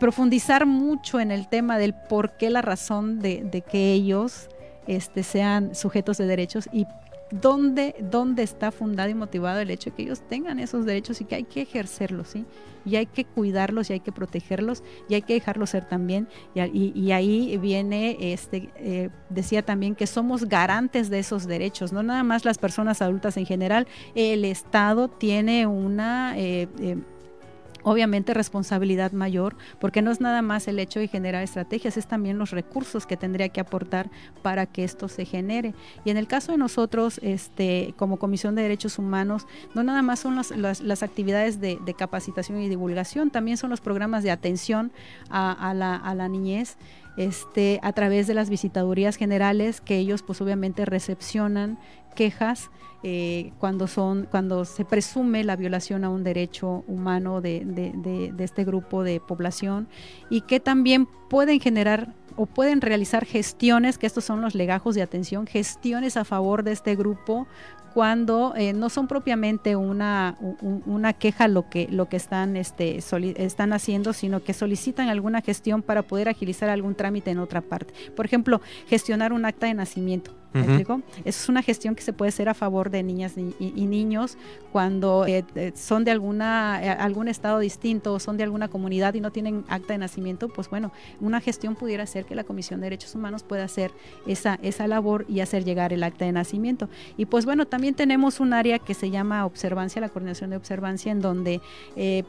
profundizar 0.00 0.66
mucho 0.66 1.20
en 1.20 1.30
el 1.30 1.46
tema 1.46 1.78
del 1.78 1.94
por 1.94 2.32
qué 2.32 2.50
la 2.50 2.60
razón 2.60 3.20
de, 3.20 3.44
de 3.44 3.62
que 3.62 3.92
ellos 3.92 4.48
este, 4.88 5.22
sean 5.22 5.76
sujetos 5.76 6.18
de 6.18 6.26
derechos 6.26 6.68
y 6.72 6.86
dónde, 7.30 7.94
dónde 8.00 8.42
está 8.42 8.70
fundado 8.70 9.08
y 9.10 9.14
motivado 9.14 9.60
el 9.60 9.70
hecho 9.70 9.90
de 9.90 9.96
que 9.96 10.02
ellos 10.02 10.20
tengan 10.28 10.58
esos 10.58 10.84
derechos 10.84 11.20
y 11.20 11.24
que 11.24 11.34
hay 11.36 11.44
que 11.44 11.62
ejercerlos, 11.62 12.28
¿sí? 12.28 12.44
Y 12.84 12.96
hay 12.96 13.06
que 13.06 13.24
cuidarlos 13.24 13.90
y 13.90 13.94
hay 13.94 14.00
que 14.00 14.12
protegerlos 14.12 14.82
y 15.08 15.14
hay 15.14 15.22
que 15.22 15.34
dejarlos 15.34 15.70
ser 15.70 15.84
también. 15.84 16.26
Y, 16.54 17.12
ahí 17.12 17.58
viene, 17.58 18.16
este, 18.32 18.70
eh, 18.76 19.10
decía 19.28 19.62
también 19.62 19.94
que 19.94 20.06
somos 20.06 20.46
garantes 20.48 21.10
de 21.10 21.18
esos 21.18 21.46
derechos, 21.46 21.92
no 21.92 22.02
nada 22.02 22.22
más 22.22 22.44
las 22.44 22.56
personas 22.56 23.02
adultas 23.02 23.36
en 23.36 23.46
general, 23.46 23.86
el 24.14 24.44
Estado 24.44 25.08
tiene 25.08 25.66
una... 25.66 26.38
Eh, 26.38 26.68
eh, 26.80 26.96
obviamente 27.82 28.34
responsabilidad 28.34 29.12
mayor, 29.12 29.56
porque 29.80 30.02
no 30.02 30.10
es 30.10 30.20
nada 30.20 30.42
más 30.42 30.68
el 30.68 30.78
hecho 30.78 31.00
de 31.00 31.08
generar 31.08 31.42
estrategias, 31.42 31.96
es 31.96 32.06
también 32.06 32.38
los 32.38 32.50
recursos 32.50 33.06
que 33.06 33.16
tendría 33.16 33.48
que 33.48 33.60
aportar 33.60 34.10
para 34.42 34.66
que 34.66 34.84
esto 34.84 35.08
se 35.08 35.24
genere. 35.24 35.74
Y 36.04 36.10
en 36.10 36.16
el 36.16 36.26
caso 36.26 36.52
de 36.52 36.58
nosotros, 36.58 37.20
este, 37.22 37.94
como 37.96 38.18
Comisión 38.18 38.54
de 38.54 38.62
Derechos 38.62 38.98
Humanos, 38.98 39.46
no 39.74 39.82
nada 39.82 40.02
más 40.02 40.20
son 40.20 40.36
las, 40.36 41.02
actividades 41.02 41.60
de, 41.60 41.78
capacitación 41.96 42.60
y 42.60 42.68
divulgación, 42.68 43.30
también 43.30 43.56
son 43.56 43.70
los 43.70 43.80
programas 43.80 44.22
de 44.22 44.30
atención 44.30 44.92
a, 45.30 45.72
la, 45.74 45.96
a 45.96 46.14
la 46.14 46.28
niñez. 46.28 46.76
Este, 47.16 47.80
a 47.82 47.92
través 47.92 48.28
de 48.28 48.34
las 48.34 48.48
visitadurías 48.48 49.16
generales 49.16 49.80
que 49.80 49.96
ellos 49.96 50.22
pues 50.22 50.40
obviamente 50.40 50.84
recepcionan 50.84 51.76
quejas 52.18 52.70
eh, 53.04 53.52
cuando, 53.60 53.86
son, 53.86 54.26
cuando 54.28 54.64
se 54.64 54.84
presume 54.84 55.44
la 55.44 55.54
violación 55.54 56.02
a 56.02 56.10
un 56.10 56.24
derecho 56.24 56.82
humano 56.88 57.40
de, 57.40 57.62
de, 57.64 58.44
este 58.44 58.64
grupo 58.64 59.04
de 59.04 59.20
población 59.20 59.86
y 60.30 60.40
que 60.40 60.58
también 60.58 61.06
pueden 61.30 61.60
generar 61.60 62.12
o 62.34 62.46
pueden 62.46 62.80
realizar 62.80 63.24
gestiones, 63.24 63.98
que 63.98 64.06
estos 64.08 64.24
son 64.24 64.40
los 64.40 64.56
legajos 64.56 64.96
de 64.96 65.02
atención, 65.02 65.46
gestiones 65.46 66.16
a 66.16 66.24
favor 66.24 66.64
de 66.64 66.72
este 66.72 66.96
grupo 66.96 67.46
cuando 67.94 68.54
eh, 68.56 68.72
no 68.72 68.90
son 68.90 69.06
propiamente 69.06 69.76
una, 69.76 70.36
una 70.60 71.12
queja 71.12 71.48
lo 71.48 71.68
que, 71.68 71.88
lo 71.90 72.08
que 72.08 72.16
están, 72.16 72.56
este, 72.56 72.98
están 73.36 73.72
haciendo, 73.72 74.12
sino 74.12 74.42
que 74.42 74.54
solicitan 74.54 75.08
alguna 75.08 75.40
gestión 75.40 75.82
para 75.82 76.02
poder 76.02 76.28
agilizar 76.28 76.68
algún 76.68 76.94
trámite 76.94 77.30
en 77.30 77.38
otra 77.38 77.60
parte. 77.60 77.94
Por 78.14 78.26
ejemplo, 78.26 78.60
gestionar 78.88 79.32
un 79.32 79.44
acta 79.44 79.66
de 79.66 79.74
nacimiento. 79.74 80.32
Eso 80.54 81.02
es 81.24 81.48
una 81.48 81.62
gestión 81.62 81.94
que 81.94 82.02
se 82.02 82.12
puede 82.12 82.30
hacer 82.30 82.48
a 82.48 82.54
favor 82.54 82.90
de 82.90 83.02
niñas 83.02 83.34
y, 83.36 83.86
niños 83.88 84.36
cuando 84.72 85.26
eh, 85.26 85.44
eh, 85.54 85.72
son 85.74 86.04
de 86.04 86.10
alguna 86.10 86.76
algún 86.76 87.28
estado 87.28 87.58
distinto 87.58 88.14
o 88.14 88.18
son 88.18 88.36
de 88.36 88.44
alguna 88.44 88.68
comunidad 88.68 89.14
y 89.14 89.20
no 89.20 89.30
tienen 89.30 89.64
acta 89.68 89.92
de 89.92 89.98
nacimiento, 89.98 90.48
pues 90.48 90.68
bueno, 90.70 90.92
una 91.20 91.40
gestión 91.40 91.74
pudiera 91.74 92.06
ser 92.06 92.24
que 92.24 92.34
la 92.34 92.44
Comisión 92.44 92.80
de 92.80 92.86
Derechos 92.86 93.14
Humanos 93.14 93.42
pueda 93.42 93.64
hacer 93.64 93.92
esa, 94.26 94.58
esa 94.62 94.86
labor 94.86 95.24
y 95.28 95.40
hacer 95.40 95.64
llegar 95.64 95.92
el 95.92 96.02
acta 96.02 96.24
de 96.24 96.32
nacimiento. 96.32 96.88
Y 97.16 97.26
pues 97.26 97.44
bueno, 97.44 97.66
también 97.66 97.94
tenemos 97.94 98.40
un 98.40 98.52
área 98.52 98.78
que 98.78 98.94
se 98.94 99.10
llama 99.10 99.44
observancia, 99.44 100.00
la 100.00 100.08
coordinación 100.08 100.50
de 100.50 100.56
observancia, 100.56 101.12
en 101.12 101.20
donde 101.20 101.60
eh, 101.96 102.24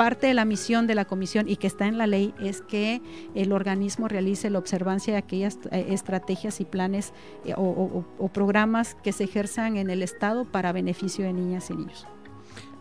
parte 0.00 0.28
de 0.28 0.32
la 0.32 0.46
misión 0.46 0.86
de 0.86 0.94
la 0.94 1.04
comisión 1.04 1.46
y 1.46 1.56
que 1.56 1.66
está 1.66 1.86
en 1.86 1.98
la 1.98 2.06
ley 2.06 2.32
es 2.40 2.62
que 2.62 3.02
el 3.34 3.52
organismo 3.52 4.08
realice 4.08 4.48
la 4.48 4.58
observancia 4.58 5.12
de 5.12 5.18
aquellas 5.18 5.58
eh, 5.70 5.88
estrategias 5.90 6.62
y 6.62 6.64
planes 6.64 7.12
eh, 7.44 7.52
o, 7.54 8.30
programas 8.32 8.94
que 9.02 9.12
se 9.12 9.24
ejerzan 9.24 9.76
en 9.76 9.90
el 9.90 10.02
Estado 10.02 10.50
para 10.50 10.72
beneficio 10.72 11.26
de 11.26 11.34
niñas 11.34 11.68
y 11.68 11.74
niños. 11.74 12.06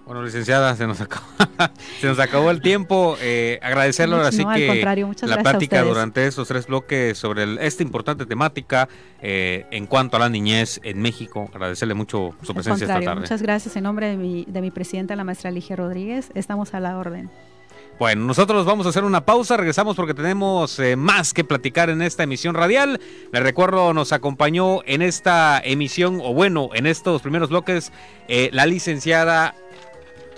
Bueno, 0.10 0.24
licenciada, 0.24 0.76
se 0.76 0.88
nos 0.88 0.99
acabó, 1.01 1.28
se 2.01 2.07
nos 2.07 2.18
acabó 2.18 2.49
el 2.49 2.62
tiempo. 2.62 3.16
Eh, 3.22 3.60
agradecerle 3.62 4.16
ahora 4.16 4.32
sí 4.32 4.43
que 4.43 4.84
la 5.22 5.43
práctica 5.43 5.84
durante 5.84 6.26
estos 6.26 6.47
tres 6.47 6.66
bloques 6.66 7.16
sobre 7.16 7.64
esta 7.64 7.84
importante 7.84 8.26
temática 8.26 8.89
eh, 9.22 9.68
en 9.70 9.86
cuanto 9.86 10.18
a 10.18 10.22
la 10.22 10.30
niñez 10.30 10.80
en 10.82 10.99
México. 10.99 11.47
Agradecerle 11.53 11.93
mucho 11.93 12.34
su 12.41 12.55
presencia 12.55 12.88
esta 12.88 13.01
tarde. 13.01 13.22
Muchas 13.22 13.43
gracias 13.43 13.76
en 13.76 13.84
nombre 13.84 14.07
de 14.07 14.18
mi, 14.18 14.45
de 14.45 14.62
mi 14.62 14.72
presidenta, 14.72 15.16
la 15.16 15.24
maestra 15.24 15.51
Ligia 15.51 15.76
Rodríguez. 15.76 16.32
Estamos 16.34 16.74
a 16.74 16.80
la 16.80 16.97
orden. 16.97 17.30
Bueno, 17.99 18.26
nosotros 18.26 18.66
vamos 18.66 18.88
a 18.88 18.89
hacer 18.89 19.03
una 19.03 19.26
pausa, 19.26 19.57
regresamos 19.57 19.95
porque 19.95 20.16
tenemos 20.16 20.80
eh, 20.80 20.95
más 20.95 21.36
que 21.36 21.43
platicar 21.43 21.91
en 21.91 22.01
esta 22.01 22.24
emisión 22.24 22.55
radial. 22.55 22.99
Les 23.32 23.43
recuerdo, 23.43 23.93
nos 23.93 24.12
acompañó 24.12 24.80
en 24.88 25.03
esta 25.03 25.62
emisión, 25.64 26.20
o 26.24 26.34
bueno, 26.34 26.72
en 26.74 26.88
estos 26.88 27.22
primeros 27.22 27.49
bloques, 27.49 27.91
la 28.28 28.66
licenciada 28.66 29.53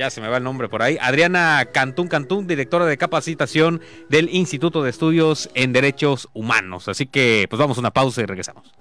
ya 0.02 0.10
se 0.10 0.20
me 0.20 0.30
va 0.30 0.38
el 0.38 0.43
nombre 0.43 0.68
por 0.68 0.82
ahí, 0.82 0.97
Adriana 0.99 1.64
Cantún 1.72 2.08
Cantún, 2.08 2.47
directora 2.47 2.88
de 2.88 2.97
capacitación 2.97 3.82
del 4.10 4.34
Instituto 4.34 4.82
de 4.82 4.89
Estudios 4.89 5.52
en 5.54 5.74
Derechos 5.74 6.28
Humanos. 6.34 6.88
Así 6.88 7.06
que 7.06 7.45
pues 7.47 7.60
vamos 7.60 7.78
a 7.78 7.82
una 7.82 7.91
pausa 7.91 8.20
y 8.22 8.26
regresamos. 8.26 8.74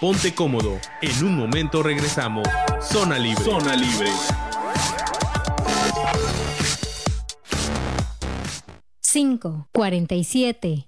Ponte 0.00 0.34
cómodo, 0.34 0.80
en 1.00 1.24
un 1.24 1.36
momento 1.36 1.84
regresamos. 1.84 2.48
Zona 2.80 3.20
Libre. 3.20 3.44
Zona 3.44 3.76
Libre. 3.76 4.10
5, 9.00 9.68
47. 9.70 10.87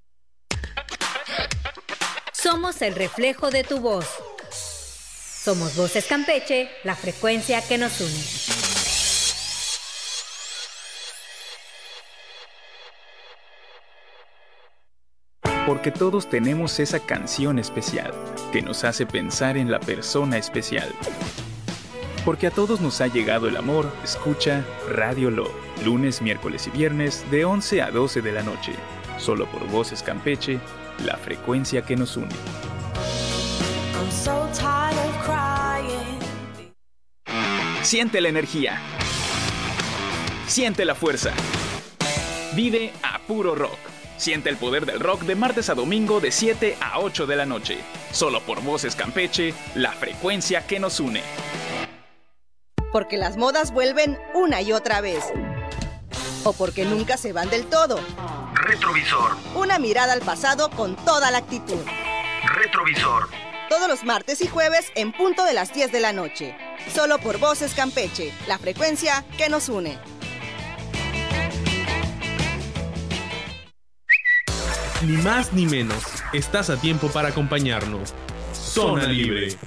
Somos 2.43 2.81
el 2.81 2.95
reflejo 2.95 3.51
de 3.51 3.65
tu 3.65 3.81
voz. 3.81 4.07
Somos 4.51 5.77
Voces 5.77 6.07
Campeche, 6.07 6.71
la 6.85 6.97
frecuencia 6.97 7.61
que 7.61 7.77
nos 7.77 8.01
une. 8.01 8.25
Porque 15.67 15.91
todos 15.91 16.31
tenemos 16.31 16.81
esa 16.81 17.01
canción 17.01 17.59
especial 17.59 18.15
que 18.53 18.63
nos 18.63 18.85
hace 18.85 19.05
pensar 19.05 19.59
en 19.59 19.71
la 19.71 19.79
persona 19.79 20.39
especial. 20.39 20.91
Porque 22.25 22.47
a 22.47 22.51
todos 22.51 22.81
nos 22.81 23.03
ha 23.03 23.09
llegado 23.09 23.49
el 23.49 23.57
amor, 23.59 23.93
escucha 24.03 24.65
Radio 24.89 25.31
Lo, 25.31 25.51
lunes, 25.85 26.23
miércoles 26.23 26.67
y 26.69 26.71
viernes 26.71 27.31
de 27.31 27.45
11 27.45 27.83
a 27.83 27.91
12 27.91 28.23
de 28.23 28.33
la 28.33 28.43
noche, 28.43 28.73
solo 29.19 29.45
por 29.45 29.69
Voces 29.69 30.03
Campeche 30.03 30.59
la 31.05 31.17
frecuencia 31.17 31.83
que 31.83 31.97
nos 31.97 32.17
une. 32.17 32.29
Siente 37.83 38.21
la 38.21 38.29
energía. 38.29 38.79
Siente 40.47 40.85
la 40.85 40.95
fuerza. 40.95 41.33
Vive 42.55 42.93
a 43.03 43.19
puro 43.27 43.55
rock. 43.55 43.79
Siente 44.17 44.51
el 44.51 44.57
poder 44.57 44.85
del 44.85 45.01
rock 45.01 45.23
de 45.23 45.35
martes 45.35 45.71
a 45.71 45.75
domingo 45.75 46.21
de 46.21 46.31
7 46.31 46.77
a 46.81 47.01
8 47.01 47.27
de 47.27 47.37
la 47.37 47.47
noche. 47.47 47.79
Solo 48.13 48.41
por 48.43 48.63
Voces 48.63 48.95
Campeche, 48.95 49.55
la 49.75 49.93
frecuencia 49.93 50.67
que 50.67 50.79
nos 50.79 51.01
une. 51.01 51.23
Porque 52.93 53.17
las 53.17 53.37
modas 53.37 53.73
vuelven 53.73 54.19
una 54.35 54.61
y 54.61 54.73
otra 54.73 55.01
vez. 55.01 55.25
O 56.45 56.53
porque 56.53 56.85
nunca 56.85 57.17
se 57.17 57.33
van 57.33 57.49
del 57.49 57.67
todo. 57.67 57.99
Retrovisor. 58.71 59.37
Una 59.57 59.81
mirada 59.81 60.13
al 60.13 60.21
pasado 60.21 60.71
con 60.71 60.95
toda 60.95 61.33
la 61.33 61.39
actitud. 61.39 61.85
Retrovisor. 62.55 63.29
Todos 63.69 63.89
los 63.89 64.05
martes 64.05 64.41
y 64.43 64.47
jueves 64.47 64.93
en 64.95 65.11
punto 65.11 65.45
de 65.45 65.55
las 65.55 65.75
10 65.75 65.91
de 65.91 65.99
la 65.99 66.13
noche. 66.13 66.57
Solo 66.95 67.19
por 67.19 67.39
Voces 67.39 67.75
Campeche, 67.75 68.33
la 68.47 68.59
frecuencia 68.59 69.25
que 69.37 69.49
nos 69.49 69.69
une. 69.69 69.99
Ni 75.03 75.17
más 75.17 75.53
ni 75.53 75.67
menos, 75.67 76.05
estás 76.33 76.71
a 76.71 76.77
tiempo 76.77 77.09
para 77.09 77.31
acompañarnos. 77.31 78.15
Zona 78.53 79.09
Libre. 79.09 79.59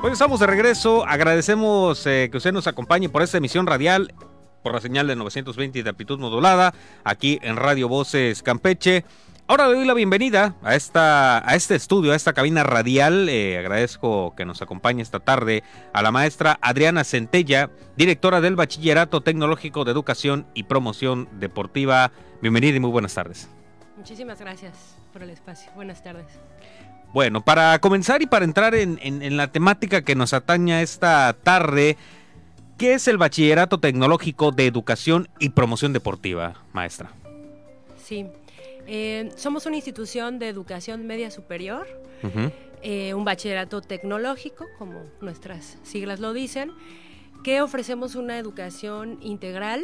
Pues 0.00 0.14
estamos 0.14 0.40
de 0.40 0.46
regreso. 0.46 1.04
Agradecemos 1.06 2.06
eh, 2.06 2.30
que 2.30 2.38
usted 2.38 2.52
nos 2.52 2.66
acompañe 2.66 3.10
por 3.10 3.20
esta 3.20 3.36
emisión 3.36 3.66
radial, 3.66 4.14
por 4.62 4.72
la 4.72 4.80
señal 4.80 5.06
de 5.06 5.14
920 5.14 5.82
de 5.82 5.90
amplitud 5.90 6.18
modulada, 6.18 6.72
aquí 7.04 7.38
en 7.42 7.56
Radio 7.56 7.86
Voces 7.86 8.42
Campeche. 8.42 9.04
Ahora 9.46 9.68
le 9.68 9.74
doy 9.74 9.84
la 9.84 9.92
bienvenida 9.92 10.54
a, 10.62 10.74
esta, 10.74 11.46
a 11.46 11.54
este 11.54 11.74
estudio, 11.74 12.12
a 12.12 12.16
esta 12.16 12.32
cabina 12.32 12.62
radial. 12.62 13.28
Eh, 13.28 13.58
agradezco 13.58 14.34
que 14.36 14.46
nos 14.46 14.62
acompañe 14.62 15.02
esta 15.02 15.20
tarde 15.20 15.64
a 15.92 16.00
la 16.00 16.10
maestra 16.10 16.58
Adriana 16.62 17.04
Centella, 17.04 17.68
directora 17.98 18.40
del 18.40 18.56
Bachillerato 18.56 19.20
Tecnológico 19.20 19.84
de 19.84 19.92
Educación 19.92 20.46
y 20.54 20.62
Promoción 20.62 21.28
Deportiva. 21.32 22.10
Bienvenida 22.40 22.74
y 22.74 22.80
muy 22.80 22.90
buenas 22.90 23.12
tardes. 23.12 23.50
Muchísimas 23.98 24.40
gracias 24.40 24.96
por 25.12 25.22
el 25.22 25.28
espacio. 25.28 25.70
Buenas 25.74 26.02
tardes. 26.02 26.26
Bueno, 27.12 27.44
para 27.44 27.78
comenzar 27.80 28.22
y 28.22 28.26
para 28.26 28.44
entrar 28.44 28.74
en, 28.74 28.98
en, 29.02 29.22
en 29.22 29.36
la 29.36 29.50
temática 29.50 30.02
que 30.02 30.14
nos 30.14 30.32
ataña 30.32 30.80
esta 30.80 31.32
tarde, 31.32 31.96
¿qué 32.78 32.94
es 32.94 33.08
el 33.08 33.18
Bachillerato 33.18 33.78
Tecnológico 33.78 34.52
de 34.52 34.66
Educación 34.66 35.28
y 35.40 35.48
Promoción 35.50 35.92
Deportiva, 35.92 36.54
maestra? 36.72 37.10
Sí, 37.96 38.26
eh, 38.86 39.30
somos 39.36 39.66
una 39.66 39.76
institución 39.76 40.38
de 40.38 40.48
educación 40.48 41.06
media 41.06 41.30
superior, 41.30 41.86
uh 42.22 42.26
-huh. 42.26 42.52
eh, 42.82 43.14
un 43.14 43.24
bachillerato 43.24 43.80
tecnológico, 43.82 44.66
como 44.78 45.02
nuestras 45.20 45.78
siglas 45.82 46.20
lo 46.20 46.32
dicen, 46.32 46.72
que 47.44 47.60
ofrecemos 47.60 48.14
una 48.14 48.38
educación 48.38 49.18
integral 49.20 49.82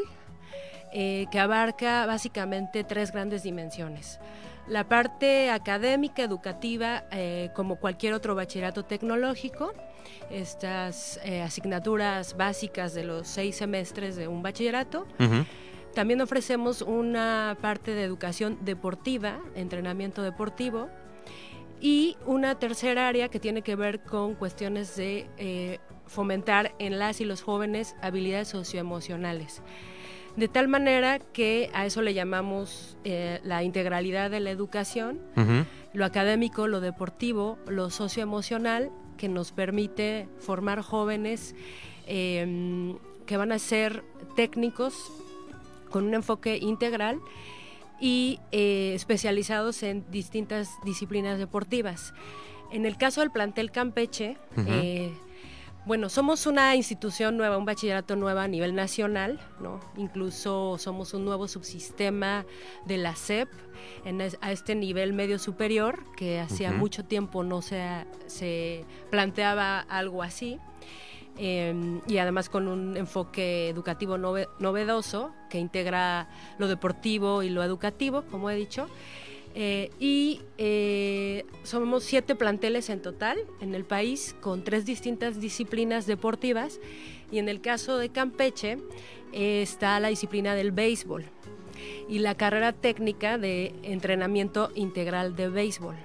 eh, 0.93 1.27
que 1.31 1.39
abarca 1.39 2.07
básicamente 2.07 2.85
tres 2.85 3.13
grandes 3.13 3.43
dimensiones. 3.43 4.19
La 4.69 4.89
parte 4.89 5.51
académica, 5.51 6.23
educativa, 6.25 7.05
eh, 7.13 7.51
como 7.55 7.77
cualquier 7.77 8.15
otro 8.15 8.35
bachillerato 8.35 8.85
tecnológico, 8.85 9.73
estas 10.31 11.21
eh, 11.25 11.41
asignaturas 11.43 12.37
básicas 12.37 12.93
de 12.93 13.05
los 13.05 13.29
seis 13.29 13.57
semestres 13.57 14.17
de 14.17 14.27
un 14.27 14.43
bachillerato. 14.43 15.07
Uh 15.21 15.23
-huh. 15.23 15.47
También 15.95 16.21
ofrecemos 16.21 16.83
una 16.83 17.57
parte 17.61 17.93
de 17.93 18.03
educación 18.03 18.59
deportiva, 18.63 19.41
entrenamiento 19.55 20.23
deportivo, 20.23 20.89
y 21.81 22.17
una 22.27 22.59
tercera 22.59 23.09
área 23.09 23.29
que 23.29 23.39
tiene 23.39 23.63
que 23.63 23.77
ver 23.77 24.01
con 24.01 24.35
cuestiones 24.35 24.97
de 24.97 25.29
eh, 25.37 25.79
fomentar 26.07 26.75
en 26.79 26.99
las 26.99 27.21
y 27.21 27.25
los 27.25 27.43
jóvenes 27.43 27.97
habilidades 28.03 28.49
socioemocionales. 28.49 29.63
De 30.37 30.49
tal 30.49 30.69
manera 30.69 31.19
que 31.19 31.71
a 31.73 31.87
eso 31.87 32.03
le 32.03 32.13
llamamos 32.13 32.99
eh, 33.05 33.41
la 33.43 33.63
integralidad 33.63 34.31
de 34.31 34.41
la 34.41 34.51
educación, 34.51 35.21
uh 35.37 35.41
-huh. 35.41 35.67
lo 35.95 36.05
académico, 36.05 36.69
lo 36.69 36.81
deportivo, 36.81 37.59
lo 37.67 37.89
socioemocional, 37.89 38.91
que 39.17 39.29
nos 39.29 39.53
permite 39.53 40.29
formar 40.39 40.83
jóvenes 40.83 41.55
eh, 42.07 42.95
que 43.27 43.37
van 43.37 43.51
a 43.51 43.59
ser 43.59 44.05
técnicos 44.37 44.95
con 45.91 46.05
un 46.05 46.15
enfoque 46.15 46.59
integral 46.59 47.19
y 48.01 48.39
eh, 48.53 48.93
especializados 48.95 49.83
en 49.83 50.05
distintas 50.11 50.69
disciplinas 50.85 51.39
deportivas. 51.39 52.15
En 52.73 52.85
el 52.85 52.97
caso 52.97 53.21
del 53.21 53.31
plantel 53.31 53.71
Campeche, 53.71 54.37
uh 54.57 54.61
-huh. 54.61 54.67
eh, 54.69 55.13
bueno, 55.87 56.09
somos 56.09 56.47
una 56.47 56.75
institución 56.75 57.37
nueva, 57.37 57.57
un 57.57 57.65
bachillerato 57.65 58.17
nuevo 58.17 58.41
a 58.41 58.49
nivel 58.49 58.75
nacional, 58.75 59.39
¿no? 59.61 59.79
Incluso 59.97 60.79
somos 60.79 61.15
un 61.15 61.25
nuevo 61.25 61.47
subsistema 61.47 62.45
de 62.87 62.99
la 62.99 63.15
SEP 63.15 63.49
en 64.05 64.21
es, 64.21 64.37
a 64.41 64.51
este 64.51 64.75
nivel 64.75 65.13
medio 65.13 65.39
superior, 65.39 66.03
que 66.17 66.41
hacía 66.41 66.71
uh 66.71 66.75
-huh. 66.75 66.79
mucho 66.79 67.05
tiempo 67.05 67.45
no 67.45 67.63
se, 67.63 68.05
se 68.27 68.85
planteaba 69.11 69.79
algo 69.79 70.25
así. 70.25 70.59
Eh, 71.39 72.01
y 72.09 72.19
además 72.19 72.49
con 72.49 72.67
un 72.67 72.97
enfoque 72.97 73.69
educativo 73.69 74.17
nove, 74.19 74.49
novedoso 74.59 75.35
que 75.51 75.59
integra 75.59 76.29
lo 76.59 76.67
deportivo 76.67 77.43
y 77.43 77.51
lo 77.51 77.63
educativo, 77.63 78.23
como 78.31 78.51
he 78.51 78.57
dicho. 78.57 78.89
Eh, 79.59 79.91
y 79.99 80.43
eh, 80.59 81.47
somos 81.63 82.05
siete 82.05 82.35
planteles 82.35 82.91
en 82.91 83.01
total 83.01 83.39
en 83.63 83.75
el 83.75 83.87
país 83.87 84.37
con 84.43 84.63
tres 84.63 84.85
distintas 84.85 85.41
disciplinas 85.41 86.07
deportivas. 86.07 86.79
Y 87.33 87.39
en 87.39 87.49
el 87.49 87.63
caso 87.63 87.97
de 87.97 88.11
Campeche 88.11 88.77
eh, 89.33 89.63
está 89.63 89.99
la 89.99 90.09
disciplina 90.09 90.55
del 90.55 90.73
béisbol 90.73 91.25
y 92.07 92.19
la 92.19 92.35
carrera 92.35 92.75
técnica 92.75 93.39
de 93.39 93.73
entrenamiento 93.83 94.71
integral 94.75 95.35
de 95.37 95.49
béisbol 95.49 95.97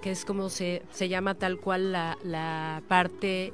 que 0.00 0.10
es 0.10 0.24
como 0.24 0.48
se, 0.48 0.82
se 0.90 1.08
llama 1.08 1.34
tal 1.34 1.58
cual 1.60 1.92
la, 1.92 2.18
la 2.24 2.82
parte 2.88 3.52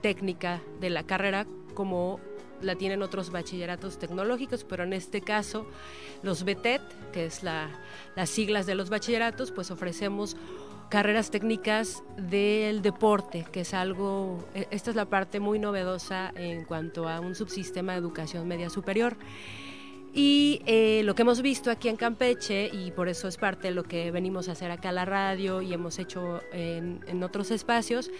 técnica 0.00 0.60
de 0.80 0.90
la 0.90 1.04
carrera, 1.04 1.46
como 1.74 2.18
la 2.64 2.76
tienen 2.76 3.02
otros 3.02 3.30
bachilleratos 3.30 3.98
tecnológicos, 3.98 4.64
pero 4.64 4.84
en 4.84 4.92
este 4.92 5.20
caso 5.20 5.66
los 6.22 6.44
BTET, 6.44 6.82
que 7.12 7.26
es 7.26 7.42
la, 7.42 7.70
las 8.16 8.30
siglas 8.30 8.66
de 8.66 8.74
los 8.74 8.90
bachilleratos, 8.90 9.52
pues 9.52 9.70
ofrecemos 9.70 10.36
carreras 10.88 11.30
técnicas 11.30 12.02
del 12.16 12.82
deporte, 12.82 13.46
que 13.50 13.60
es 13.60 13.74
algo, 13.74 14.46
e, 14.54 14.68
esta 14.70 14.90
es 14.90 14.96
la 14.96 15.06
parte 15.06 15.40
muy 15.40 15.58
novedosa 15.58 16.32
en 16.36 16.64
cuanto 16.64 17.08
a 17.08 17.20
un 17.20 17.34
subsistema 17.34 17.92
de 17.92 17.98
educación 17.98 18.46
media 18.46 18.70
superior. 18.70 19.16
Y 20.12 20.62
eh, 20.66 21.02
lo 21.04 21.16
que 21.16 21.22
hemos 21.22 21.42
visto 21.42 21.72
aquí 21.72 21.88
en 21.88 21.96
Campeche, 21.96 22.70
y 22.72 22.92
por 22.92 23.08
eso 23.08 23.26
es 23.26 23.36
parte 23.36 23.68
de 23.68 23.74
lo 23.74 23.82
que 23.82 24.12
venimos 24.12 24.48
a 24.48 24.52
hacer 24.52 24.70
acá 24.70 24.90
a 24.90 24.92
la 24.92 25.04
radio 25.04 25.60
y 25.60 25.74
hemos 25.74 25.98
hecho 25.98 26.40
en, 26.52 27.00
en 27.08 27.22
otros 27.24 27.50
espacios, 27.50 28.12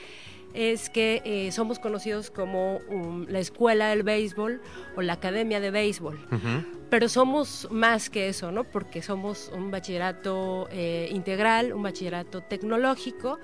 es 0.55 0.89
que 0.89 1.21
eh, 1.25 1.53
somos 1.53 1.79
conocidos 1.79 2.31
como 2.31 2.79
um, 2.89 3.27
la 3.29 3.41
escuela 3.41 3.89
del 3.89 4.05
béisbol 4.05 4.63
o 4.97 5.03
la 5.03 5.15
academia 5.15 5.61
de 5.61 5.71
béisbol. 5.71 6.15
Uh 6.31 6.35
-huh. 6.35 6.67
Pero 6.89 7.09
somos 7.09 7.69
más 7.73 8.09
que 8.09 8.29
eso, 8.29 8.53
¿no? 8.53 8.63
Porque 8.63 9.03
somos 9.03 9.51
un 9.53 9.73
bachillerato 9.73 10.69
eh, 10.71 11.09
integral, 11.13 11.73
un 11.73 11.83
bachillerato 11.83 12.43
tecnológico, 12.43 13.41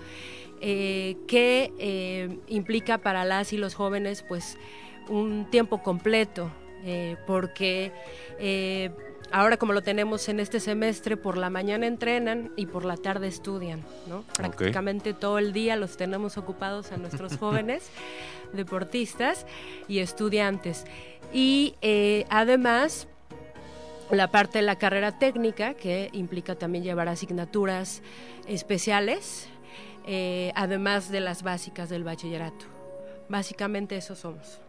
eh, 0.61 1.17
que 1.27 2.39
implica 2.47 2.99
para 2.99 3.25
las 3.25 3.53
y 3.53 3.57
los 3.57 3.75
jóvenes, 3.75 4.23
pues, 4.29 4.57
un 5.09 5.51
tiempo 5.51 5.83
completo 5.83 6.51
porque 7.27 7.93
ahora 9.33 9.57
como 9.57 9.73
lo 9.73 9.83
tenemos 9.83 10.29
en 10.29 10.41
este 10.41 10.61
semestre, 10.61 11.17
por 11.17 11.37
la 11.37 11.51
mañana 11.51 11.87
entrenan 11.87 12.53
y 12.57 12.67
por 12.67 12.85
la 12.85 12.97
tarde 12.97 13.29
estudian, 13.29 13.85
¿no? 14.09 14.23
Prácticamente 14.35 15.11
okay. 15.11 15.21
todo 15.21 15.39
el 15.39 15.53
día 15.53 15.77
los 15.77 15.97
tenemos 15.97 16.37
ocupados 16.39 16.93
a 16.93 16.97
nuestros 16.97 17.37
jóvenes 17.39 17.91
deportistas 18.53 19.47
y 19.89 20.01
estudiantes. 20.01 20.85
Y 21.33 21.77
eh, 21.83 22.27
además 22.29 23.07
la 24.11 24.31
parte 24.31 24.59
de 24.59 24.63
la 24.63 24.77
carrera 24.77 25.19
técnica, 25.19 25.75
que 25.75 26.11
implica 26.13 26.57
también 26.57 26.85
llevar 26.85 27.09
asignaturas 27.09 28.03
especiales, 28.47 29.49
eh, 30.07 30.53
además 30.55 31.11
de 31.11 31.21
las 31.21 31.43
básicas 31.43 31.89
del 31.89 32.05
bachillerato. 32.05 32.67
Básicamente 33.29 33.97
eso 33.97 34.17
somos. 34.17 34.61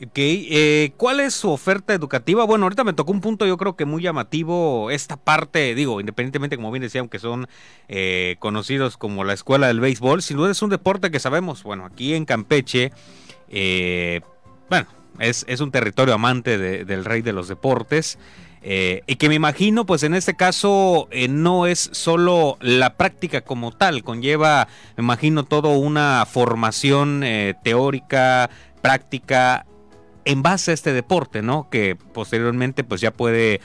Ok, 0.00 0.12
eh, 0.16 0.92
¿cuál 0.96 1.18
es 1.18 1.34
su 1.34 1.50
oferta 1.50 1.92
educativa? 1.92 2.44
Bueno, 2.44 2.66
ahorita 2.66 2.84
me 2.84 2.92
tocó 2.92 3.10
un 3.10 3.20
punto 3.20 3.46
yo 3.46 3.56
creo 3.56 3.74
que 3.74 3.84
muy 3.84 4.00
llamativo, 4.00 4.92
esta 4.92 5.16
parte, 5.16 5.74
digo, 5.74 5.98
independientemente 5.98 6.54
como 6.54 6.70
bien 6.70 6.82
decía, 6.82 7.00
aunque 7.00 7.18
son 7.18 7.48
eh, 7.88 8.36
conocidos 8.38 8.96
como 8.96 9.24
la 9.24 9.32
escuela 9.32 9.66
del 9.66 9.80
béisbol, 9.80 10.22
sin 10.22 10.36
duda 10.36 10.52
es 10.52 10.62
un 10.62 10.70
deporte 10.70 11.10
que 11.10 11.18
sabemos, 11.18 11.64
bueno, 11.64 11.84
aquí 11.84 12.14
en 12.14 12.26
Campeche, 12.26 12.92
eh, 13.48 14.20
bueno, 14.70 14.86
es, 15.18 15.44
un 15.60 15.72
territorio 15.72 16.14
amante 16.14 16.58
de, 16.58 16.84
del 16.84 17.04
rey 17.04 17.22
de 17.22 17.32
los 17.32 17.48
deportes, 17.48 18.18
Eh, 18.60 19.02
y 19.06 19.16
que 19.16 19.28
me 19.28 19.36
imagino, 19.36 19.86
pues 19.86 20.02
en 20.02 20.14
este 20.14 20.34
caso 20.34 21.06
eh, 21.12 21.28
no 21.28 21.66
es 21.66 21.90
solo 21.92 22.58
la 22.60 22.96
práctica 22.96 23.40
como 23.40 23.70
tal, 23.70 24.02
conlleva, 24.02 24.66
me 24.96 25.04
imagino, 25.04 25.44
toda 25.44 25.70
una 25.70 26.26
formación 26.26 27.22
eh, 27.22 27.54
teórica, 27.62 28.50
práctica 28.82 29.64
en 30.28 30.42
base 30.42 30.70
a 30.70 30.74
este 30.74 30.92
deporte, 30.92 31.42
¿no? 31.42 31.68
Que 31.70 31.96
posteriormente 31.96 32.84
pues 32.84 33.00
ya 33.00 33.12
puede 33.12 33.60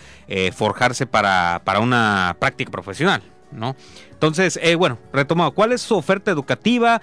forjarse 0.53 1.05
para, 1.05 1.61
para, 1.63 1.79
una 1.79 2.35
práctica 2.39 2.71
profesional, 2.71 3.21
¿no? 3.51 3.75
Entonces, 4.11 4.59
bueno, 4.77 4.97
retomado, 5.11 5.51
¿cuál 5.51 5.73
es 5.73 5.81
su 5.81 5.95
oferta 5.95 6.31
educativa? 6.31 7.01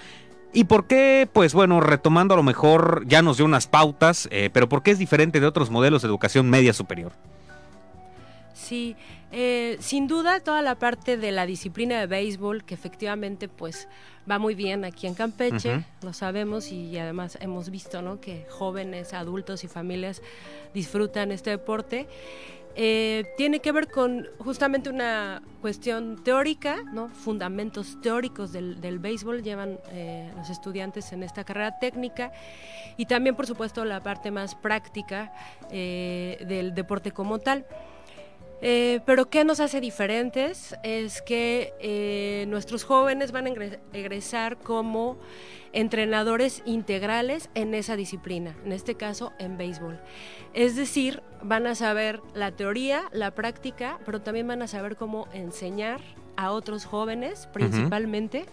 ¿Y 0.53 0.65
por 0.65 0.87
qué? 0.87 1.29
Pues 1.33 1.53
bueno, 1.53 1.81
retomando 1.81 2.35
a 2.35 2.37
lo 2.39 2.43
mejor 2.43 3.05
ya 3.07 3.23
nos 3.23 3.37
dio 3.37 3.45
unas 3.47 3.67
pautas, 3.67 4.29
pero 4.53 4.69
¿por 4.69 4.83
qué 4.83 4.91
es 4.93 4.99
diferente 4.99 5.41
de 5.41 5.47
otros 5.47 5.71
modelos 5.71 6.03
de 6.03 6.09
educación 6.09 6.49
media 6.49 6.73
superior? 6.73 7.13
Sí, 8.55 8.97
eh, 9.33 9.76
sin 9.81 10.09
duda 10.09 10.41
toda 10.41 10.61
la 10.61 10.74
parte 10.74 11.16
de 11.16 11.31
la 11.31 11.47
disciplina 11.47 12.01
de 12.01 12.07
béisbol, 12.07 12.64
que 12.64 12.74
efectivamente 12.74 13.49
pues 13.49 13.89
va 14.28 14.39
muy 14.39 14.55
bien 14.55 14.85
aquí 14.85 15.07
en 15.07 15.14
Campeche, 15.14 15.85
lo 16.03 16.12
sabemos 16.12 16.72
y 16.72 16.99
además 16.99 17.39
hemos 17.41 17.70
visto 17.70 18.03
¿no? 18.03 18.20
que 18.20 18.47
jóvenes, 18.51 19.14
adultos 19.14 19.62
y 19.62 19.68
familias 19.68 20.20
disfrutan 20.74 21.31
este 21.31 21.51
deporte. 21.51 22.09
Eh, 22.76 23.24
tiene 23.37 23.59
que 23.59 23.72
ver 23.72 23.89
con 23.89 24.28
justamente 24.39 24.91
una 24.91 25.43
cuestión 25.61 26.22
teórica, 26.22 26.83
¿no? 26.93 27.09
fundamentos 27.09 28.01
teóricos 28.01 28.53
del, 28.53 28.81
del 28.81 29.01
béisbol 29.01 29.43
llevan 29.43 29.81
eh, 29.91 30.31
los 30.37 30.51
estudiantes 30.51 31.12
en 31.12 31.24
esta 31.24 31.43
carrera 31.43 31.78
técnica 31.81 32.33
y 32.97 33.07
también 33.07 33.35
por 33.35 33.47
supuesto 33.47 33.85
la 33.85 34.01
parte 34.03 34.31
más 34.31 34.55
práctica 34.55 35.33
del 35.70 36.74
deporte 36.74 37.12
como 37.12 37.39
tal. 37.39 37.64
Eh, 38.63 39.01
pero 39.07 39.31
¿qué 39.31 39.45
nos 39.45 39.61
hace 39.61 39.81
diferentes? 39.81 40.77
Es 40.83 41.23
que 41.23 41.73
eh, 41.81 42.45
nuestros 42.49 42.85
jóvenes 42.85 43.33
van 43.33 43.47
a 43.47 43.51
egresar 43.93 44.59
como 44.59 45.19
entrenadores 45.73 46.63
integrales 46.67 47.49
en 47.55 47.75
esa 47.75 47.97
disciplina, 47.97 48.55
en 48.65 48.73
este 48.73 48.97
caso 48.97 49.33
en 49.39 49.57
béisbol. 49.57 49.99
Es 50.53 50.77
decir, 50.77 51.23
van 51.43 51.67
a 51.67 51.75
saber 51.75 52.21
la 52.35 52.53
teoría, 52.53 53.05
la 53.13 53.31
práctica, 53.31 53.99
pero 54.05 54.21
también 54.21 54.47
van 54.49 54.63
a 54.63 54.67
saber 54.67 54.97
cómo 54.97 55.29
enseñar 55.33 56.01
a 56.37 56.53
otros 56.53 56.85
jóvenes, 56.85 57.49
principalmente, 57.53 58.47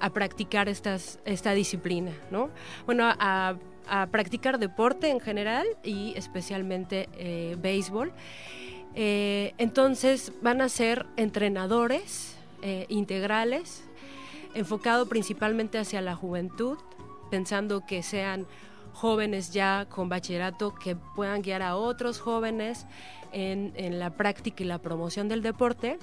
a 0.00 0.10
practicar 0.10 0.68
estas, 0.68 1.18
esta 1.24 1.52
disciplina, 1.52 2.12
¿no? 2.30 2.50
Bueno, 2.84 3.04
a, 3.06 3.56
practicar 4.10 4.58
deporte 4.58 5.10
en 5.10 5.20
general 5.20 5.64
y 5.84 6.12
especialmente 6.16 7.08
eh, 7.18 7.56
béisbol. 7.56 8.12
Eh, 8.98 9.52
entonces 9.58 10.32
van 10.40 10.62
a 10.62 10.70
ser 10.70 11.04
entrenadores 11.18 12.34
eh, 12.62 12.86
integrales, 12.88 13.84
enfocado 14.54 15.06
principalmente 15.06 15.78
hacia 15.78 16.00
la 16.00 16.16
juventud, 16.16 16.78
pensando 17.30 17.84
que 17.84 18.02
sean 18.02 18.46
jóvenes 18.94 19.52
ya 19.52 19.86
con 19.90 20.08
bachillerato 20.08 20.74
que 20.74 20.96
puedan 20.96 21.42
guiar 21.42 21.60
a 21.60 21.76
otros 21.76 22.20
jóvenes 22.20 22.86
en, 23.32 23.98
la 23.98 24.16
práctica 24.16 24.64
y 24.64 24.66
la 24.66 24.78
promoción 24.78 25.28
del 25.28 25.42
deporte. 25.42 25.98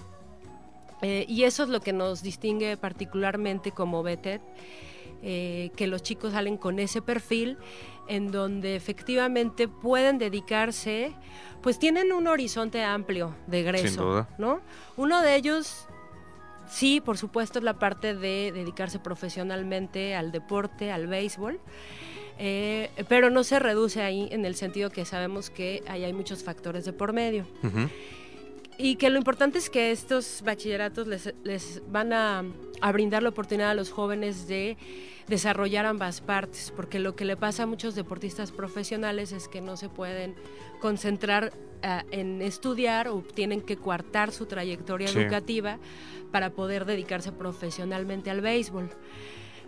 Eh, 1.01 1.25
y 1.27 1.45
eso 1.45 1.63
es 1.63 1.69
lo 1.69 1.81
que 1.81 1.93
nos 1.93 2.21
distingue 2.21 2.77
particularmente 2.77 3.71
como 3.71 4.03
BETED, 4.03 4.39
que 5.21 5.87
los 5.87 6.03
chicos 6.03 6.33
salen 6.33 6.57
con 6.57 6.79
ese 6.79 7.01
perfil 7.01 7.57
en 8.07 8.31
donde 8.31 8.75
efectivamente 8.75 9.67
pueden 9.67 10.17
dedicarse 10.17 11.15
pues 11.61 11.79
tienen 11.79 12.11
un 12.11 12.27
horizonte 12.27 12.83
amplio 12.83 13.35
de 13.47 13.61
egreso, 13.61 14.27
¿no? 14.37 14.59
Uno 14.97 15.21
de 15.21 15.35
ellos 15.35 15.87
sí, 16.69 17.01
por 17.01 17.17
supuesto, 17.17 17.59
es 17.59 17.65
la 17.65 17.79
parte 17.79 18.15
de 18.15 18.51
dedicarse 18.53 18.99
profesionalmente 18.99 20.13
al 20.13 20.31
deporte, 20.31 20.91
al 20.91 21.07
béisbol. 21.07 21.59
Eh, 22.39 22.89
pero 23.07 23.29
no 23.29 23.43
se 23.43 23.59
reduce 23.59 24.01
ahí 24.01 24.27
en 24.31 24.45
el 24.45 24.55
sentido 24.55 24.89
que 24.89 25.05
sabemos 25.05 25.49
que 25.49 25.83
ahí 25.87 26.03
hay 26.03 26.13
muchos 26.13 26.43
factores 26.43 26.83
de 26.83 26.91
por 26.91 27.13
medio. 27.13 27.45
Y 28.77 28.95
que 28.95 29.09
lo 29.09 29.17
importante 29.17 29.59
es 29.59 29.69
que 29.69 29.91
estos 29.91 30.41
bachilleratos 30.43 31.07
les, 31.07 31.33
les 31.43 31.81
van 31.91 32.13
a, 32.13 32.43
a, 32.81 32.91
brindar 32.91 33.21
la 33.23 33.29
oportunidad 33.29 33.71
a 33.71 33.75
los 33.75 33.91
jóvenes 33.91 34.47
de 34.47 34.77
desarrollar 35.27 35.85
ambas 35.85 36.21
partes, 36.21 36.73
porque 36.75 36.99
lo 36.99 37.15
que 37.15 37.25
le 37.25 37.37
pasa 37.37 37.63
a 37.63 37.65
muchos 37.65 37.95
deportistas 37.95 38.51
profesionales 38.51 39.31
es 39.31 39.47
que 39.47 39.61
no 39.61 39.77
se 39.77 39.89
pueden 39.89 40.35
concentrar 40.81 41.53
eh, 41.81 42.01
en 42.11 42.41
estudiar 42.41 43.07
o 43.09 43.21
tienen 43.21 43.61
que 43.61 43.77
coartar 43.77 44.31
su 44.31 44.45
trayectoria 44.45 45.09
educativa 45.09 45.79
para 46.31 46.49
poder 46.49 46.85
dedicarse 46.85 47.31
profesionalmente 47.31 48.31
al 48.31 48.41
béisbol 48.41 48.89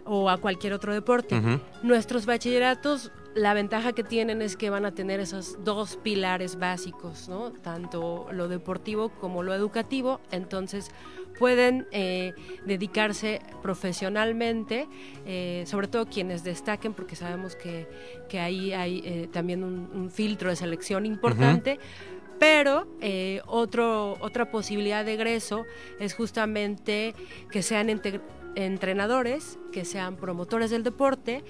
o 0.06 0.30
a 0.30 0.38
cualquier 0.38 0.74
otro 0.74 0.94
deporte. 0.94 1.42
Nuestros 1.84 2.26
bachilleratos, 2.26 3.12
la 3.34 3.54
ventaja 3.54 3.94
que 3.94 4.04
tienen 4.04 4.42
es 4.42 4.56
que 4.56 4.70
van 4.70 4.86
a 4.86 4.94
tener 4.94 5.20
esos 5.20 5.64
dos 5.64 5.98
pilares 5.98 6.58
básicos, 6.58 7.28
¿no? 7.28 7.52
Tanto 7.52 8.28
lo 8.32 8.48
deportivo 8.48 9.10
como 9.10 9.44
lo 9.44 9.54
educativo. 9.54 10.22
Entonces, 10.32 10.92
pueden 11.38 11.88
eh, 11.92 12.34
dedicarse 12.66 13.42
profesionalmente, 13.62 14.88
eh, 15.26 15.64
sobre 15.68 15.88
todo 15.88 16.06
quienes 16.06 16.44
destaquen, 16.44 16.94
porque 16.94 17.16
sabemos 17.16 17.56
que, 17.56 17.88
ahí 18.40 18.74
hay 18.74 19.02
eh, 19.06 19.30
también 19.32 19.64
un, 19.64 20.10
filtro 20.12 20.50
de 20.50 20.56
selección 20.56 21.06
importante. 21.06 21.80
Pero 22.38 22.86
otro, 23.48 24.18
otra 24.20 24.52
posibilidad 24.52 25.06
de 25.06 25.14
egreso 25.14 25.66
es 26.00 26.14
justamente 26.14 27.16
que 27.50 27.64
sean 27.64 27.90
entrenadores, 28.56 29.60
que 29.72 29.86
sean 29.86 30.16
promotores 30.16 30.70
del 30.72 30.84
deporte 30.84 31.44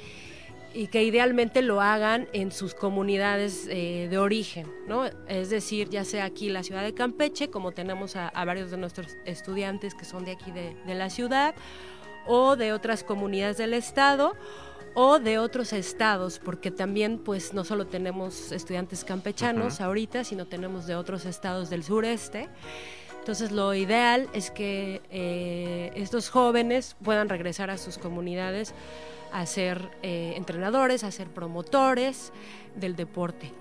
y 0.76 0.88
que 0.88 1.04
idealmente 1.04 1.62
lo 1.62 1.80
hagan 1.80 2.28
en 2.34 2.52
sus 2.52 2.74
comunidades 2.74 3.66
eh, 3.70 4.08
de 4.10 4.18
origen, 4.18 4.70
¿no? 4.88 5.06
Es 5.28 5.50
decir, 5.50 5.90
ya 5.90 6.04
sea 6.04 6.26
aquí 6.26 6.50
la 6.50 6.64
ciudad 6.64 6.84
de 6.84 6.94
Campeche, 6.94 7.50
como 7.50 7.72
tenemos 7.72 8.18
a, 8.18 8.30
varios 8.44 8.72
de 8.72 8.78
nuestros 8.78 9.16
estudiantes 9.24 9.96
que 9.96 10.04
son 10.04 10.26
de 10.26 10.32
aquí 10.32 10.52
de, 10.52 10.76
la 10.94 11.10
ciudad, 11.10 11.56
o 12.28 12.58
de 12.58 12.74
otras 12.74 13.06
comunidades 13.06 13.56
del 13.56 13.74
estado, 13.74 14.36
o 14.96 15.20
de 15.20 15.40
otros 15.40 15.72
estados, 15.72 16.40
porque 16.40 16.72
también 16.72 17.20
pues 17.20 17.54
no 17.54 17.64
solo 17.64 17.88
tenemos 17.88 18.52
estudiantes 18.52 19.06
campechanos 19.06 19.80
ahorita, 19.80 20.26
sino 20.26 20.46
tenemos 20.46 20.88
de 20.88 20.96
otros 20.96 21.26
estados 21.26 21.70
del 21.70 21.84
sureste. 21.84 22.50
Entonces 23.26 23.52
lo 23.52 23.74
ideal 23.74 24.30
es 24.34 24.52
que 24.52 25.02
eh, 25.10 25.92
estos 25.96 26.30
jóvenes 26.30 26.96
puedan 27.04 27.28
regresar 27.28 27.72
a 27.72 27.80
sus 27.80 27.98
comunidades 27.98 28.76
a 29.32 29.48
ser 29.48 29.82
eh, 30.04 30.34
entrenadores, 30.36 31.04
a 31.04 31.10
ser 31.10 31.30
promotores 31.30 32.32
del 32.76 32.96
deporte. 32.96 33.52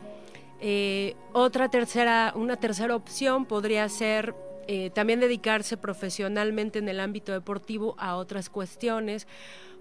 Eh, 0.60 1.16
otra 1.32 1.70
tercera, 1.70 2.34
una 2.36 2.56
tercera 2.56 2.94
opción 2.94 3.46
podría 3.46 3.88
ser 3.88 4.34
eh, 4.68 4.90
también 4.90 5.18
dedicarse 5.18 5.78
profesionalmente 5.78 6.78
en 6.78 6.90
el 6.90 7.00
ámbito 7.00 7.32
deportivo 7.32 7.94
a 7.98 8.16
otras 8.16 8.50
cuestiones 8.50 9.26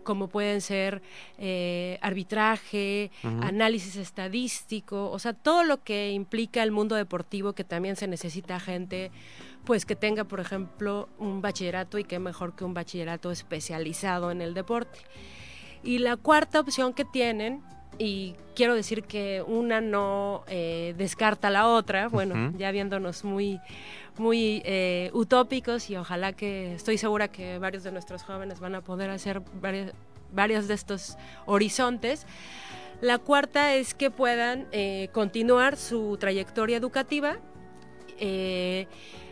como 0.03 0.27
pueden 0.27 0.59
ser 0.59 1.01
arbitraje, 2.01 3.09
análisis 3.23 3.95
estadístico, 3.95 5.09
o 5.09 5.17
sea, 5.17 5.31
todo 5.31 5.63
lo 5.63 5.81
que 5.81 6.11
implica 6.11 6.61
el 6.61 6.73
mundo 6.73 6.95
deportivo 6.95 7.53
que 7.53 7.63
también 7.63 7.95
se 7.95 8.09
necesita 8.09 8.59
gente 8.59 9.11
pues 9.65 9.85
que 9.85 9.95
tenga, 9.95 10.25
por 10.25 10.39
ejemplo, 10.39 11.09
un 11.17 11.41
bachillerato 11.41 11.97
y 11.97 12.03
que 12.03 12.19
mejor 12.19 12.55
que 12.55 12.65
un 12.65 12.73
bachillerato 12.73 13.31
especializado 13.31 14.31
en 14.31 14.41
el 14.41 14.53
deporte. 14.53 14.99
Y 15.83 15.99
la 15.99 16.17
cuarta 16.17 16.59
opción 16.59 16.93
que 16.93 17.05
tienen, 17.05 17.61
y 17.97 18.35
quiero 18.55 18.75
decir 18.75 19.03
que 19.03 19.43
una 19.45 19.81
no 19.81 20.43
eh, 20.47 20.93
descarta 20.97 21.49
la 21.49 21.67
otra, 21.67 22.07
bueno, 22.07 22.53
ya 22.57 22.71
viéndonos 22.71 23.23
muy, 23.23 23.59
muy 24.17 24.61
eh, 24.65 25.11
utópicos 25.13 25.89
y 25.89 25.97
ojalá 25.97 26.33
que 26.33 26.73
estoy 26.73 26.97
segura 26.97 27.27
que 27.27 27.59
varios 27.59 27.83
de 27.83 27.91
nuestros 27.91 28.23
jóvenes 28.23 28.59
van 28.59 28.75
a 28.75 28.81
poder 28.81 29.09
hacer 29.09 29.41
varios, 30.31 30.67
de 30.67 30.73
estos 30.73 31.17
horizontes. 31.45 32.25
La 33.01 33.17
cuarta 33.17 33.75
es 33.75 33.93
que 33.93 34.09
puedan 34.09 34.67
eh, 34.71 35.09
continuar 35.11 35.77
su 35.77 36.17
trayectoria 36.17 36.77
educativa, 36.77 37.37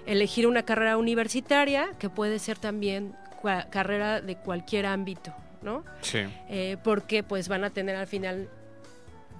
elegir 0.05 0.47
una 0.47 0.63
carrera 0.63 0.97
universitaria, 0.97 1.93
que 1.99 2.09
puede 2.09 2.39
ser 2.39 2.57
también 2.57 3.15
carrera 3.69 4.21
de 4.21 4.35
cualquier 4.35 4.85
ámbito. 4.85 5.33
¿no? 5.61 5.83
Sí. 6.01 6.19
Eh, 6.49 6.77
porque 6.83 7.23
pues 7.23 7.47
van 7.47 7.63
a 7.63 7.69
tener 7.69 7.95
al 7.95 8.07
final 8.07 8.49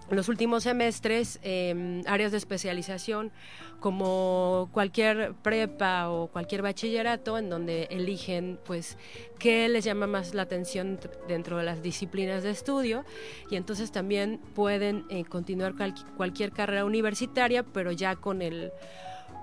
los 0.10 0.28
últimos 0.28 0.64
semestres 0.64 1.40
em, 1.42 2.02
áreas 2.06 2.32
de 2.32 2.38
especialización 2.38 3.32
como 3.80 4.70
cualquier 4.74 5.34
prepa 5.42 6.10
o 6.10 6.28
cualquier 6.28 6.62
bachillerato 6.62 7.38
en 7.38 7.50
donde 7.50 7.84
eligen 7.90 8.60
pues 8.66 8.98
qué 9.40 9.70
les 9.70 9.86
llama 9.86 10.08
más 10.08 10.34
la 10.34 10.44
atención 10.44 11.00
dentro 11.30 11.58
de 11.58 11.64
las 11.64 11.82
disciplinas 11.82 12.44
de 12.44 12.52
estudio 12.52 13.06
y 13.50 13.56
entonces 13.56 13.92
también 13.92 14.40
pueden 14.54 15.06
eh, 15.10 15.24
continuar 15.24 15.76
cualquier 16.18 16.52
carrera 16.52 16.84
universitaria 16.84 17.64
pero 17.64 17.94
ya 17.94 18.18
con 18.18 18.42
el 18.42 18.72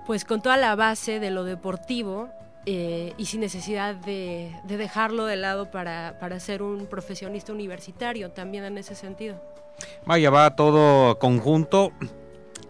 pues 0.09 0.25
con 0.25 0.41
toda 0.41 0.57
la 0.57 0.75
base 0.75 1.19
de 1.19 1.29
lo 1.29 1.43
deportivo 1.43 2.29
eh, 2.65 3.13
y 3.19 3.25
sin 3.25 3.41
necesidad 3.41 3.93
de, 3.93 4.51
de 4.63 4.77
dejarlo 4.77 5.25
de 5.27 5.35
lado 5.35 5.69
para, 5.69 6.17
para, 6.19 6.39
ser 6.39 6.63
un 6.63 6.87
profesionista 6.87 7.53
universitario 7.53 8.31
también 8.31 8.63
en 8.63 8.79
ese 8.79 8.95
sentido. 8.95 9.39
Vaya, 10.07 10.31
va 10.31 10.55
todo 10.55 11.19
conjunto 11.19 11.91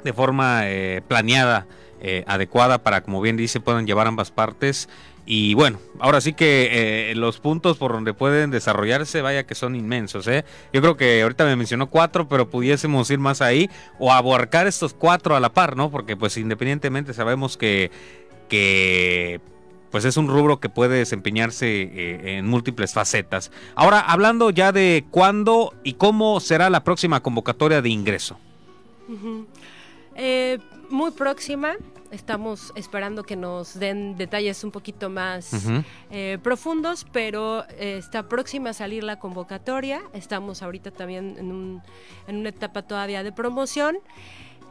de 0.04 0.12
forma 0.12 0.64
eh, 0.66 1.02
planeada, 1.08 1.66
eh, 2.02 2.26
adecuada 2.28 2.80
para, 2.80 3.04
como 3.04 3.22
bien 3.22 3.38
dice, 3.38 3.62
puedan 3.62 3.88
llevar 3.88 4.08
ambas 4.08 4.32
partes. 4.32 4.90
Y 5.32 5.54
bueno, 5.54 5.78
ahora 6.00 6.22
sí 6.22 6.34
que 6.34 7.12
eh, 7.12 7.16
los 7.16 7.40
puntos 7.40 7.78
por 7.78 7.92
donde 7.92 8.16
pueden 8.16 8.50
desarrollarse, 8.50 9.22
vaya 9.22 9.46
que 9.46 9.54
son 9.54 9.76
inmensos. 9.76 10.28
¿eh? 10.28 10.44
Yo 10.74 10.82
creo 10.82 10.98
que 10.98 11.22
ahorita 11.22 11.46
me 11.46 11.56
mencionó 11.56 11.92
cuatro, 11.92 12.28
pero 12.28 12.50
pudiésemos 12.50 13.12
ir 13.12 13.20
más 13.20 13.44
ahí 13.44 13.70
o 14.00 14.12
abarcar 14.12 14.66
estos 14.66 14.96
cuatro 14.96 15.36
a 15.36 15.40
la 15.40 15.54
par, 15.54 15.78
¿no? 15.78 15.92
Porque 15.92 16.18
pues 16.18 16.36
independientemente 16.38 17.14
sabemos 17.14 17.58
que, 17.58 17.92
que 18.50 19.40
pues 19.92 20.04
es 20.04 20.18
un 20.18 20.30
rubro 20.30 20.60
que 20.60 20.68
puede 20.68 20.98
desempeñarse 20.98 21.68
eh, 21.68 22.38
en 22.40 22.48
múltiples 22.48 22.96
facetas. 22.96 23.52
Ahora, 23.76 24.00
hablando 24.00 24.50
ya 24.50 24.72
de 24.72 25.06
cuándo 25.12 25.76
y 25.84 25.94
cómo 25.94 26.40
será 26.40 26.72
la 26.72 26.84
próxima 26.84 27.22
convocatoria 27.22 27.84
de 27.84 27.90
ingreso. 27.90 28.40
Eh, 30.16 30.58
muy 30.90 31.12
próxima, 31.12 31.76
estamos 32.12 32.72
esperando 32.76 33.24
que 33.24 33.36
nos 33.36 33.78
den 33.80 34.18
detalles 34.18 34.64
un 34.64 34.72
poquito 34.72 35.10
más 35.10 35.54
uh 35.54 35.58
-huh. 35.58 35.84
eh, 36.12 36.38
profundos, 36.42 37.06
pero 37.12 37.66
eh, 37.78 37.98
está 37.98 38.28
próxima 38.28 38.72
a 38.72 38.74
salir 38.74 39.04
la 39.04 39.20
convocatoria. 39.20 40.02
Estamos 40.14 40.62
ahorita 40.62 40.92
también 40.92 41.36
en, 41.38 41.52
un, 41.52 41.82
en 42.28 42.38
una 42.38 42.50
etapa 42.50 42.82
todavía 42.82 43.24
de 43.24 43.32
promoción. 43.32 43.98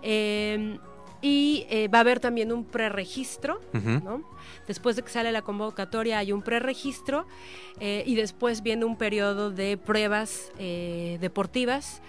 Eh, 0.02 0.78
y 1.20 1.66
va 1.92 1.98
a 1.98 2.00
haber 2.02 2.20
también 2.20 2.52
un 2.52 2.64
preregistro, 2.64 3.60
uh 3.74 3.78
-huh. 3.78 4.02
¿no? 4.04 4.22
Después 4.68 4.96
de 4.96 5.02
que 5.02 5.08
sale 5.08 5.32
la 5.32 5.42
convocatoria 5.42 6.18
hay 6.18 6.30
un 6.30 6.42
preregistro 6.42 7.26
eh, 7.80 8.04
y 8.06 8.14
después 8.14 8.62
viene 8.62 8.84
un 8.84 8.96
periodo 8.96 9.50
de 9.50 9.78
pruebas 9.78 10.52
eh, 10.58 11.16
deportivas 11.20 12.02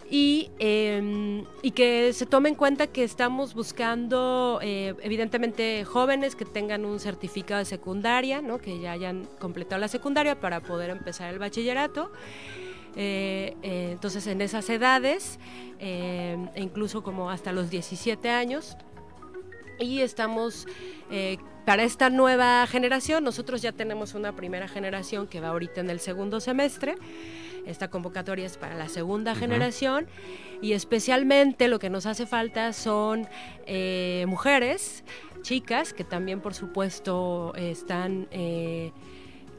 Y, 0.08 0.50
eh, 0.60 1.42
y, 1.62 1.72
que 1.72 2.12
se 2.12 2.26
tome 2.26 2.48
en 2.48 2.54
cuenta 2.54 2.86
que 2.86 3.02
estamos 3.02 3.54
buscando 3.54 4.60
eh, 4.62 4.94
evidentemente 5.02 5.84
jóvenes 5.84 6.36
que 6.36 6.44
tengan 6.44 6.84
un 6.84 7.00
certificado 7.00 7.58
de 7.58 7.64
secundaria, 7.64 8.40
¿no? 8.40 8.58
que 8.58 8.78
ya 8.78 8.92
hayan 8.92 9.26
completado 9.40 9.80
la 9.80 9.88
secundaria 9.88 10.38
para 10.38 10.60
poder 10.60 10.90
empezar 10.90 11.32
el 11.32 11.40
bachillerato. 11.40 12.12
Eh, 12.94 13.56
entonces 13.62 14.26
en 14.28 14.40
esas 14.42 14.70
edades, 14.70 15.40
e 15.80 16.36
incluso 16.54 17.02
como 17.02 17.28
hasta 17.28 17.50
los 17.50 17.68
17 17.68 18.30
años, 18.30 18.76
y 19.80 20.00
estamos 20.00 20.66
para 21.66 21.82
esta 21.82 22.10
nueva 22.10 22.64
generación, 22.68 23.24
nosotros 23.24 23.60
ya 23.60 23.72
tenemos 23.72 24.14
una 24.14 24.36
primera 24.36 24.68
generación 24.68 25.26
que 25.26 25.40
va 25.40 25.48
ahorita 25.48 25.80
en 25.80 25.90
el 25.90 25.98
segundo 25.98 26.38
semestre. 26.38 26.94
Esta 27.66 27.88
convocatoria 27.88 28.46
es 28.46 28.56
para 28.56 28.74
la 28.74 28.88
segunda 28.88 29.32
uh 29.32 29.34
-huh. 29.34 29.38
generación 29.38 30.06
y 30.62 30.72
especialmente 30.72 31.68
lo 31.68 31.78
que 31.78 31.90
nos 31.90 32.06
hace 32.06 32.26
falta 32.26 32.72
son 32.72 33.28
eh, 33.66 34.24
mujeres, 34.28 35.04
chicas, 35.42 35.92
que 35.92 36.04
también 36.04 36.40
por 36.40 36.54
supuesto 36.54 37.52
están 37.56 38.28
eh, 38.30 38.92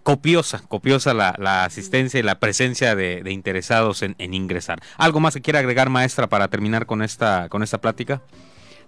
copiosa, 0.05 0.61
copiosa 0.67 1.15
la, 1.15 1.33
la, 1.39 1.65
asistencia 1.65 2.19
y 2.19 2.23
la 2.23 2.39
presencia 2.39 2.95
de, 2.95 3.23
interesados 3.31 4.03
en, 4.03 4.15
en, 4.19 4.35
ingresar. 4.35 4.79
¿Algo 4.97 5.19
más 5.19 5.33
que 5.33 5.41
quiera 5.41 5.57
agregar 5.57 5.89
maestra 5.89 6.27
para 6.27 6.47
terminar 6.47 6.85
con 6.85 7.01
esta, 7.01 7.49
con 7.49 7.63
esta 7.63 7.81
plática? 7.81 8.21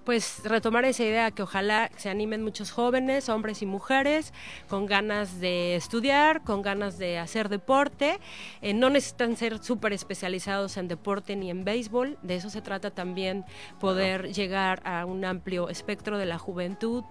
Pues 0.08 0.40
retomar 0.46 0.86
esa 0.86 1.04
idea 1.04 1.32
que 1.32 1.44
ojalá 1.44 1.92
se 1.98 2.10
animen 2.10 2.42
muchos 2.42 2.72
jóvenes, 2.72 3.28
hombres 3.28 3.62
y 3.62 3.66
mujeres, 3.66 4.32
con 4.70 4.86
ganas 4.86 5.42
de 5.42 5.76
estudiar, 5.76 6.46
con 6.46 6.62
ganas 6.62 6.98
de 6.98 7.18
hacer 7.18 7.50
deporte. 7.50 8.22
Eh, 8.62 8.74
no 8.74 8.90
necesitan 8.90 9.36
ser 9.36 9.62
súper 9.62 9.92
especializados 9.92 10.78
en 10.78 10.88
deporte 10.88 11.36
ni 11.36 11.50
en 11.50 11.66
béisbol, 11.66 12.18
de 12.22 12.36
eso 12.38 12.50
se 12.50 12.62
trata 12.62 12.92
también 12.92 13.44
poder 13.82 14.22
claro. 14.22 14.34
llegar 14.34 14.82
a 14.86 15.06
un 15.06 15.26
amplio 15.26 15.68
espectro 15.68 16.18
de 16.18 16.26
la 16.26 16.38
juventud 16.38 17.04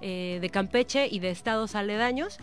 eh, 0.00 0.38
de 0.40 0.48
Campeche 0.48 1.08
y 1.10 1.18
de 1.18 1.30
estados 1.30 1.74
aledaños. 1.74 2.38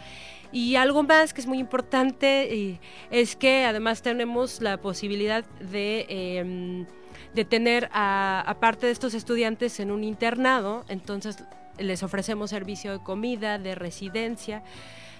Y 0.51 0.75
algo 0.75 1.03
más 1.03 1.33
que 1.33 1.39
es 1.39 1.47
muy 1.47 1.59
importante 1.59 2.53
eh, 2.53 2.81
es 3.11 3.37
que 3.37 3.63
además 3.63 4.01
tenemos 4.01 4.59
la 4.59 4.75
posibilidad 4.75 5.45
de 5.61 6.05
eh, 6.09 6.85
de 7.33 7.45
tener 7.45 7.89
a, 7.93 8.57
parte 8.59 8.87
de 8.87 8.91
estos 8.91 9.13
estudiantes 9.13 9.79
en 9.79 9.91
un 9.91 10.03
internado, 10.03 10.85
entonces 10.89 11.43
les 11.77 12.03
ofrecemos 12.03 12.49
servicio 12.49 12.91
de 12.91 13.03
comida, 13.03 13.57
de 13.57 13.75
residencia, 13.75 14.63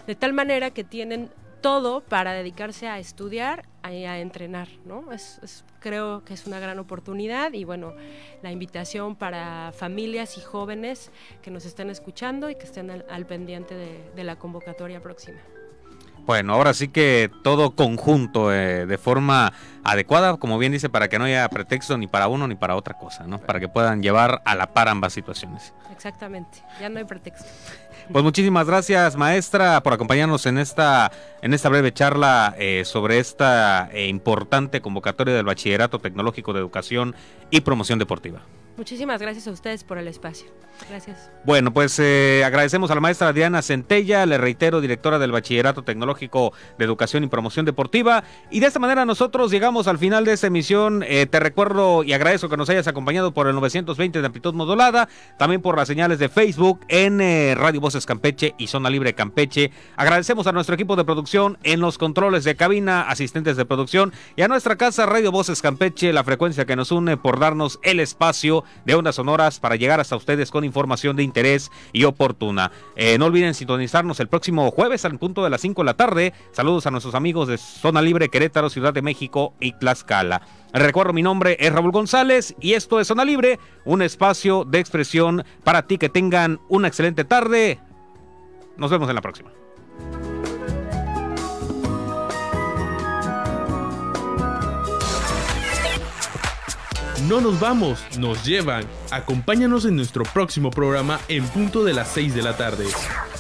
de 0.08 0.16
tal 0.16 0.34
manera 0.34 0.72
que 0.72 0.84
tienen 0.84 1.30
todo 1.62 2.02
para 2.02 2.34
dedicarse 2.34 2.88
a 2.88 3.00
estudiar 3.00 3.66
y 3.90 4.06
a, 4.06 4.20
entrenar, 4.20 4.68
¿no? 4.84 5.12
Es, 5.12 5.64
creo 5.80 6.26
que 6.26 6.34
es 6.34 6.48
una 6.48 6.60
gran 6.60 6.80
oportunidad 6.80 7.54
y 7.54 7.64
bueno, 7.64 7.94
la 8.42 8.52
invitación 8.52 9.16
para 9.16 9.72
familias 9.72 10.38
y 10.38 10.42
jóvenes 10.42 11.12
que 11.42 11.52
nos 11.52 11.66
estén 11.66 11.90
escuchando 11.90 12.50
y 12.50 12.56
que 12.56 12.66
estén 12.66 12.90
al, 12.90 13.06
al 13.10 13.26
pendiente 13.28 13.76
de 13.76 14.24
la 14.24 14.38
convocatoria 14.38 15.02
próxima. 15.02 15.40
Bueno, 16.26 16.54
ahora 16.54 16.74
sí 16.74 16.88
que 16.88 17.32
todo 17.44 17.72
conjunto 17.72 18.54
eh, 18.54 18.86
de 18.86 18.98
forma 18.98 19.54
adecuada, 19.84 20.38
como 20.38 20.58
bien 20.58 20.72
dice, 20.72 20.90
para 20.90 21.08
que 21.08 21.18
no 21.18 21.26
haya 21.26 21.48
pretexto 21.50 21.98
ni 21.98 22.08
para 22.08 22.28
uno 22.28 22.48
ni 22.48 22.56
para 22.56 22.76
otra 22.76 22.94
cosa, 22.98 23.26
¿no? 23.26 23.40
Para 23.40 23.60
que 23.60 23.68
puedan 23.68 24.02
llevar 24.02 24.42
a 24.46 24.56
la 24.56 24.68
par 24.74 24.88
ambas 24.88 25.14
situaciones. 25.14 25.74
Exactamente, 25.92 26.64
ya 26.80 26.90
no 26.90 27.00
hay 27.00 27.06
pretexto. 27.06 27.46
Pues 28.12 28.24
muchísimas 28.24 28.68
gracias, 28.68 29.16
maestra, 29.16 29.82
por 29.82 29.94
acompañarnos 29.94 30.46
en 30.46 30.58
esta, 30.58 31.12
en 31.42 31.54
esta 31.54 31.70
breve 31.70 31.94
charla 31.94 32.56
eh, 32.58 32.84
sobre 32.86 33.20
esta 33.20 33.90
eh, 33.92 34.08
importante 34.08 34.82
convocatoria 34.82 35.34
del 35.34 35.46
Bachillerato 35.46 36.00
Tecnológico 36.00 36.54
de 36.54 36.60
Educación 36.60 37.16
y 37.50 37.62
Promoción 37.62 38.00
Deportiva. 38.00 38.42
Muchísimas 38.82 39.22
gracias 39.22 39.48
a 39.48 39.52
ustedes 39.52 39.84
por 39.84 40.00
el 40.00 40.08
espacio. 40.08 40.48
Gracias. 40.90 41.30
Bueno, 41.46 41.72
pues 41.72 42.00
eh, 42.00 42.42
agradecemos 42.44 42.90
a 42.90 42.96
la 42.96 43.02
maestra 43.02 43.32
Diana 43.32 43.62
Centella, 43.62 44.26
le 44.26 44.40
reitero, 44.40 44.82
directora 44.82 45.20
del 45.20 45.32
Bachillerato 45.32 45.84
Tecnológico 45.84 46.54
de 46.80 46.86
Educación 46.86 47.24
y 47.24 47.28
Promoción 47.28 47.66
Deportiva. 47.66 48.24
Y 48.50 48.60
de 48.60 48.66
esta 48.66 48.80
manera 48.80 49.06
nosotros 49.06 49.52
llegamos 49.52 49.88
al 49.88 50.00
final 50.00 50.26
de 50.26 50.34
esta 50.34 50.48
emisión. 50.48 51.04
Eh, 51.08 51.28
te 51.28 51.40
recuerdo 51.40 52.04
y 52.04 52.14
agradezco 52.14 52.50
que 52.50 52.58
nos 52.58 52.72
hayas 52.72 52.88
acompañado 52.88 53.36
por 53.36 53.48
el 53.48 53.54
920 53.54 54.20
de 54.20 54.26
amplitud 54.26 54.56
modulada, 54.56 55.08
también 55.38 55.62
por 55.62 55.78
las 55.78 55.88
señales 55.88 56.18
de 56.18 56.30
Facebook 56.30 56.80
en 56.88 57.22
eh, 57.22 57.54
Radio 57.56 57.82
Voces 57.82 58.08
Campeche 58.08 58.56
y 58.58 58.66
Zona 58.66 58.90
Libre 58.90 59.14
Campeche. 59.14 59.72
Agradecemos 59.96 60.48
a 60.48 60.54
nuestro 60.54 60.74
equipo 60.74 60.96
de 60.96 61.06
producción 61.06 61.60
en 61.62 61.82
los 61.82 62.00
controles 62.00 62.44
de 62.44 62.56
cabina, 62.56 63.04
asistentes 63.04 63.58
de 63.58 63.66
producción 63.66 64.12
y 64.36 64.42
a 64.42 64.48
nuestra 64.48 64.76
casa 64.76 65.06
Radio 65.06 65.32
Voces 65.32 65.62
Campeche, 65.62 66.14
la 66.14 66.24
frecuencia 66.24 66.66
que 66.66 66.76
nos 66.76 66.92
une 66.92 67.18
por 67.18 67.40
darnos 67.40 67.80
el 67.84 68.00
espacio 68.00 68.64
de 68.86 68.96
Ondas 68.96 69.16
Sonoras 69.16 69.60
para 69.60 69.76
llegar 69.76 70.00
hasta 70.00 70.16
ustedes 70.16 70.52
con 70.52 70.64
información 70.64 71.16
de 71.16 71.24
interés 71.24 71.72
y 71.94 72.04
oportuna. 72.04 72.72
Eh, 72.96 73.18
no 73.18 73.26
olviden 73.26 73.54
sintonizarnos 73.54 74.20
el 74.20 74.28
próximo 74.28 74.70
jueves 74.72 75.06
al 75.06 75.18
punto 75.18 75.44
de 75.44 75.50
las 75.50 75.62
5 75.62 75.82
de 75.82 75.86
la 75.86 75.94
tarde. 75.94 76.34
Saludos 76.52 76.88
a 76.88 76.92
nuestros 76.92 77.16
amigos 77.16 77.48
de 77.48 77.58
Zona 77.58 78.02
Libre 78.02 78.30
Querétaro, 78.30 78.70
Ciudad 78.70 78.94
de 78.94 79.02
México 79.02 79.54
y 79.60 79.74
Tlaxcala. 79.74 80.42
Recuerdo, 80.74 81.14
mi 81.14 81.22
nombre 81.22 81.58
es 81.60 81.72
Raúl 81.72 81.92
González 81.92 82.56
y 82.60 82.74
esto 82.74 83.00
es 83.00 83.08
Zona 83.08 83.26
Libre, 83.26 83.60
un 83.86 84.02
espacio 84.02 84.64
de 84.64 84.80
expresión 84.80 85.44
para 85.64 85.86
ti 85.86 85.98
que 85.98 86.10
tengan 86.10 86.60
una 86.70 86.88
excelente 86.88 87.26
tarde. 87.26 87.80
Nos 88.78 88.90
vemos 88.90 89.10
en 89.10 89.16
la 89.16 89.22
próxima. 89.22 89.61
No 97.28 97.40
nos 97.40 97.60
vamos, 97.60 98.00
nos 98.18 98.44
llevan. 98.46 98.86
Acompáñanos 99.12 99.86
en 99.86 99.96
nuestro 99.96 100.24
próximo 100.24 100.72
programa 100.72 101.20
en 101.28 101.46
punto 101.46 101.84
de 101.84 101.94
las 101.94 102.08
6 102.10 102.34
de 102.34 102.42
la 102.42 102.58
tarde. 102.58 102.86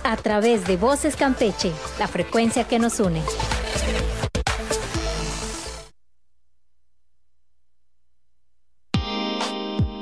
A 0.03 0.17
través 0.17 0.67
de 0.67 0.77
Voces 0.77 1.15
Campeche, 1.15 1.71
la 1.97 2.07
frecuencia 2.07 2.67
que 2.67 2.77
nos 2.79 2.99
une. 2.99 3.21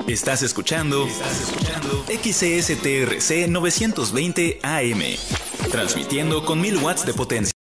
Estás 0.08 0.42
escuchando, 0.42 1.06
Estás 1.06 1.42
escuchando 1.42 2.04
XCSTRC 2.08 3.48
920 3.48 4.60
AM, 4.64 5.02
transmitiendo 5.72 6.44
con 6.44 6.60
1000 6.60 6.78
watts 6.78 7.06
de 7.06 7.14
potencia. 7.14 7.59